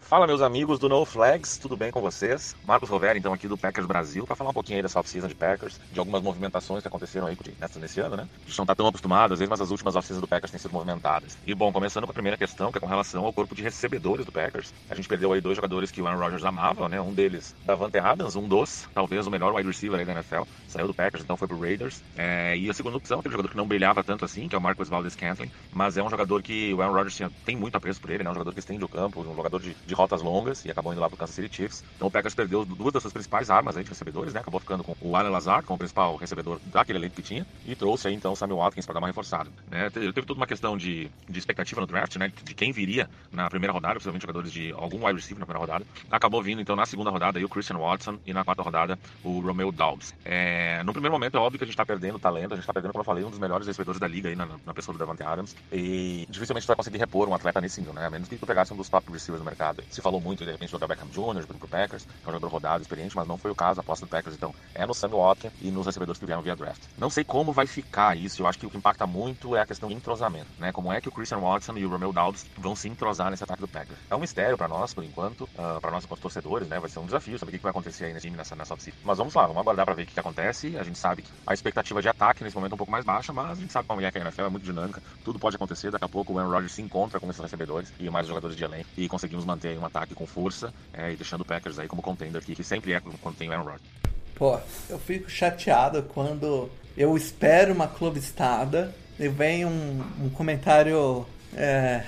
[0.09, 2.55] Fala, meus amigos do No Flags, tudo bem com vocês?
[2.65, 5.35] Marcos Rovera, então, aqui do Packers Brasil, para falar um pouquinho aí dessa off-season de
[5.35, 8.29] Packers, de algumas movimentações que aconteceram aí nessa, nesse ano, né?
[8.45, 10.61] A gente não tá tão acostumado, às vezes, mas as últimas off-seasons do Packers têm
[10.61, 11.37] sido movimentadas.
[11.45, 14.25] E, bom, começando com a primeira questão, que é com relação ao corpo de recebedores
[14.25, 14.73] do Packers.
[14.89, 17.01] A gente perdeu aí dois jogadores que o Aaron Rodgers amava, né?
[17.01, 20.87] Um deles, Davante Adams, um dos, talvez o melhor wide receiver aí da NFL, saiu
[20.87, 22.01] do Packers, então foi pro Raiders.
[22.17, 24.63] É, e a segunda opção, aquele jogador que não brilhava tanto assim, que é o
[24.63, 28.01] Marcus Valdez Scantling, mas é um jogador que o Aaron Rodgers tinha, tem muito apreço
[28.01, 28.31] por ele, né?
[28.31, 31.01] Um jogador que estende o campo, um jogador de, de rotas longas e acabou indo
[31.01, 31.83] lá pro Kansas City Chiefs.
[31.97, 34.41] Então o Packers perdeu duas das suas principais armas aí de recebedores, né?
[34.41, 38.09] Acabou ficando com o Alan Lazar como principal recebedor daquele elenco que tinha e trouxe
[38.09, 39.91] aí então o Samuel Watkins para dar uma reforçada, né?
[39.91, 42.31] Teve, toda uma questão de, de expectativa no draft, né?
[42.45, 45.87] De quem viria na primeira rodada, principalmente jogadores de algum wide receiver na primeira rodada.
[46.11, 49.41] Acabou vindo então na segunda rodada aí o Christian Watson e na quarta rodada o
[49.41, 50.15] Romeo Dobbs.
[50.25, 52.73] É, no primeiro momento é óbvio que a gente tá perdendo talento, a gente tá
[52.73, 54.99] perdendo, como eu falei, um dos melhores recebedores da liga aí na, na pessoa do
[54.99, 58.07] Davante Adams e dificilmente vai conseguir repor um atleta nesse nível, né?
[58.07, 59.83] A menos que tu pegasse um dos top receivers do mercado.
[59.91, 61.47] Se falou muito de repente Odell Beckham Jr.
[61.47, 63.81] pro Packers, que é um jogador rodado, experiente, mas não foi o caso.
[63.81, 66.57] A aposta do Packers, então, é no Sammy Watkins e nos recebedores que vieram via
[66.57, 66.83] draft.
[66.99, 69.67] Não sei como vai ficar isso, eu acho que o que impacta muito é a
[69.67, 70.73] questão de entrosamento, né?
[70.73, 73.61] Como é que o Christian Watson e o Romeo Dowds vão se entrosar nesse ataque
[73.61, 73.99] do Packers.
[74.11, 76.79] É um mistério para nós, por enquanto, uh, para nós enquanto torcedores, né?
[76.79, 78.77] Vai ser um desafio saber o que vai acontecer aí nesse time nessa, nessa.
[79.05, 80.77] Mas vamos lá, vamos aguardar para ver o que, que acontece.
[80.77, 83.33] A gente sabe que a expectativa de ataque nesse momento é um pouco mais baixa,
[83.33, 85.91] mas a gente sabe como é que a NFL é muito dinâmica, tudo pode acontecer.
[85.91, 88.65] Daqui a pouco o Aaron Rodgers se encontra com esses recebedores e mais jogadores de
[88.65, 92.03] elenco e conseguimos manter um ataque com força é, e deixando o Packers aí como
[92.03, 93.83] contender aqui, que sempre é quando tem o Aaron Rodgers.
[94.35, 94.59] Pô,
[94.91, 102.03] eu fico chateado quando eu espero uma clubistada e vem um, um comentário é,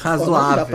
[0.00, 0.66] razoável.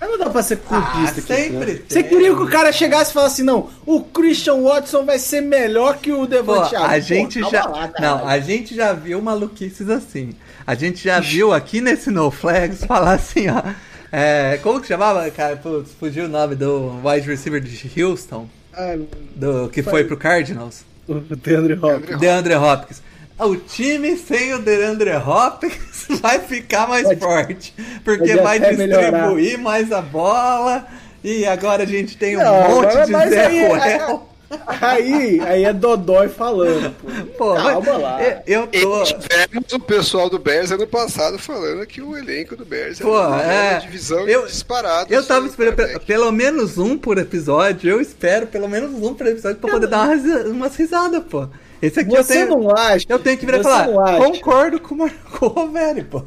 [0.00, 1.20] Não dá pra ser clubista Ah, aqui.
[1.22, 1.84] sempre pô.
[1.88, 5.40] Você queria que o cara chegasse e falasse assim, não, o Christian Watson vai ser
[5.40, 7.64] melhor que o Pô, Devante a gente Pô, já.
[7.66, 10.34] lá, não, a gente já viu maluquices assim.
[10.64, 13.62] A gente já viu aqui nesse No Flags falar assim, ó.
[14.10, 15.56] É, como que chamava, cara?
[15.56, 19.00] Putz, fugiu o nome do wide receiver de Houston, Ai,
[19.36, 20.82] do, que foi pro Cardinals.
[21.06, 22.18] o DeAndre Hopkins.
[22.20, 23.02] DeAndre Hopkins.
[23.38, 27.74] O time sem o DeAndre Hopkins vai ficar mais Pode- forte.
[28.04, 30.86] Porque vai distribuir mais a bola.
[31.22, 34.28] E agora a gente tem um Não, monte de Zé aí- Ruel.
[34.66, 37.08] Aí, aí é Dodói falando, pô.
[37.36, 38.22] Pô, Calma lá.
[38.22, 39.02] eu- Eu tô.
[39.04, 43.28] Tivemos o pessoal do Bears ano passado falando que o elenco do Bears Pô, era
[43.28, 43.78] uma é.
[43.80, 45.12] divisão Eu- disparada.
[45.12, 47.90] Eu tava esperando pelo menos um por episódio.
[47.90, 51.46] Eu espero pelo menos um por episódio pra poder dar umas, umas risadas, pô.
[51.80, 52.48] Esse aqui eu Você tenho.
[52.58, 53.06] não acha?
[53.08, 56.22] Eu tenho que virar e falar, concordo com o Marco velho, pô.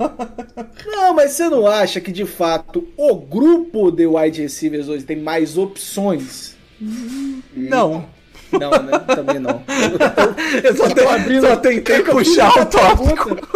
[0.86, 5.18] Não, mas você não acha que de fato o grupo de wide receivers hoje tem
[5.18, 6.56] mais opções?
[7.56, 8.06] Não.
[8.52, 9.00] Não, né?
[9.16, 9.64] Também não.
[10.62, 13.16] Eu só, tô abrindo- só tentei puxar o tópico.
[13.36, 13.48] pergunta-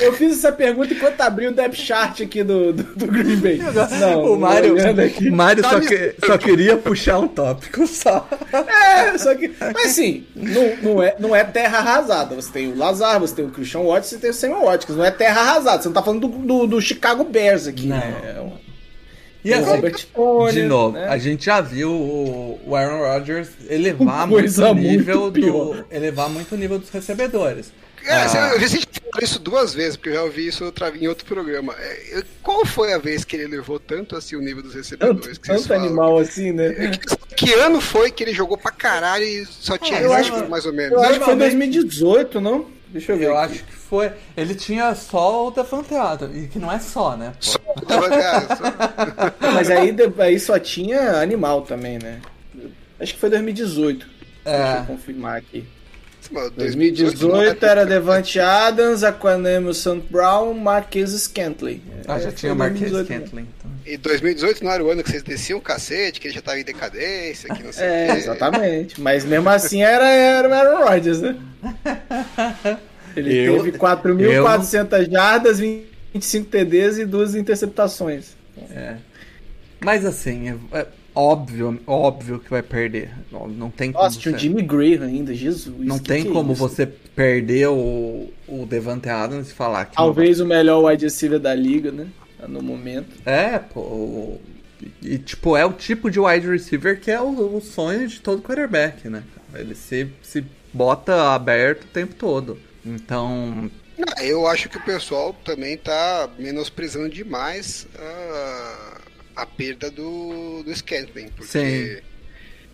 [0.00, 3.58] Eu fiz essa pergunta enquanto abri o depth chart aqui do, do, do Green Bay.
[4.00, 8.26] Não, o Mário, o Mário só, Tá que- só queria puxar um tópico só.
[8.52, 9.50] É, só que.
[9.74, 12.34] Mas assim, não, não, é, não é terra arrasada.
[12.34, 14.96] Você tem o Lazar, você tem o Christian Watts, você tem o Samuel Watkins.
[14.96, 15.82] Não é terra arrasada.
[15.82, 17.98] Você não tá falando do, do, do Chicago Bears aqui, Não.
[17.98, 18.52] né?
[19.44, 21.06] É E assim, Robert Tony, de novo, né?
[21.08, 25.84] a gente já viu o, o Aaron Rodgers elevar Coisa muito o nível muito do,
[25.90, 27.72] elevar muito o nível dos recebedores.
[28.04, 28.52] É, Ah.
[28.54, 28.80] eu vi
[29.22, 31.74] isso duas vezes, porque eu já ouvi isso outra, em outro programa.
[31.78, 35.38] É, qual foi a vez que ele levou tanto assim o nível dos Tanto, recebedores?
[35.38, 35.84] tanto falam?
[35.84, 36.92] animal assim, né?
[37.36, 40.64] Que, que ano foi que ele jogou pra caralho e só tinha Ah, acho- mais
[40.64, 40.92] ou menos?
[40.92, 42.66] Eu acho que foi em Normalmente- 2018, não?
[42.92, 43.26] Deixa eu ver.
[43.26, 43.54] Eu aqui.
[43.54, 44.12] acho que foi.
[44.36, 47.32] Ele tinha só o Devante Adams, e que não é só, né?
[47.38, 47.42] pô.
[47.46, 47.58] Só,
[48.56, 52.20] só- Mas aí, aí só tinha animal também, né?
[52.98, 54.06] Acho que foi 2018.
[54.44, 54.78] Deixa É.
[54.80, 55.64] eu confirmar aqui.
[56.30, 60.00] Mano, 2018 era Devante Adams, Aquanemo St.
[60.10, 61.82] Brown, Marquez Scantley.
[62.06, 63.24] Ah, já É, tinha o foi Marquês 2018 mesmo.
[63.24, 63.70] Kentley, então.
[63.84, 66.60] E 2018 não era o ano que vocês desciam o cacete, que ele já tava
[66.60, 68.12] em decadência, que não sei o É, quê.
[68.18, 69.00] exatamente.
[69.00, 71.36] Mas mesmo assim era, era o Aaron Rodgers, né?
[73.16, 78.36] Ele Eu- teve 4.400 jardas, 25 TDs e duas interceptações.
[78.70, 78.94] É.
[79.84, 83.10] Mas assim, é, é óbvio, óbvio que vai perder.
[83.30, 84.04] Não, não tem como.
[84.04, 85.76] Nossa, tinha o você- Jimmy Graham ainda, Jesus.
[85.78, 86.60] Não que tem que é como isso?
[86.60, 89.96] você perder o, o Devante Adams e falar que.
[89.96, 92.08] Talvez o melhor wide receiver da liga, né?
[92.48, 93.08] No momento.
[93.26, 94.38] É, pô.
[95.02, 98.40] E, tipo, é o tipo de wide receiver que é o, o sonho de todo
[98.42, 99.22] quarterback, né?
[99.54, 100.42] Ele se, se
[100.72, 102.58] bota aberto o tempo todo.
[102.86, 108.99] Então, Não, eu acho que o pessoal também tá menosprezando demais a,
[109.40, 112.02] a perda do, do Scantling, porque Sim.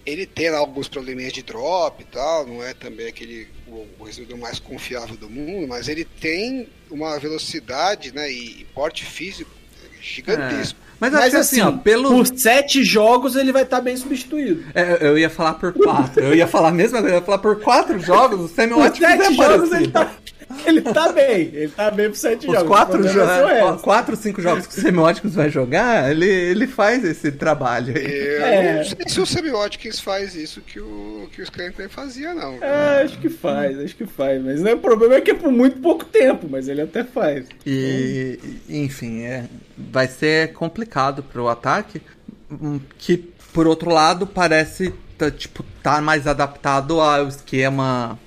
[0.04, 4.04] ele tem lá alguns probleminhas de drop e tal, não é também aquele o, o
[4.04, 9.50] recebedor mais confiável do mundo, mas ele tem uma velocidade né, e porte físico
[10.00, 10.78] gigantesco.
[11.00, 12.10] mas, Mas acho que assim, ó, pelo.
[12.10, 14.64] por sete jogos ele vai estar bem substituído.
[14.74, 16.22] É, eu ia falar por quatro.
[16.22, 19.34] Eu ia falar coisa, eu ia falar por quatro jogos, o Sammy Watkins é sete
[19.34, 19.92] jogos ele parecido.
[19.92, 20.14] tá,
[20.64, 21.50] ele tá bem.
[21.52, 22.68] Ele tá bem por sete Os jogos.
[22.68, 27.32] quatro, jo é quatro, cinco jogos que o Watkins vai jogar, ele, ele faz esse
[27.32, 28.04] trabalho aí.
[28.04, 28.76] Eu É.
[28.76, 32.62] não sei se o Watkins faz isso que o, que o Scantling fazia, não.
[32.62, 34.42] É, acho que faz, acho que faz.
[34.42, 37.46] Mas né, o problema é que é por muito pouco tempo, mas ele até faz.
[37.66, 39.44] E, enfim, é,
[39.76, 42.00] vai ser complicado pro ataque,
[42.50, 43.16] hum, que
[43.52, 48.18] por outro lado parece tá, tipo tá mais adaptado ao esquema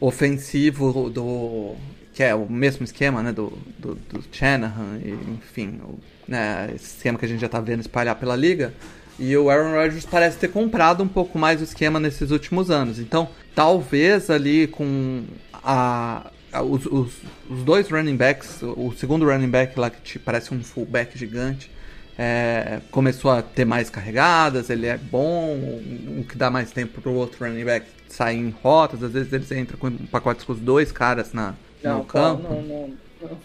[0.00, 1.74] ofensivo do
[2.12, 7.18] que é o mesmo esquema, né, do, do, do Shanahan, e, enfim, o, né, esquema
[7.18, 8.72] que a gente já tá vendo espalhar pela liga.
[9.18, 12.98] E o Aaron Rodgers parece ter comprado um pouco mais o esquema nesses últimos anos.
[12.98, 15.24] Então, talvez ali com
[15.62, 17.12] a, a- os, os,
[17.50, 21.18] os dois running backs, o, o segundo running back lá que te parece um fullback
[21.18, 21.70] gigante,
[22.18, 27.12] é, começou a ter mais carregadas, ele é bom, um que dá mais tempo pro
[27.12, 30.90] outro running back sair em rotas, às vezes eles entram com pacotes com os dois
[30.92, 32.42] caras na, Não, no campo.
[32.42, 33.36] não, não, não.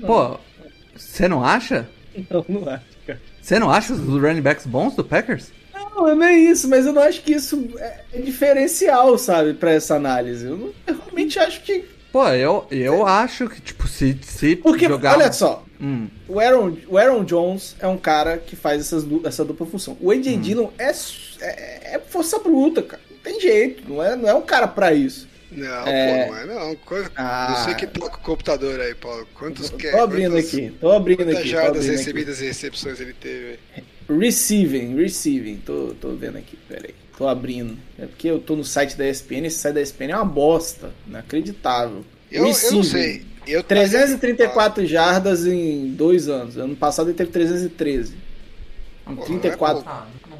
[0.06, 0.38] Pô,
[0.96, 1.88] você não acha?
[2.30, 3.20] Não, não acho, cara.
[3.40, 5.50] Você não acha os running backs bons do Packers?
[5.74, 9.94] Não, não é isso, mas eu não acho que isso é diferencial, sabe, pra essa
[9.96, 10.44] análise.
[10.46, 11.84] Eu, não- eu realmente acho que.
[12.12, 15.16] Pô, eu, eu acho que, tipo, se, se Porque, jogar.
[15.16, 19.44] olha só, Hum, o Aaron, o Aaron Jones é um cara que faz essas, essa
[19.44, 19.96] dupla função.
[20.00, 20.92] O AJ Dillon é,
[21.40, 23.02] é, é força bruta, cara.
[23.10, 25.26] Não tem jeito, não é, não é um cara pra isso.
[25.50, 26.26] Não, É.
[26.26, 26.76] pô, não é não.
[26.76, 27.10] Coisa...
[27.16, 27.64] Ah.
[27.66, 29.26] Você que toca o computador aí, Paulo.
[29.34, 31.44] Quantos Tô que abrindo quantas- aqui, tô abrindo Quantas aqui.
[31.48, 31.98] Tô jardas abrindo aqui.
[31.98, 33.58] recebidas e recepções ele teve?
[34.08, 35.56] Receiving, receiving.
[35.56, 36.94] Tô, tô vendo aqui, peraí.
[37.22, 37.78] Tô abrindo.
[37.96, 40.90] É porque eu tô no site da ESPN, esse site da ESPN é uma bosta.
[41.06, 42.04] Inacreditável.
[42.32, 43.22] Eu, eu não sei.
[43.46, 46.56] Eu 334 jardas em dois anos.
[46.56, 48.16] Ano passado ele teve 313.
[49.08, 49.84] Em Pô, 34.
[49.86, 50.38] ah, não,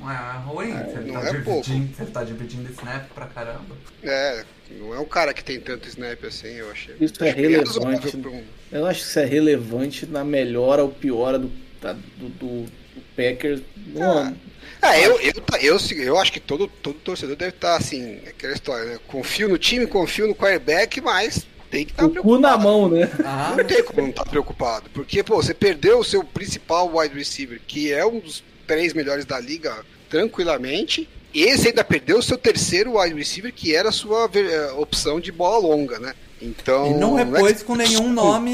[0.00, 1.62] não é ruim, você, não tá é pouco.
[1.62, 3.76] dividindo, você tá dividindo snap pra caramba.
[4.02, 4.44] É,
[4.80, 6.94] não é um cara que tem tanto snap assim, eu achei.
[7.02, 8.16] Isso é Acho razoável relevante.
[8.16, 8.42] pra um-
[8.72, 11.50] Eu acho que isso é relevante na melhora ou piora do,
[11.82, 14.36] da- do, do- do Packers no Ah, ano.
[14.82, 18.52] Ah, eu, eu, tá- eu, eu acho que todo, todo torcedor deve estar assim, aquela
[18.52, 18.98] história, né?
[19.06, 23.10] Confio no time, confio no quarterback, mas tem que estar O cu na mão, né?
[23.24, 24.88] Ah, Não tem como não estar preocupado.
[24.92, 29.24] Porque, pô, você perdeu o seu principal wide receiver, que é um dos três melhores
[29.24, 31.08] da liga, tranquilamente.
[31.32, 35.18] E você ainda perdeu o seu terceiro wide receiver, que era a sua eh, opção
[35.18, 36.14] de bola longa, né?
[36.40, 36.90] Então.
[36.90, 38.50] e não é repôs com nenhum nome,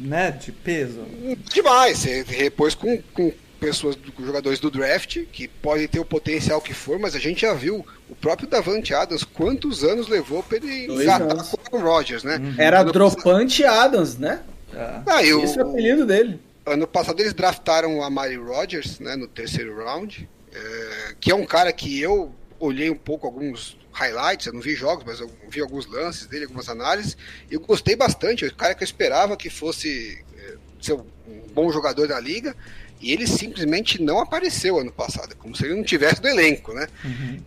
[0.00, 1.00] né, de peso.
[1.52, 1.98] Demais.
[1.98, 3.32] Você repôs com, com
[3.66, 7.40] pessoas, com jogadores do draft, que podem ter o potencial que for, mas a gente
[7.40, 12.22] já viu o próprio Davante Adams quantos anos levou pra ele engatar com o Rodgers,
[12.22, 12.40] né?
[12.58, 14.42] Era Ano Dropante Adams, né?
[14.72, 15.00] É.
[15.06, 16.40] Ah, e o- Esse é o apelido dele.
[16.64, 21.44] Ano passado eles draftaram o Amari Rodgers, né, no terceiro round, é, que é um
[21.46, 25.60] cara que eu olhei um pouco alguns highlights, eu não vi jogos, mas eu vi
[25.60, 27.16] alguns lances dele, algumas análises,
[27.50, 31.04] e eu gostei bastante, o cara que eu esperava que fosse é, ser um
[31.54, 32.54] bom jogador da liga,
[33.00, 36.86] e ele simplesmente não apareceu ano passado, como se ele não tivesse no elenco, né?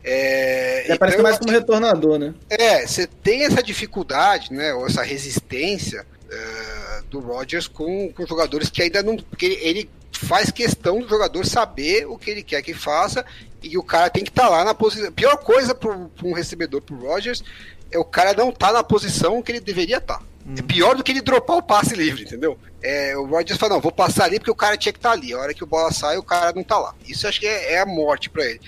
[0.04, 2.34] É, Ele aparece então, mais como retornador, né?
[2.50, 8.70] é, você tem essa dificuldade, né, ou essa resistência é, do Rodgers com, com jogadores
[8.70, 9.18] que ainda não.
[9.18, 9.90] Porque ele,
[10.26, 13.26] faz questão do jogador saber o que ele quer que faça
[13.64, 15.08] e o cara tem que estar lá na posição.
[15.08, 17.44] A pior coisa para um recebedor pro Rodgers
[17.92, 20.22] é o cara não estar na posição que ele deveria estar.
[20.58, 22.58] É pior do que ele dropar o passe livre, entendeu?
[22.82, 25.34] É, o Rodgers fala, não, vou passar ali porque o cara tinha que estar ali.
[25.34, 26.96] A hora que o bola sai, o cara não tá lá.
[27.08, 28.60] Isso acho que é, é a morte para ele.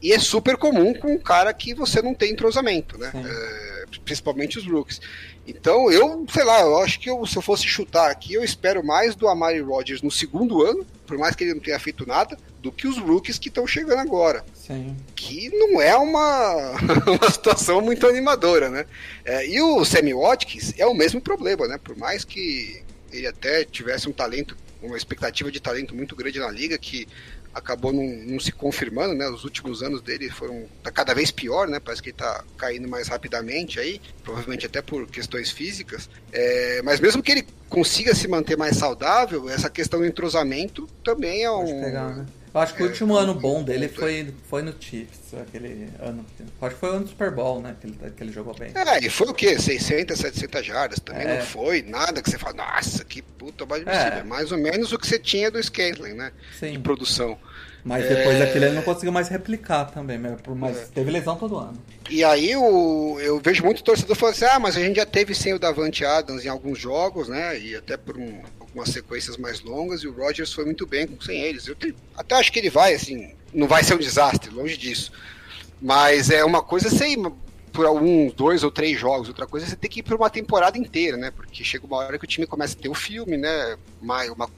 [0.00, 3.10] E é super comum com um cara que você não tem entrosamento, né?
[3.14, 5.00] É, principalmente os rookies.
[5.46, 8.84] Então, eu, sei lá, eu acho que eu, se eu fosse chutar aqui, eu espero
[8.84, 12.36] mais do Amari Rodgers no segundo ano, por mais que ele não tenha feito nada,
[12.60, 14.44] do que os rookies que estão chegando agora.
[14.54, 14.96] Sim.
[15.14, 16.72] Que não é uma,
[17.06, 18.86] uma situação muito animadora, né?
[19.24, 21.78] É, e o Sammy Watkins é o mesmo problema, né?
[21.78, 22.82] Por mais que
[23.12, 27.06] ele até tivesse um talento, uma expectativa de talento muito grande na liga, que
[27.56, 29.26] acabou não, não se confirmando, né?
[29.28, 31.80] Os últimos anos dele foram tá cada vez pior, né?
[31.80, 36.08] Parece que ele tá caindo mais rapidamente aí, provavelmente até por questões físicas.
[36.32, 41.44] É, mas mesmo que ele consiga se manter mais saudável, essa questão do entrosamento também
[41.44, 41.80] é um.
[41.80, 42.26] pegar, né?
[42.56, 45.90] Eu acho que o É, último ano bom dele ponto, foi, foi no Chiefs, aquele
[46.00, 46.24] ano.
[46.62, 47.76] Acho que foi o ano do Super Bowl, né?
[47.78, 48.72] Que ele, que ele jogou bem.
[48.74, 49.58] É, e foi o quê?
[49.58, 50.98] 600, 700 jardas.
[50.98, 51.38] Também É.
[51.38, 54.22] não foi nada que você fala, nossa, que puta wide É.
[54.22, 56.32] Mais ou menos o que você tinha do Scantling, né?
[56.52, 56.80] De Sim.
[56.80, 57.38] produção.
[57.84, 58.46] Mas depois É.
[58.46, 61.76] daquele ele não conseguiu mais replicar também, mas- mas teve lesão todo ano.
[62.10, 65.34] E aí o, eu vejo muito torcedor falando assim, ah, mas a gente já teve
[65.34, 67.56] sem o Davante Adams em alguns jogos, né?
[67.60, 68.40] E até por um-
[68.76, 71.66] algumas sequências mais longas, e o Rodgers foi muito bem sem eles.
[71.66, 71.76] Eu
[72.14, 75.10] até acho que ele vai, assim, não vai ser um desastre, longe disso.
[75.80, 77.16] Mas é uma coisa sem
[77.72, 80.30] por alguns dois ou três jogos, outra coisa é você tem que ir por uma
[80.30, 81.30] temporada inteira, né?
[81.30, 83.76] Porque chega uma hora que o time começa a ter o filme, né?
[84.00, 84.48] Mais, uma,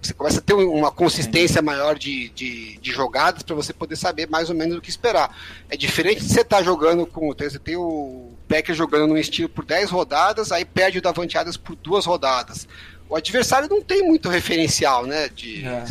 [0.00, 4.28] você começa a ter uma consistência maior de, de, de jogadas para você poder saber
[4.28, 5.36] mais ou menos o que esperar.
[5.68, 7.34] É diferente de você estar jogando com.
[7.34, 11.74] Você tem o Packers jogando num estilo por 10 rodadas, aí perde o Davanteadas por
[11.74, 12.68] duas rodadas.
[13.08, 15.28] O adversário não tem muito referencial, né?
[15.28, 15.84] De, É.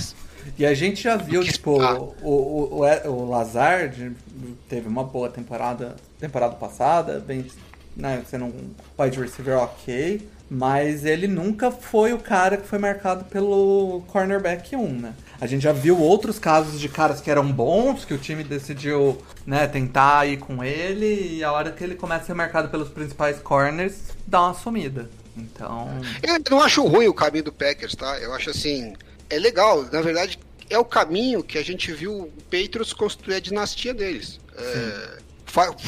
[0.58, 4.16] E a gente já viu, tipo, o, o, o, o Lazard
[4.70, 7.46] teve uma boa temporada temporada passada, bem,
[7.96, 13.26] né, sendo um wide receiver ok, mas ele nunca foi o cara que foi marcado
[13.26, 15.14] pelo cornerback 1, né?
[15.40, 19.22] A gente já viu outros casos de caras que eram bons, que o time decidiu,
[19.46, 22.90] né, tentar ir com ele, e a hora que ele começa a ser marcado pelos
[22.90, 23.96] principais corners,
[24.26, 25.10] dá uma sumida.
[25.38, 25.90] Então,
[26.24, 28.18] Eu não acho ruim o caminho do Packers, tá?
[28.20, 28.94] Eu acho assim.
[29.30, 29.84] é legal.
[29.92, 30.40] Na verdade,
[30.70, 34.40] é o caminho que a gente viu o Patriots construir a dinastia deles.
[34.56, 35.18] É,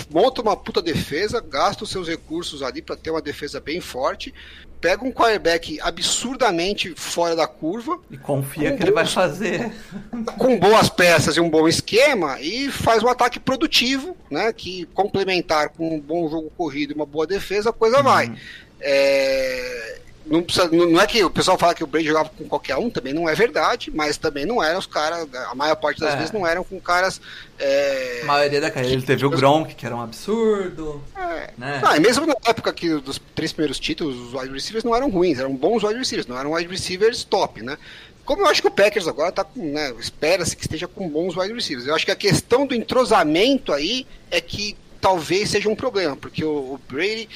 [0.09, 4.33] monta uma puta defesa, gasta os seus recursos ali para ter uma defesa bem forte,
[4.79, 9.71] pega um quarterback absurdamente fora da curva, E confia que ele vai fazer.
[10.37, 14.53] com boas peças e um bom esquema e faz um ataque produtivo, né?
[14.53, 18.33] Que complementar com um bom jogo corrido e uma boa defesa, a coisa vai.
[18.81, 22.75] É, não, precisa- não- é que o pessoal fala que o Brady jogava com qualquer
[22.77, 26.13] um, também não é verdade, mas também não eram os caras, a maior parte das
[26.13, 26.17] É.
[26.17, 27.19] vezes não eram com caras.
[27.57, 31.01] é, A maioria da carreira ele teve o Gronk, que era um absurdo.
[31.17, 31.79] é, Né?
[31.83, 35.09] Não, e mesmo na época que dos três primeiros títulos, os wide receivers não eram
[35.09, 37.77] ruins, eram bons wide receivers, não eram wide receivers top, né?
[38.23, 41.35] Como eu acho que o Packers agora tá com, né, espera-se que esteja com bons
[41.35, 41.87] wide receivers.
[41.87, 46.45] Eu acho que a questão do entrosamento aí é que talvez seja um problema, porque
[46.45, 47.27] o, o Brady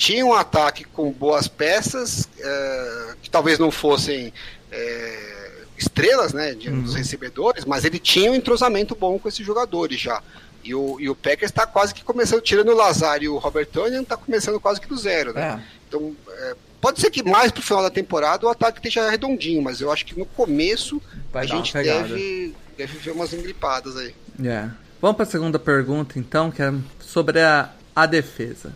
[0.00, 4.32] tinha um ataque com boas peças, eh, que talvez não fossem
[4.72, 10.00] eh, estrelas, né, de, dos recebedores, mas ele tinha um entrosamento bom com esses jogadores
[10.00, 10.22] já.
[10.64, 13.66] E o, e o Packers está quase que começando, tirando o Lazar e o Robert
[13.66, 15.60] Tonyan, está começando quase que do zero, né?
[15.60, 15.62] É.
[15.86, 19.82] Então, é, pode ser que mais pro final da temporada o ataque esteja redondinho, mas
[19.82, 21.00] eu acho que no começo
[21.30, 24.14] Vai a gente deve, deve ver umas engripadas aí.
[24.42, 24.70] É.
[24.98, 28.72] Vamos para a segunda pergunta, então, que é sobre a, a defesa.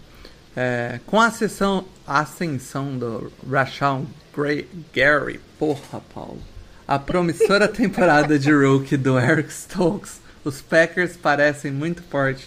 [0.56, 4.06] É, com a ascensão, a ascensão do Rashawn
[4.36, 6.40] Gray, Gary, porra, Paulo,
[6.86, 12.46] a promissora temporada de rookie do Eric Stokes, os Packers parecem muito fortes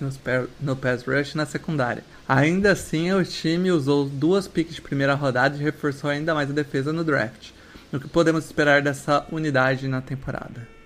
[0.62, 2.04] no pass rush na secundária.
[2.30, 6.54] Ainda assim, o time usou duas piques de primeira rodada e reforçou ainda mais a
[6.54, 7.50] defesa no draft.
[7.92, 10.77] O que podemos esperar dessa unidade na temporada?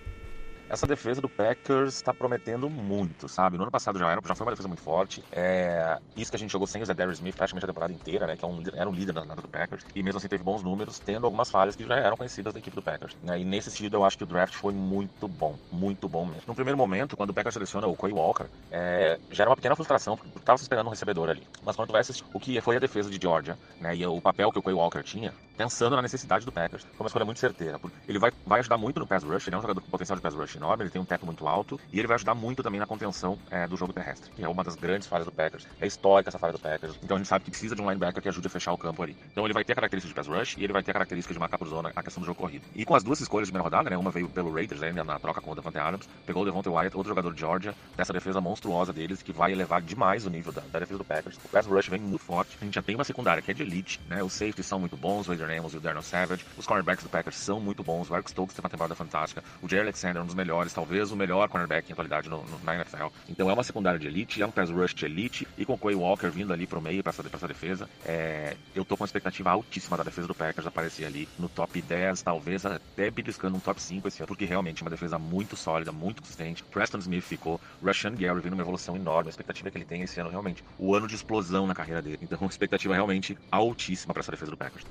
[0.72, 3.58] Essa defesa do Packers está prometendo muito, sabe?
[3.58, 5.22] No ano passado já, era, já foi uma defesa muito forte.
[5.30, 8.38] É, isso que a gente jogou sem o Zedarius Smith praticamente a temporada inteira, né?
[8.38, 9.84] Que é um, era um líder nada do Packers.
[9.94, 12.74] E mesmo assim teve bons números, tendo algumas falhas que já eram conhecidas da equipe
[12.74, 13.18] do Packers.
[13.22, 13.38] né?
[13.38, 15.58] E nesse sentido eu acho que o draft foi muito bom.
[15.70, 16.44] Muito bom mesmo.
[16.48, 20.16] No primeiro momento, quando o Packers seleciona o Quay Walker, é, gera uma pequena frustração,
[20.16, 21.46] porque tava se esperando um recebedor ali.
[21.66, 23.94] Mas quando tu vai assistir o que foi a defesa de Georgia, né?
[23.94, 27.08] E o papel que o Quay Walker tinha, pensando na necessidade do Packers, foi uma
[27.08, 27.78] escolha muito certeira.
[27.78, 30.16] porque Ele vai, vai ajudar muito no pass rush, ele é um jogador com potencial
[30.16, 32.62] de pass rush enorme, ele tem um teto muito alto, e ele vai ajudar muito
[32.62, 35.68] também na contenção é, do jogo terrestre, que é uma das grandes falhas do Packers.
[35.80, 38.22] É histórica essa falha do Packers, então a gente sabe que precisa de um linebacker
[38.22, 39.18] que ajude a fechar o campo ali.
[39.32, 41.34] Então ele vai ter a característica de pass rush e ele vai ter a característica
[41.34, 42.64] de marcar por zona a questão do jogo corrido.
[42.76, 45.20] E com as duas escolhas de primeira rodada, né, uma veio pelo Raiders ainda na
[45.20, 48.40] troca com o Devante Adams, pegou o Devontae Wyatt, outro jogador de Georgia, dessa defesa
[48.40, 51.38] monstruosa deles, que vai elevar demais o nível da, da defesa do Packers.
[51.44, 53.64] O pass rush vem muito forte, a gente já tem uma secundária que é de
[53.64, 56.66] elite, né, os safeties são muito bons, o Adrian Amos e o Darnell Savage, os
[56.66, 59.84] cornerbacks do Packers são muito bons, o Eric Stokes teve uma temporada fantástica, o Jerry
[59.84, 63.08] Alexander é um dos melhores, talvez o melhor cornerback em atualidade no, no, na NFL.
[63.30, 65.78] Então é uma secundária de elite, é um pass rush de elite, e com o
[65.78, 69.04] Quay Walker vindo ali pro meio pra essa, pra essa defesa, é, eu tô com
[69.04, 73.58] uma expectativa altíssima da defesa do Packers aparecer ali no top 10, talvez até beliscando
[73.58, 76.64] um top 5 esse ano, porque realmente é uma defesa muito sólida, muito consistente.
[76.64, 80.20] Preston Smith ficou, Rashan Gary vindo uma evolução enorme, a expectativa que ele tem esse
[80.20, 82.20] ano realmente, o ano de explosão na carreira dele.
[82.22, 84.86] Então, expectativa realmente altíssima pra essa defesa do Packers.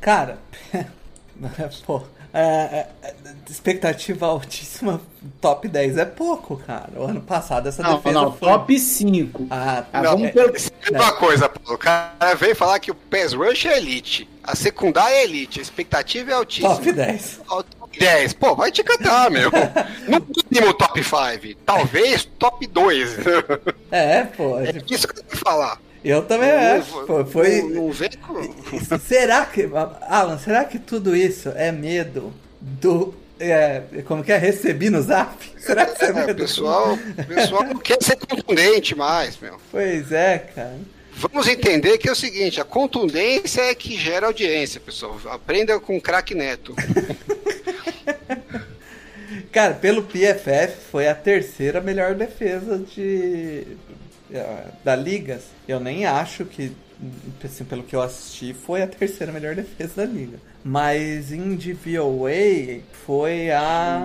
[0.00, 0.38] Cara,
[1.84, 2.06] pô,
[2.38, 3.14] é, é, é,
[3.50, 5.00] expectativa altíssima,
[5.40, 6.90] top 10 é pouco, cara.
[6.96, 8.48] O ano passado essa Não, defesa não, foi...
[8.48, 9.46] top 5.
[9.50, 10.52] Ah, Ah, Não, vamos é- per...
[10.92, 14.54] É uma coisa, Paulo, o cara veio falar que o pass rush é elite, a
[14.54, 16.74] secundária é elite, a expectativa é altíssima.
[16.76, 17.40] top 10.
[17.48, 19.50] Ó, Top 10, pô, vai te catar, meu.
[20.06, 23.16] No mínimo top 5, talvez top 2.
[23.90, 25.78] É, pô, É isso que eu tenho que falar.
[26.04, 27.06] Eu também Não- acho.
[27.06, 27.62] Pô, foi...
[27.62, 28.36] Não, vem com...
[28.98, 29.68] Será que,
[30.02, 33.14] Alan, será que tudo isso é medo do...
[33.38, 34.38] É, como que é?
[34.38, 35.36] Recebi no zap?
[35.60, 36.32] Será que isso é É, medo?
[36.32, 39.56] o pessoal, o pessoal não quer ser contundente mais, meu.
[39.70, 40.78] Pois é, cara.
[41.18, 45.18] Vamos entender que é o seguinte, a contundência é que gera audiência, pessoal.
[45.30, 46.74] Aprenda com o craque Neto.
[49.52, 53.66] Cara, pelo PFF foi a terceira melhor defesa de
[54.84, 55.40] da liga.
[55.66, 56.72] Eu nem acho que,
[57.44, 60.38] assim, pelo que eu assisti, foi a terceira melhor defesa da liga.
[60.64, 64.04] Mas em DVOA foi a.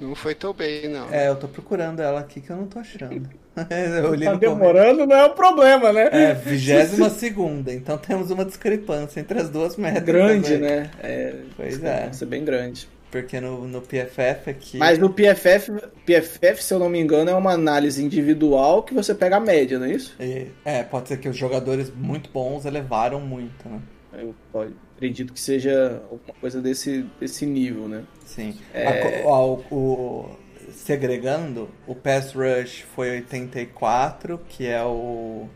[0.00, 1.12] Não foi tão bem, não.
[1.12, 3.28] É, eu tô procurando ela aqui que eu não tô achando.
[3.58, 6.08] Tá demorando, não é o problema, né?
[6.12, 7.74] É, vigésima segunda.
[7.74, 10.06] Então temos uma discrepância entre as duas métricas.
[10.06, 10.60] Grande, aí.
[10.60, 10.90] né?
[11.02, 12.08] É, Pois é.
[12.12, 12.88] Isso é bem grande.
[13.10, 14.76] Porque no, no PFF aqui.
[14.76, 15.72] Mas no PFF,
[16.04, 19.78] PFF, se eu não me engano, é uma análise individual que você pega a média,
[19.78, 20.14] não é isso?
[20.20, 23.80] E- É, pode ser que os jogadores muito bons elevaram muito, né?
[24.12, 28.02] Eu pode- acredito que seja alguma coisa desse, desse nível, né?
[28.26, 28.54] Sim.
[28.74, 29.22] É.
[29.22, 30.28] A o-
[30.70, 35.48] segregando, o pass rush foi 84, que é o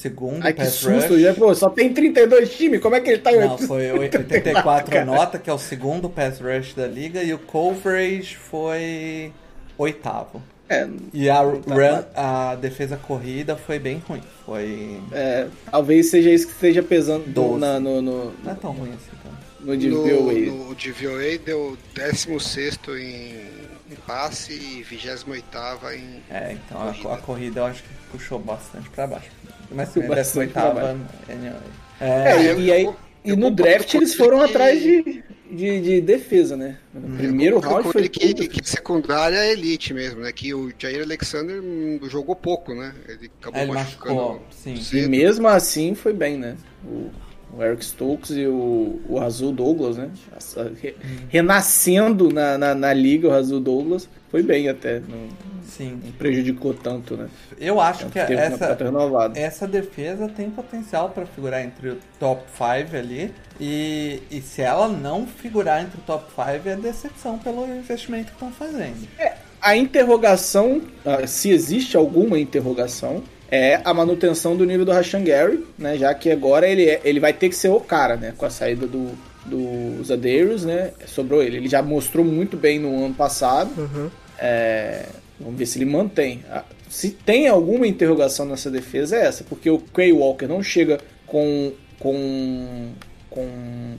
[0.00, 1.12] segundo Ai, que pass susto.
[1.14, 1.20] rush.
[1.22, 3.66] Já, pô, só tem 32 times, como é que ele tá em Não, 8?
[3.66, 5.04] foi 84 Cara.
[5.04, 9.32] nota, que é o segundo pass rush da liga, e o coverage foi
[9.78, 10.42] oitavo.
[10.68, 14.20] É, E a, run, a defesa corrida foi bem ruim.
[14.44, 15.00] Foi.
[15.12, 19.10] é, talvez seja isso que esteja pesando na- no, no, Não é tão ruim assim,
[19.20, 19.32] então.
[19.60, 20.32] no de No, VOA.
[20.34, 23.42] no DVOA deu 16 em,
[23.92, 26.20] em passe e 28 em.
[26.34, 27.12] É, então a, Corrida.
[27.14, 29.30] a corrida eu acho que puxou bastante pra baixo.
[29.70, 30.58] Mas também dessa bastante
[31.30, 31.60] anyway.
[32.00, 34.40] É, É, e, eu- e aí, eu- e eu no concordo draft eles ele foram
[34.42, 36.76] atrás de, de, de defesa, né?
[36.94, 38.48] No primeiro Eu round foi que, tudo.
[38.48, 40.30] que secundária é elite mesmo, né?
[40.32, 42.94] Que o Jair Alexander hum, jogou pouco, né?
[43.08, 44.14] Ele acabou É, ele machucando.
[44.14, 44.74] machucou, sim.
[44.92, 46.56] E mesmo assim foi bem, né?
[46.84, 47.10] O,
[47.56, 50.10] o Eric Stokes e o, o Razul Douglas, né?
[50.82, 50.96] Re-
[51.28, 55.00] renascendo na, na, na liga, o Razul Douglas foi bem até.
[55.00, 55.28] Não,
[55.66, 56.00] sim.
[56.04, 57.28] não prejudicou tanto, né?
[57.58, 59.38] Eu acho que Teve um essa, renovado.
[59.38, 63.32] essa defesa tem potencial pra figurar entre o top 5 ali.
[63.60, 68.32] E, e se ela não figurar entre o top 5 é decepção pelo investimento que
[68.32, 69.08] estão fazendo.
[69.60, 75.64] A interrogação, ah, se existe alguma interrogação, é a manutenção do nível do Rashan Gary,
[75.78, 75.96] né?
[75.96, 78.34] Já que agora ele, é- ele vai ter que ser o cara, né?
[78.36, 79.12] Com a saída do,
[79.44, 80.90] do Zadarius, né?
[81.06, 81.56] Sobrou ele.
[81.58, 83.70] Ele já mostrou muito bem no ano passado.
[84.38, 85.06] É,
[85.40, 86.42] vamos ver se ele mantém.
[86.50, 90.98] Ah, Se tem alguma interrogação nessa defesa é essa, porque o Quay Walker não chega
[91.26, 92.90] com, com,
[93.30, 93.46] com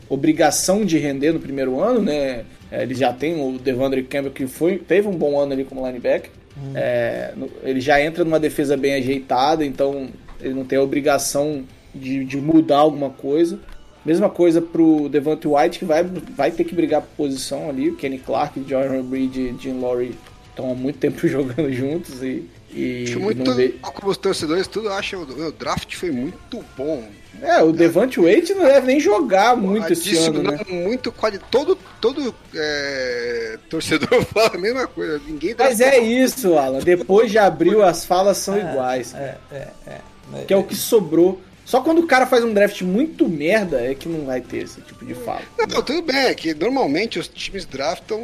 [0.09, 2.43] obrigação de render no primeiro ano, né?
[2.71, 5.85] É, Ele já tem o Devandre Campbell que foi, teve um bom ano ali como
[5.85, 6.31] linebacker.
[6.73, 10.07] É, no- ele já entra numa defesa bem ajeitada, então
[10.41, 13.59] ele não tem a obrigação de, de mudar alguma coisa.
[14.03, 17.89] Mesma coisa pro Devante White, que vai, vai ter que brigar por posição ali.
[17.89, 20.13] O Kenny Clark, John Breed e Jim Laurie
[20.57, 22.43] estão há muito tempo jogando juntos e,
[22.73, 26.63] e Acho não muito, vê- como os torcedores, tudo acham o, o draft foi muito
[26.75, 27.07] bom.
[27.39, 30.59] É, o Devante Waite não deve nem jogar muito esse ano, não- né?
[30.67, 31.39] Muito quali...
[31.51, 35.21] Todo, todo é, torcedor fala a mesma coisa.
[35.27, 36.79] Ninguém Mas é isso, Alan.
[36.79, 39.13] Depois de abril, as falas são iguais.
[39.13, 40.01] É, é, é.
[40.47, 41.39] Que é o que sobrou.
[41.63, 44.81] Só quando o cara faz um draft muito merda é que não vai ter esse
[44.81, 45.41] tipo de fala.
[45.59, 48.19] Não, tudo bem, é que normalmente os times draftam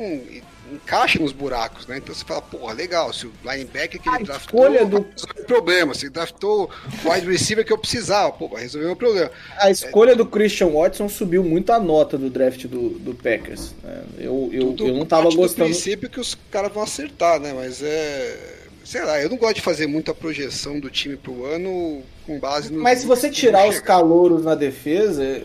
[0.84, 1.98] e encaixam nos buracos, né?
[1.98, 5.44] Então você fala, porra, legal, se o linebacker que ele A draftou escolha do- resolveu
[5.44, 6.70] o problema, se ele draftou
[7.06, 9.32] o wide receiver que eu precisava, pô, vai resolver o problema.
[9.58, 13.74] A escolha do Christian Watson subiu muito a nota do draft do, do Packers.
[13.84, 14.04] né?
[14.18, 15.70] Eu, eu, Tudo eu não tava parte do gostando.
[15.70, 17.54] princípio que os caras vão acertar, né?
[17.54, 18.60] Mas é.
[18.86, 22.70] Sei lá, eu não gosto de fazer muita projeção do time pro ano com base
[22.72, 22.82] no.
[22.82, 25.44] Mas se você tirar os calouros na defesa, é-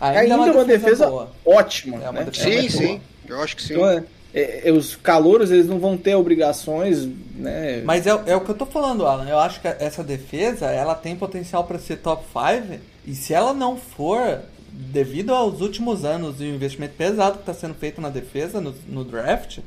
[0.00, 1.32] ainda, é uma defesa, boa.
[1.44, 1.96] ótima.
[1.96, 2.24] É uma né?
[2.30, 2.86] defesa Sim, sim.
[2.86, 3.00] boa.
[3.38, 3.74] Eu acho que sim.
[3.74, 4.04] Então, é-
[4.38, 7.82] é- é, os calouros eles não vão ter obrigações, né?
[7.84, 9.26] Mas é, é o que eu tô falando, Alan.
[9.28, 12.80] Eu acho que essa defesa, ela tem potencial pra ser top 5.
[13.06, 14.40] E se ela não for,
[14.70, 18.74] devido aos últimos anos e o investimento pesado que tá sendo feito na defesa, no,
[18.88, 19.58] no draft,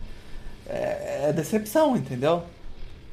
[0.68, 2.44] é, é decepção, entendeu?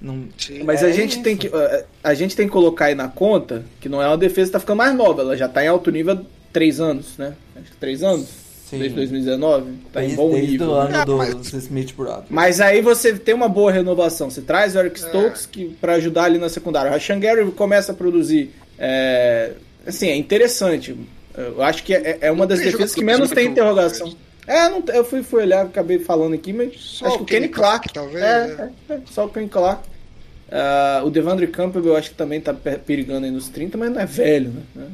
[0.01, 0.25] Não.
[0.65, 1.23] Mas é a gente isso.
[1.23, 4.19] tem que a- a gente tem que colocar aí na conta que não é uma
[4.19, 6.19] defesa que tá ficando mais nova, ela já tá em alto nível há
[6.53, 7.33] três anos, né?
[7.57, 8.29] Acho que três anos.
[8.69, 8.79] Sim.
[8.81, 10.75] Desde 2019, tá em desde, bom desde nível.
[10.75, 12.25] ano Ah, dos mas- Smith Brothers.
[12.29, 14.29] Mas aí você tem uma boa renovação.
[14.29, 16.91] Você traz o Eric Stokes que para ajudar ali na secundária.
[16.91, 18.51] O Rashan Gary começa a produzir.
[18.79, 19.53] é,
[19.87, 20.97] assim, é interessante.
[21.37, 24.13] Eu acho que é, é uma Não das defesas que menos tem interrogação.
[24.49, 27.49] É, não, eu fui, fui olhar, acabei falando aqui, mas Só acho que o Kenny
[27.49, 27.93] Clark.
[27.93, 28.25] talvez.
[28.25, 28.71] é, né?
[28.91, 29.83] é, é, só o Kenny Clark.
[30.51, 33.91] Ah, o Devandre Campbell eu acho que também tá pe- perigando aí nos 30, mas
[33.93, 34.87] não é velho, né?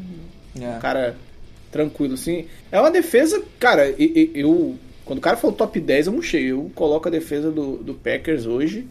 [0.60, 0.76] É.
[0.76, 1.14] Um cara
[1.72, 2.44] tranquilo, assim.
[2.70, 4.76] É uma defesa, cara, eu.
[5.04, 6.44] Quando o cara falou top 10, eu murchei.
[6.52, 8.86] Eu coloco a defesa do, do Packers hoje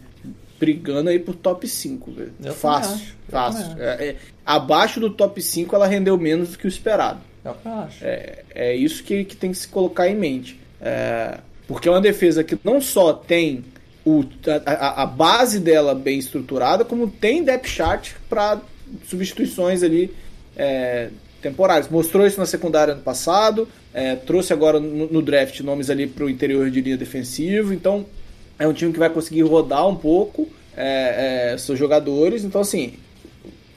[0.60, 2.32] brigando aí por top 5, velho.
[2.44, 3.82] Eu Fácil, acho, fácil.
[3.82, 7.18] É- é- abaixo do top 5 ela rendeu menos do que o esperado.
[7.44, 8.04] É eu acho.
[8.04, 10.60] É, é isso que, que tem que se colocar em mente.
[10.80, 13.64] É, porque é uma defesa que não só tem
[14.04, 14.22] o,
[14.66, 18.60] a, a- a base dela bem estruturada, como tem depth chart para
[19.08, 20.12] substituições ali
[20.56, 21.08] é,
[21.42, 21.88] temporárias.
[21.88, 26.24] Mostrou isso na secundária ano passado, é, trouxe agora no, no draft nomes ali para
[26.24, 27.74] o interior de linha defensivo.
[27.74, 28.06] Então
[28.58, 32.44] é um time que vai conseguir rodar um pouco é, é, seus jogadores.
[32.44, 32.94] Então, assim,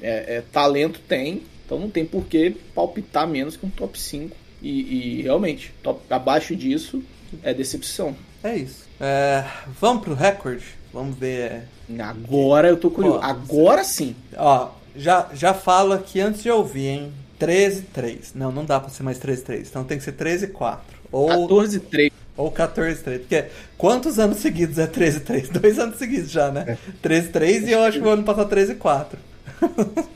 [0.01, 4.35] é, é, talento tem, então não tem por que palpitar menos que um top 5.
[4.61, 7.03] E, e realmente, top, abaixo disso
[7.43, 8.15] é decepção.
[8.43, 8.85] É isso.
[8.99, 9.43] É,
[9.79, 10.65] vamos pro recorde?
[10.93, 11.63] Vamos ver.
[11.99, 13.19] Agora eu tô curioso.
[13.21, 14.15] Agora sim.
[14.37, 17.13] Ó, já, já falo aqui antes de ouvir, hein?
[17.39, 18.31] 13-3.
[18.35, 19.67] Não, não dá pra ser mais 13-3.
[19.67, 20.79] Então tem que ser 13-4.
[21.11, 22.11] Ou, 14-3.
[22.35, 23.19] ou 14-3.
[23.19, 23.45] Porque
[23.77, 25.51] quantos anos seguidos é 13-3?
[25.59, 26.77] Dois anos seguidos já, né?
[27.03, 29.17] 13-3 e eu acho que o ano passado 13-4.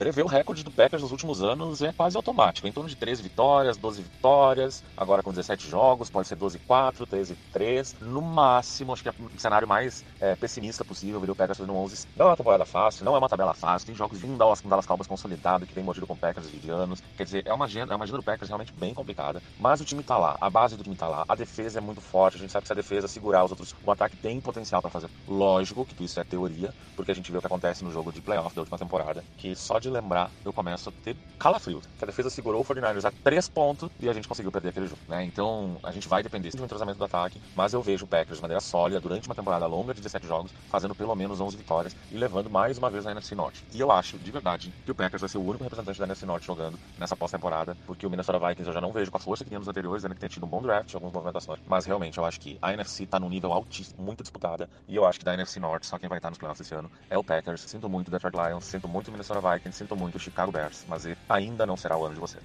[0.00, 2.66] prever o recorde do Packers nos últimos anos é quase automático.
[2.66, 7.06] Em torno de 13 vitórias, 12 vitórias, agora com 17 jogos, pode ser 12-4,
[7.54, 7.96] 13-3.
[8.00, 11.76] No máximo, acho que é o cenário mais é, pessimista possível, ver o Packers fazendo
[11.76, 12.06] 11.
[12.16, 13.88] Não é uma temporada fácil, não é uma tabela fácil.
[13.88, 17.02] Tem jogos de um Dallas, Cowboys consolidado, que tem mordido com o Packers de anos.
[17.14, 19.42] Quer dizer, é uma agenda, é uma agenda do Packers realmente bem complicada.
[19.58, 22.00] Mas o time tá lá, a base do time tá lá, a defesa é muito
[22.00, 22.38] forte.
[22.38, 24.90] A gente sabe que se a defesa segurar os outros, o ataque tem potencial para
[24.90, 25.10] fazer.
[25.28, 28.22] Lógico que isso é teoria, porque a gente vê o que acontece no jogo de
[28.22, 31.80] playoff da última temporada, que só de lembrar eu começo a ter calafrio.
[31.98, 34.86] Que a defesa segurou o 49ers a 3 pontos e a gente conseguiu perder aquele
[34.86, 35.24] jogo, né?
[35.24, 38.38] Então a gente vai depender de um entrosamento do ataque, mas eu vejo o Packers
[38.38, 41.96] de maneira sólida durante uma temporada longa de 17 jogos, fazendo pelo menos 11 vitórias
[42.10, 43.64] e levando mais uma vez a NFC Norte.
[43.72, 46.26] E eu acho, de verdade, que o Packers vai ser o único representante da NFC
[46.26, 49.44] Norte jogando nessa pós-temporada, porque o Minnesota Vikings eu já não vejo com a força
[49.44, 52.18] que tinha nos anteriores, ainda que tenha tido um bom draft, algumas movimentações, mas realmente
[52.18, 55.24] eu acho que a NFC tá num nível altíssimo, muito disputada, e eu acho que
[55.24, 57.62] da NFC Norte só quem vai estar nos playoffs esse ano é o Packers.
[57.62, 60.84] Sinto muito o Detroit Lions, sinto muito o Minnesota Vikings, sinto muito o Chicago Bears,
[60.86, 62.36] mas ainda não será o ano de você.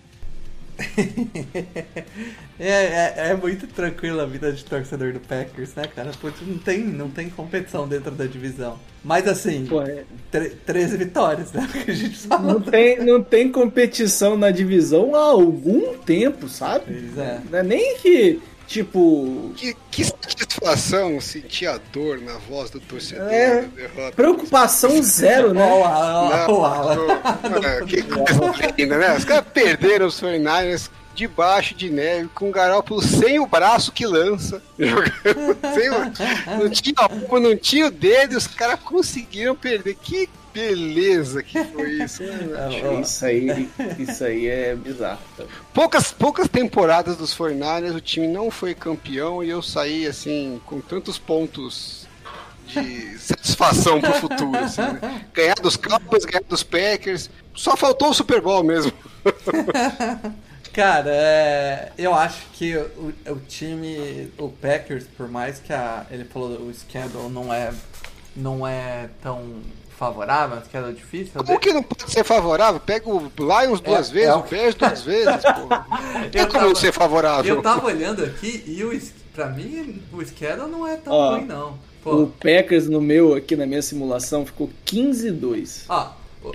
[2.59, 6.11] é, é, é, muito tranquila a vida de torcedor do Packers, né, cara?
[6.19, 8.77] Porque não tem, não tem competição dentro da divisão.
[9.01, 10.03] Mas assim, Pô, é...
[10.65, 11.65] 13 vitórias, né?
[11.85, 12.53] Que a gente fala.
[12.53, 16.85] Não tem, não tem competição na divisão há algum tempo, sabe?
[16.87, 17.41] Pois é.
[17.49, 19.51] Não é nem que Tipo.
[19.55, 24.15] Que, que satisfação sentir a dor na voz do torcedor é, da derrota.
[24.15, 25.63] Preocupação zero, né?
[25.63, 27.85] o Alan, o Alan.
[27.87, 29.15] Que coisa linda, né?
[29.15, 34.05] Os caras perderam os 49ers debaixo de neve, com o Garoppolo sem o braço que
[34.05, 39.95] lança, jogando sem o, não tinha não tinha o dedo, os caras conseguiram perder.
[39.95, 43.01] Que beleza que foi isso, né?
[43.03, 43.69] isso aí,
[43.99, 45.19] isso aí é bizarro.
[45.73, 50.79] Poucas, poucas temporadas dos 49ers o time não foi campeão e eu saí assim com
[50.79, 52.07] tantos pontos
[52.67, 55.25] de satisfação pro futuro, assim, né?
[55.33, 58.93] Ganhar dos Cowboys, ganhar dos Packers, só faltou o Super Bowl mesmo.
[60.71, 66.25] Cara, é, eu acho que o, o, time, o Packers, por mais que a, ele
[66.25, 67.73] falou o schedule não é,
[68.35, 69.61] não é tão
[69.95, 71.43] favorável, que era difícil.
[71.43, 72.79] Como que não pode ser favorável?
[72.79, 76.19] Pega o Lions duas é, vezes, é o Bears duas vezes, pô.
[76.19, 77.55] Não tem como tava, ser favorável.
[77.55, 79.01] Eu tava olhando aqui e o,
[79.33, 81.77] pra mim o schedule não é tão Ó, ruim, não.
[82.03, 82.23] Pô.
[82.23, 85.85] O Packers no meu, aqui na minha simulação, ficou 15-2.
[85.89, 86.11] Ó,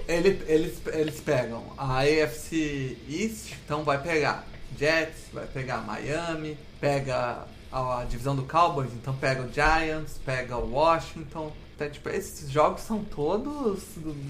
[0.07, 4.47] ele, eles, eles pegam a AFC East, então vai pegar
[4.79, 10.57] Jets, vai pegar Miami, pega a, a divisão do Cowboys, então pega o Giants, pega
[10.57, 13.81] o Washington, então, tipo, esses jogos são todos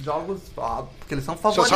[0.05, 0.41] jogos.
[0.57, 1.73] Ó, porque eles são favoritos.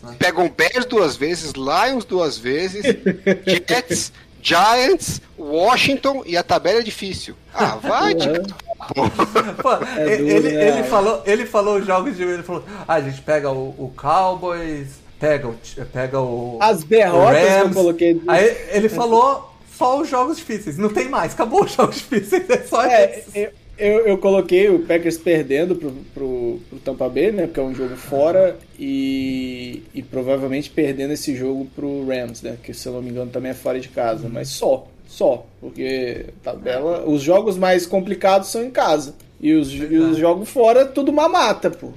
[0.00, 0.16] Né?
[0.16, 2.84] Pegam Bears duas vezes, Lions duas vezes,
[3.44, 7.34] Jets, Giants, Washington e a tabela é difícil.
[7.52, 8.44] Ah, vai, uhum.
[9.60, 10.68] Pô, é ele, né?
[10.68, 12.22] ele, falou, ele falou os jogos de.
[12.22, 15.56] Ele falou: ah, a gente pega o, o Cowboys, pega o,
[15.92, 16.58] pega o.
[16.62, 17.62] As derrotas o Rams.
[17.62, 18.22] que eu coloquei.
[18.28, 20.78] Aí ele falou só os jogos difíceis.
[20.78, 22.48] Não tem mais, acabou os jogos difíceis.
[22.48, 27.32] É só é, eu, eu, eu, coloquei o Packers perdendo pro, pro, pro, Tampa Bay,
[27.32, 27.46] né?
[27.46, 32.56] Porque é um jogo fora e, e provavelmente perdendo esse jogo pro Rams, né?
[32.62, 36.26] Que se eu não me engano também é fora de casa, mas só, só, porque
[36.42, 41.12] tabela, os jogos mais complicados são em casa e os, e os jogos fora tudo
[41.12, 41.92] mamata, pô.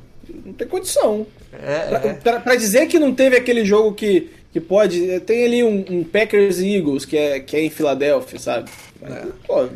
[0.46, 1.26] Não tem condição.
[1.54, 2.14] É, pra, é.
[2.14, 5.20] Pra, pra, dizer que não teve aquele jogo que, que pode.
[5.22, 8.70] Tem ali um, um Packers e Eagles que é, que é em Filadélfia, sabe?
[9.02, 9.26] Mas, é.
[9.48, 9.68] pô,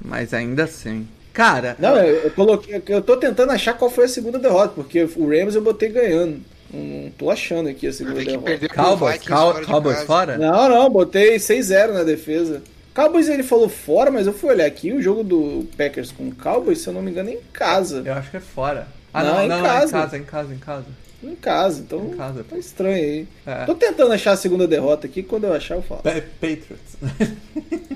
[0.00, 1.06] mas ainda assim.
[1.36, 1.76] Cara.
[1.78, 2.82] Não, eu, eu, coloquei.
[2.88, 6.40] Eu tô tentando achar qual foi a segunda derrota, porque o Rams eu botei ganhando.
[6.72, 8.68] Não tô achando aqui a segunda derrota.
[8.70, 10.38] Cowboys, Cowboys, Cowboys fora?
[10.38, 12.62] Não, não, botei 6-0 na defesa.
[12.94, 16.34] Cowboys ele falou fora, mas eu fui olhar aqui o jogo do Packers com o
[16.34, 18.02] Cowboys, se eu não me engano, é em casa.
[18.02, 18.88] Eu acho que é fora.
[19.12, 19.84] Ah, não, não, é em, não, casa.
[19.84, 20.86] É em casa, em casa, em casa.
[21.22, 23.28] Em casa, então em casa, tá estranho aí.
[23.44, 23.66] É.
[23.66, 26.00] Tô tentando achar a segunda derrota aqui, quando eu achar eu falo.
[26.06, 26.96] É Patriots.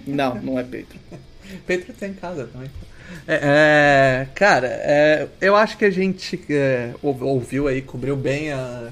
[0.07, 1.01] não, não é Patriots.
[1.67, 2.71] Patriots é em casa também.
[3.27, 8.89] É, é, cara, é, eu acho que a gente é, ouviu aí, cobriu bem a,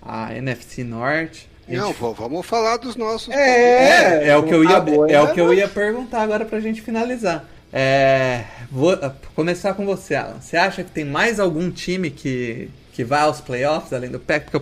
[0.00, 1.48] a NFC Norte.
[1.68, 1.78] Gente...
[1.78, 3.32] Não, vamos falar dos nossos.
[3.34, 6.60] É, é, é o que eu ia, é o que eu ia perguntar agora pra
[6.60, 7.48] gente finalizar.
[7.72, 8.96] É, vou
[9.34, 10.40] começar com você, Alan.
[10.40, 14.50] Você acha que tem mais algum time que, que vai aos playoffs além do Packers?
[14.50, 14.60] Porque o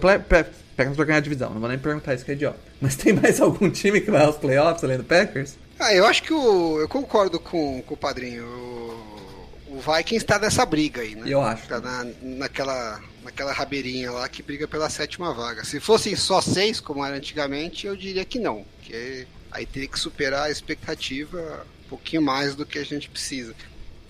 [0.77, 2.59] Packers vai ganhar a divisão, não vou nem perguntar isso que é idiota.
[2.81, 5.57] Mas tem mais algum time que vai aos playoffs além do Packers?
[5.83, 8.45] Ah, eu acho que o, eu concordo com, com o padrinho.
[8.47, 11.25] O, o Vikings está nessa briga aí, né?
[11.27, 11.67] Eu acho.
[11.67, 15.65] Tá na, naquela, naquela rabeirinha lá que briga pela sétima vaga.
[15.65, 18.65] Se fossem só seis, como era antigamente, eu diria que não.
[18.81, 23.53] Que aí teria que superar a expectativa um pouquinho mais do que a gente precisa.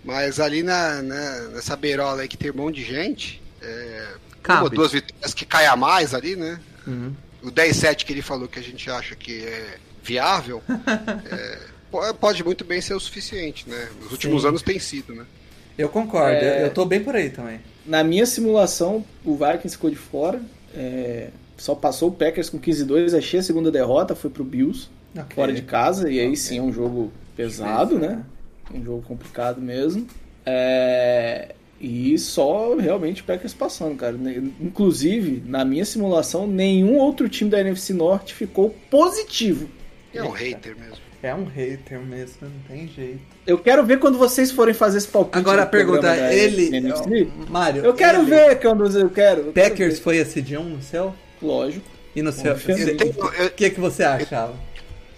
[0.05, 4.09] Mas ali na, na, nessa beirola aí que tem um monte de gente, é,
[4.43, 4.65] Cabe.
[4.65, 6.61] ou duas vitórias que caia mais ali, né?
[6.87, 7.15] Uhum.
[7.43, 10.63] O 10-7 que ele falou que a gente acha que é viável,
[11.31, 11.59] é,
[11.91, 13.89] po- pode muito bem ser o suficiente, né?
[14.01, 14.49] Nos últimos Sim.
[14.49, 15.25] anos tem sido, né?
[15.79, 16.65] Eu concordo, É.
[16.67, 17.61] eu, tô bem por aí também.
[17.87, 20.41] Na minha simulação, o Vikings ficou de fora.
[20.75, 23.17] é, só passou o Packers com 15-2.
[23.17, 25.35] Achei a segunda derrota, foi pro Bills, Ok.
[25.37, 26.11] fora de casa.
[26.11, 28.23] E aí sim é um jogo pesado, né?
[28.75, 30.07] Um jogo complicado mesmo.
[30.45, 34.17] É, E só realmente o Packers passando, cara.
[34.61, 39.69] Inclusive, na minha simulação, nenhum outro time da NFC Norte ficou positivo.
[40.15, 40.97] É um hater mesmo.
[41.23, 43.21] É um hater mesmo, não tem jeito.
[43.47, 45.39] Eu quero ver quando vocês forem fazer esse palpite.
[45.39, 46.75] Agora a pergunta, ele.
[46.77, 47.29] NFC.
[47.49, 47.85] Mário.
[47.85, 49.41] Eu quero ele- ver quando eu quero.
[49.41, 50.03] eu quero Packers ver.
[50.03, 51.15] foi a seed 1 no seu?
[51.41, 51.85] Lógico.
[52.15, 54.55] E no eu, O que, que você achava?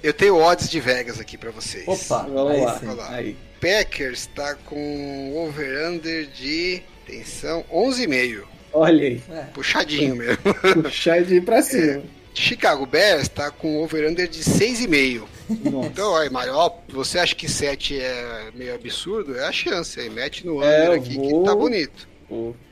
[0.03, 1.85] eu tenho odds de Vegas aqui pra vocês.
[1.89, 2.79] Opa, Vamos aí lá.
[2.79, 2.87] sim.
[2.87, 3.11] Vamos lá.
[3.15, 3.37] Aí.
[3.61, 6.83] Packers tá com over-under de.
[7.07, 8.43] Atenção, 11,5.
[8.73, 9.23] Olha aí.
[9.31, 9.43] É.
[9.55, 10.37] Puxadinho mesmo.
[10.83, 12.03] Puxar de ir pra cima.
[12.35, 15.23] Chicago Bears tá com over-under de 6,5.
[15.71, 15.87] Nossa.
[15.89, 19.37] Então, aí, Mário, ó, você acha que 7 é meio absurdo?
[19.39, 20.11] É a chance aí.
[20.11, 22.09] Mete no É, under eu aqui vou- que tá bonito.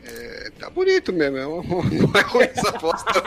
[0.04, 1.36] É, tá bonito mesmo.
[1.38, 3.22] é Não é ruim essa aposta.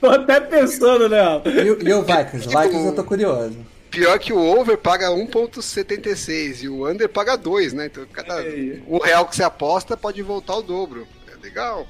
[0.00, 1.22] Tô até pensando, né?
[1.46, 2.46] E, o- e o Vikings?
[2.48, 3.56] O Vikings eu tô curioso.
[3.90, 7.86] Pior que o over paga 1,76 e o under paga 2, né?
[7.86, 8.82] Então, cada Aí.
[8.86, 11.06] um real que você aposta pode voltar o dobro.
[11.32, 11.86] É legal.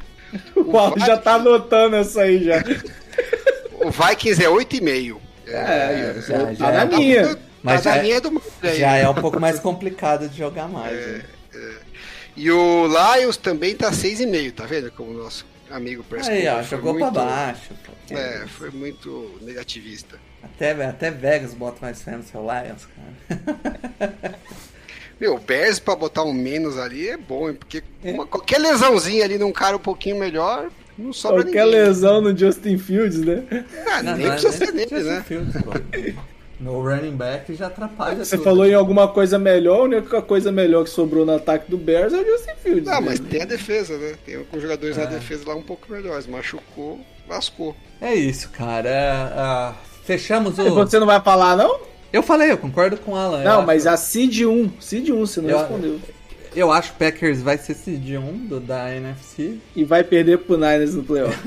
[0.57, 2.63] O Paulo já tá anotando essa aí já.
[3.75, 5.21] O Vikings é 8,5.
[5.47, 6.85] É, já- tá já na é.
[6.87, 7.23] minha.
[7.27, 8.43] Mas Mas já a é- linha do.
[8.63, 10.95] Já é um pouco mais complicado de jogar mais.
[10.95, 11.23] né?
[12.37, 14.91] E o Lions também tá 6,5, tá vendo?
[14.93, 17.71] Como o nosso amigo Prescott Aí, ó, jogou muito- pra baixo.
[17.85, 17.93] pô.
[18.17, 20.17] É, foi muito negativista.
[20.43, 24.15] Até, até Vegas bota mais fé no seu Lions, cara.
[25.21, 27.55] Meu, o Bears pra botar um menos ali é bom, hein?
[27.55, 31.81] Porque uma- qualquer lesãozinha ali num cara um pouquinho melhor, não sobra Qualquer ninguém.
[31.83, 33.45] lesão no Justin Fields, né?
[33.87, 35.25] Ah, Não, nem não é precisa nem ser nele, Justin né?
[35.27, 35.55] Fields.
[36.59, 38.45] No running back já atrapalha Você tudo.
[38.45, 42.13] falou em alguma coisa melhor, a única coisa melhor que sobrou no ataque do Bears
[42.13, 42.89] é o Justin Fields.
[42.89, 43.07] Ah, né?
[43.07, 44.15] mas tem a defesa, né?
[44.27, 45.05] Tem alguns jogadores É.
[45.05, 46.27] na defesa lá um pouco melhores.
[46.27, 47.75] Machucou, lascou.
[48.01, 48.91] É isso, cara.
[49.35, 49.75] Ah,
[50.05, 50.75] fechamos E o...
[50.75, 51.81] Você não vai falar, não?
[52.13, 53.43] Eu falei, eu concordo com o Alan.
[53.43, 54.71] Não, mas acho, a Seed 1.
[54.81, 56.01] Seed 1, você não Eu- respondeu.
[56.53, 59.59] Eu acho que o Packers vai ser seed 1 do, da NFC.
[59.77, 61.39] E vai perder pro Niners no playoff.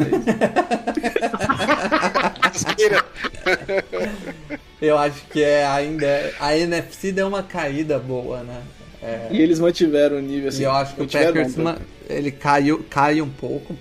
[4.82, 6.32] Eu acho que é ainda...
[6.40, 8.62] A NFC deu uma caída boa, né?
[9.02, 10.62] É, e eles mantiveram o nível assim.
[10.62, 11.78] e eu acho que o Packers ma-
[12.10, 13.76] ele caiu, cai um pouco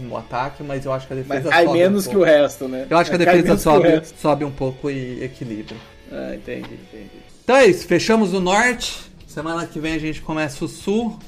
[0.00, 2.22] no ataque, mas eu acho que a defesa Mas cai sobe menos um que o
[2.22, 2.86] resto, né?
[2.90, 5.74] Eu acho que a defesa sobe, sobe um pouco e equilibra.
[6.12, 7.10] Ah, entendi, entendi.
[7.44, 8.98] Então é isso, fechamos o norte.
[9.26, 11.18] Semana que vem a gente começa o sul.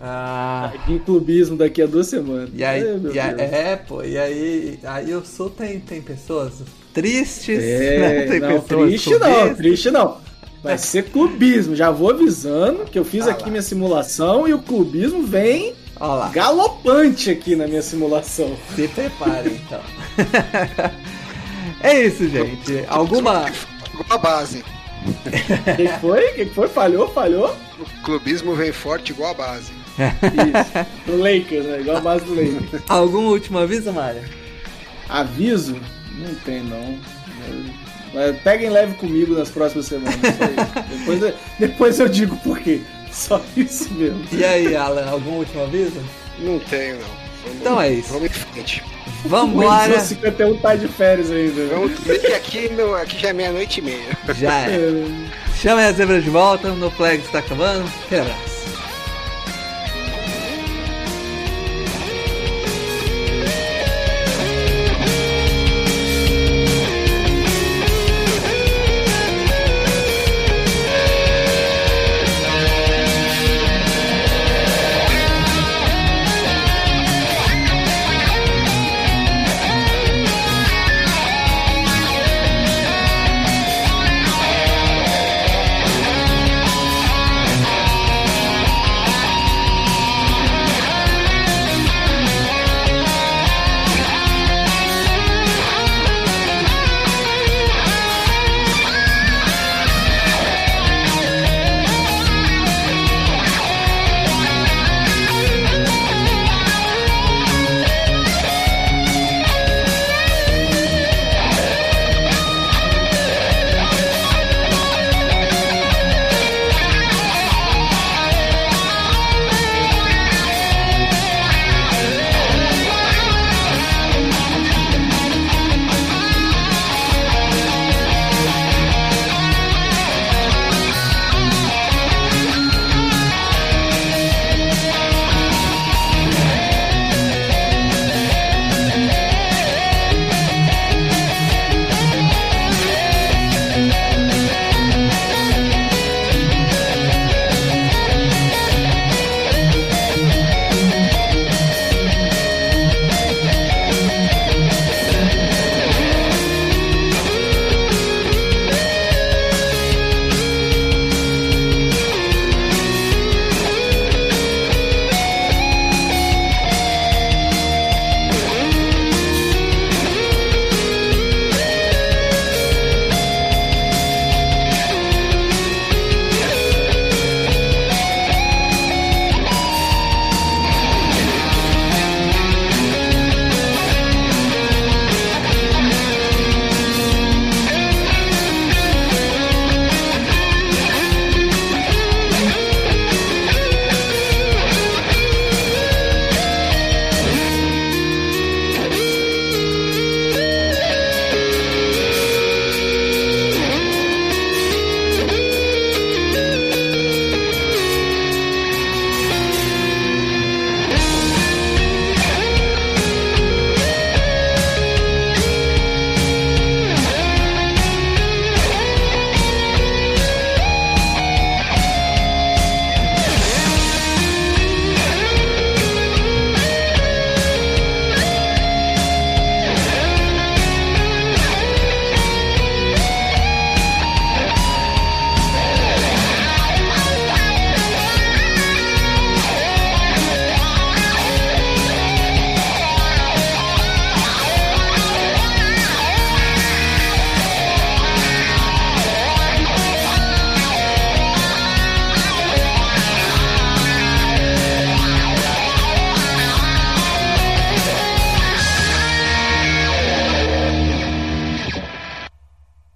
[0.00, 2.50] Ah, De clubismo daqui a duas semanas.
[2.54, 6.52] e aí, meu e a- é, pô, e aí, aí o sul tem, tem pessoas
[6.92, 8.22] tristes, É, né?
[8.28, 9.56] tem não, pessoas triste não, clubistas.
[9.56, 10.18] triste não.
[10.62, 11.74] Vai ser clubismo.
[11.76, 13.50] Já vou avisando que eu fiz Ah aqui lá.
[13.50, 18.54] minha simulação e o clubismo vem Olha lá, galopante aqui na minha simulação.
[18.74, 19.80] se prepare então.
[21.82, 22.84] é isso, gente.
[22.88, 23.46] Alguma.
[24.00, 24.64] Igual a base.
[25.06, 26.24] O que que foi?
[26.30, 26.68] O que que foi?
[26.68, 27.08] Falhou?
[27.08, 27.56] Falhou?
[27.78, 29.72] O clubismo vem forte igual a base.
[29.98, 30.86] Isso.
[31.06, 31.80] Do Lakers, né?
[31.80, 32.82] Igual a base do Lakers.
[32.88, 34.22] Algum último aviso, Mário?
[35.08, 35.76] Aviso?
[36.18, 36.98] Não tem, não.
[38.12, 40.16] Mas peguem leve comigo nas próximas semanas.
[40.90, 42.80] Depois, eu, depois eu digo por quê.
[43.12, 44.22] Só isso mesmo.
[44.32, 46.02] E aí, Alan, algum último aviso?
[46.38, 47.08] Não tenho, não.
[47.44, 48.12] Vamos, Então é isso.
[48.12, 48.82] Vamos em frente.
[49.26, 49.96] Vambora!
[49.96, 51.66] O 51 tá de férias ainda.
[51.66, 54.18] Vamos ver que aqui, no, aqui já é meia-noite e meia.
[54.34, 54.78] Já é.
[55.56, 57.90] Chamem as zebras de volta, no flag está acabando.
[58.04, 58.55] Aquele abraço.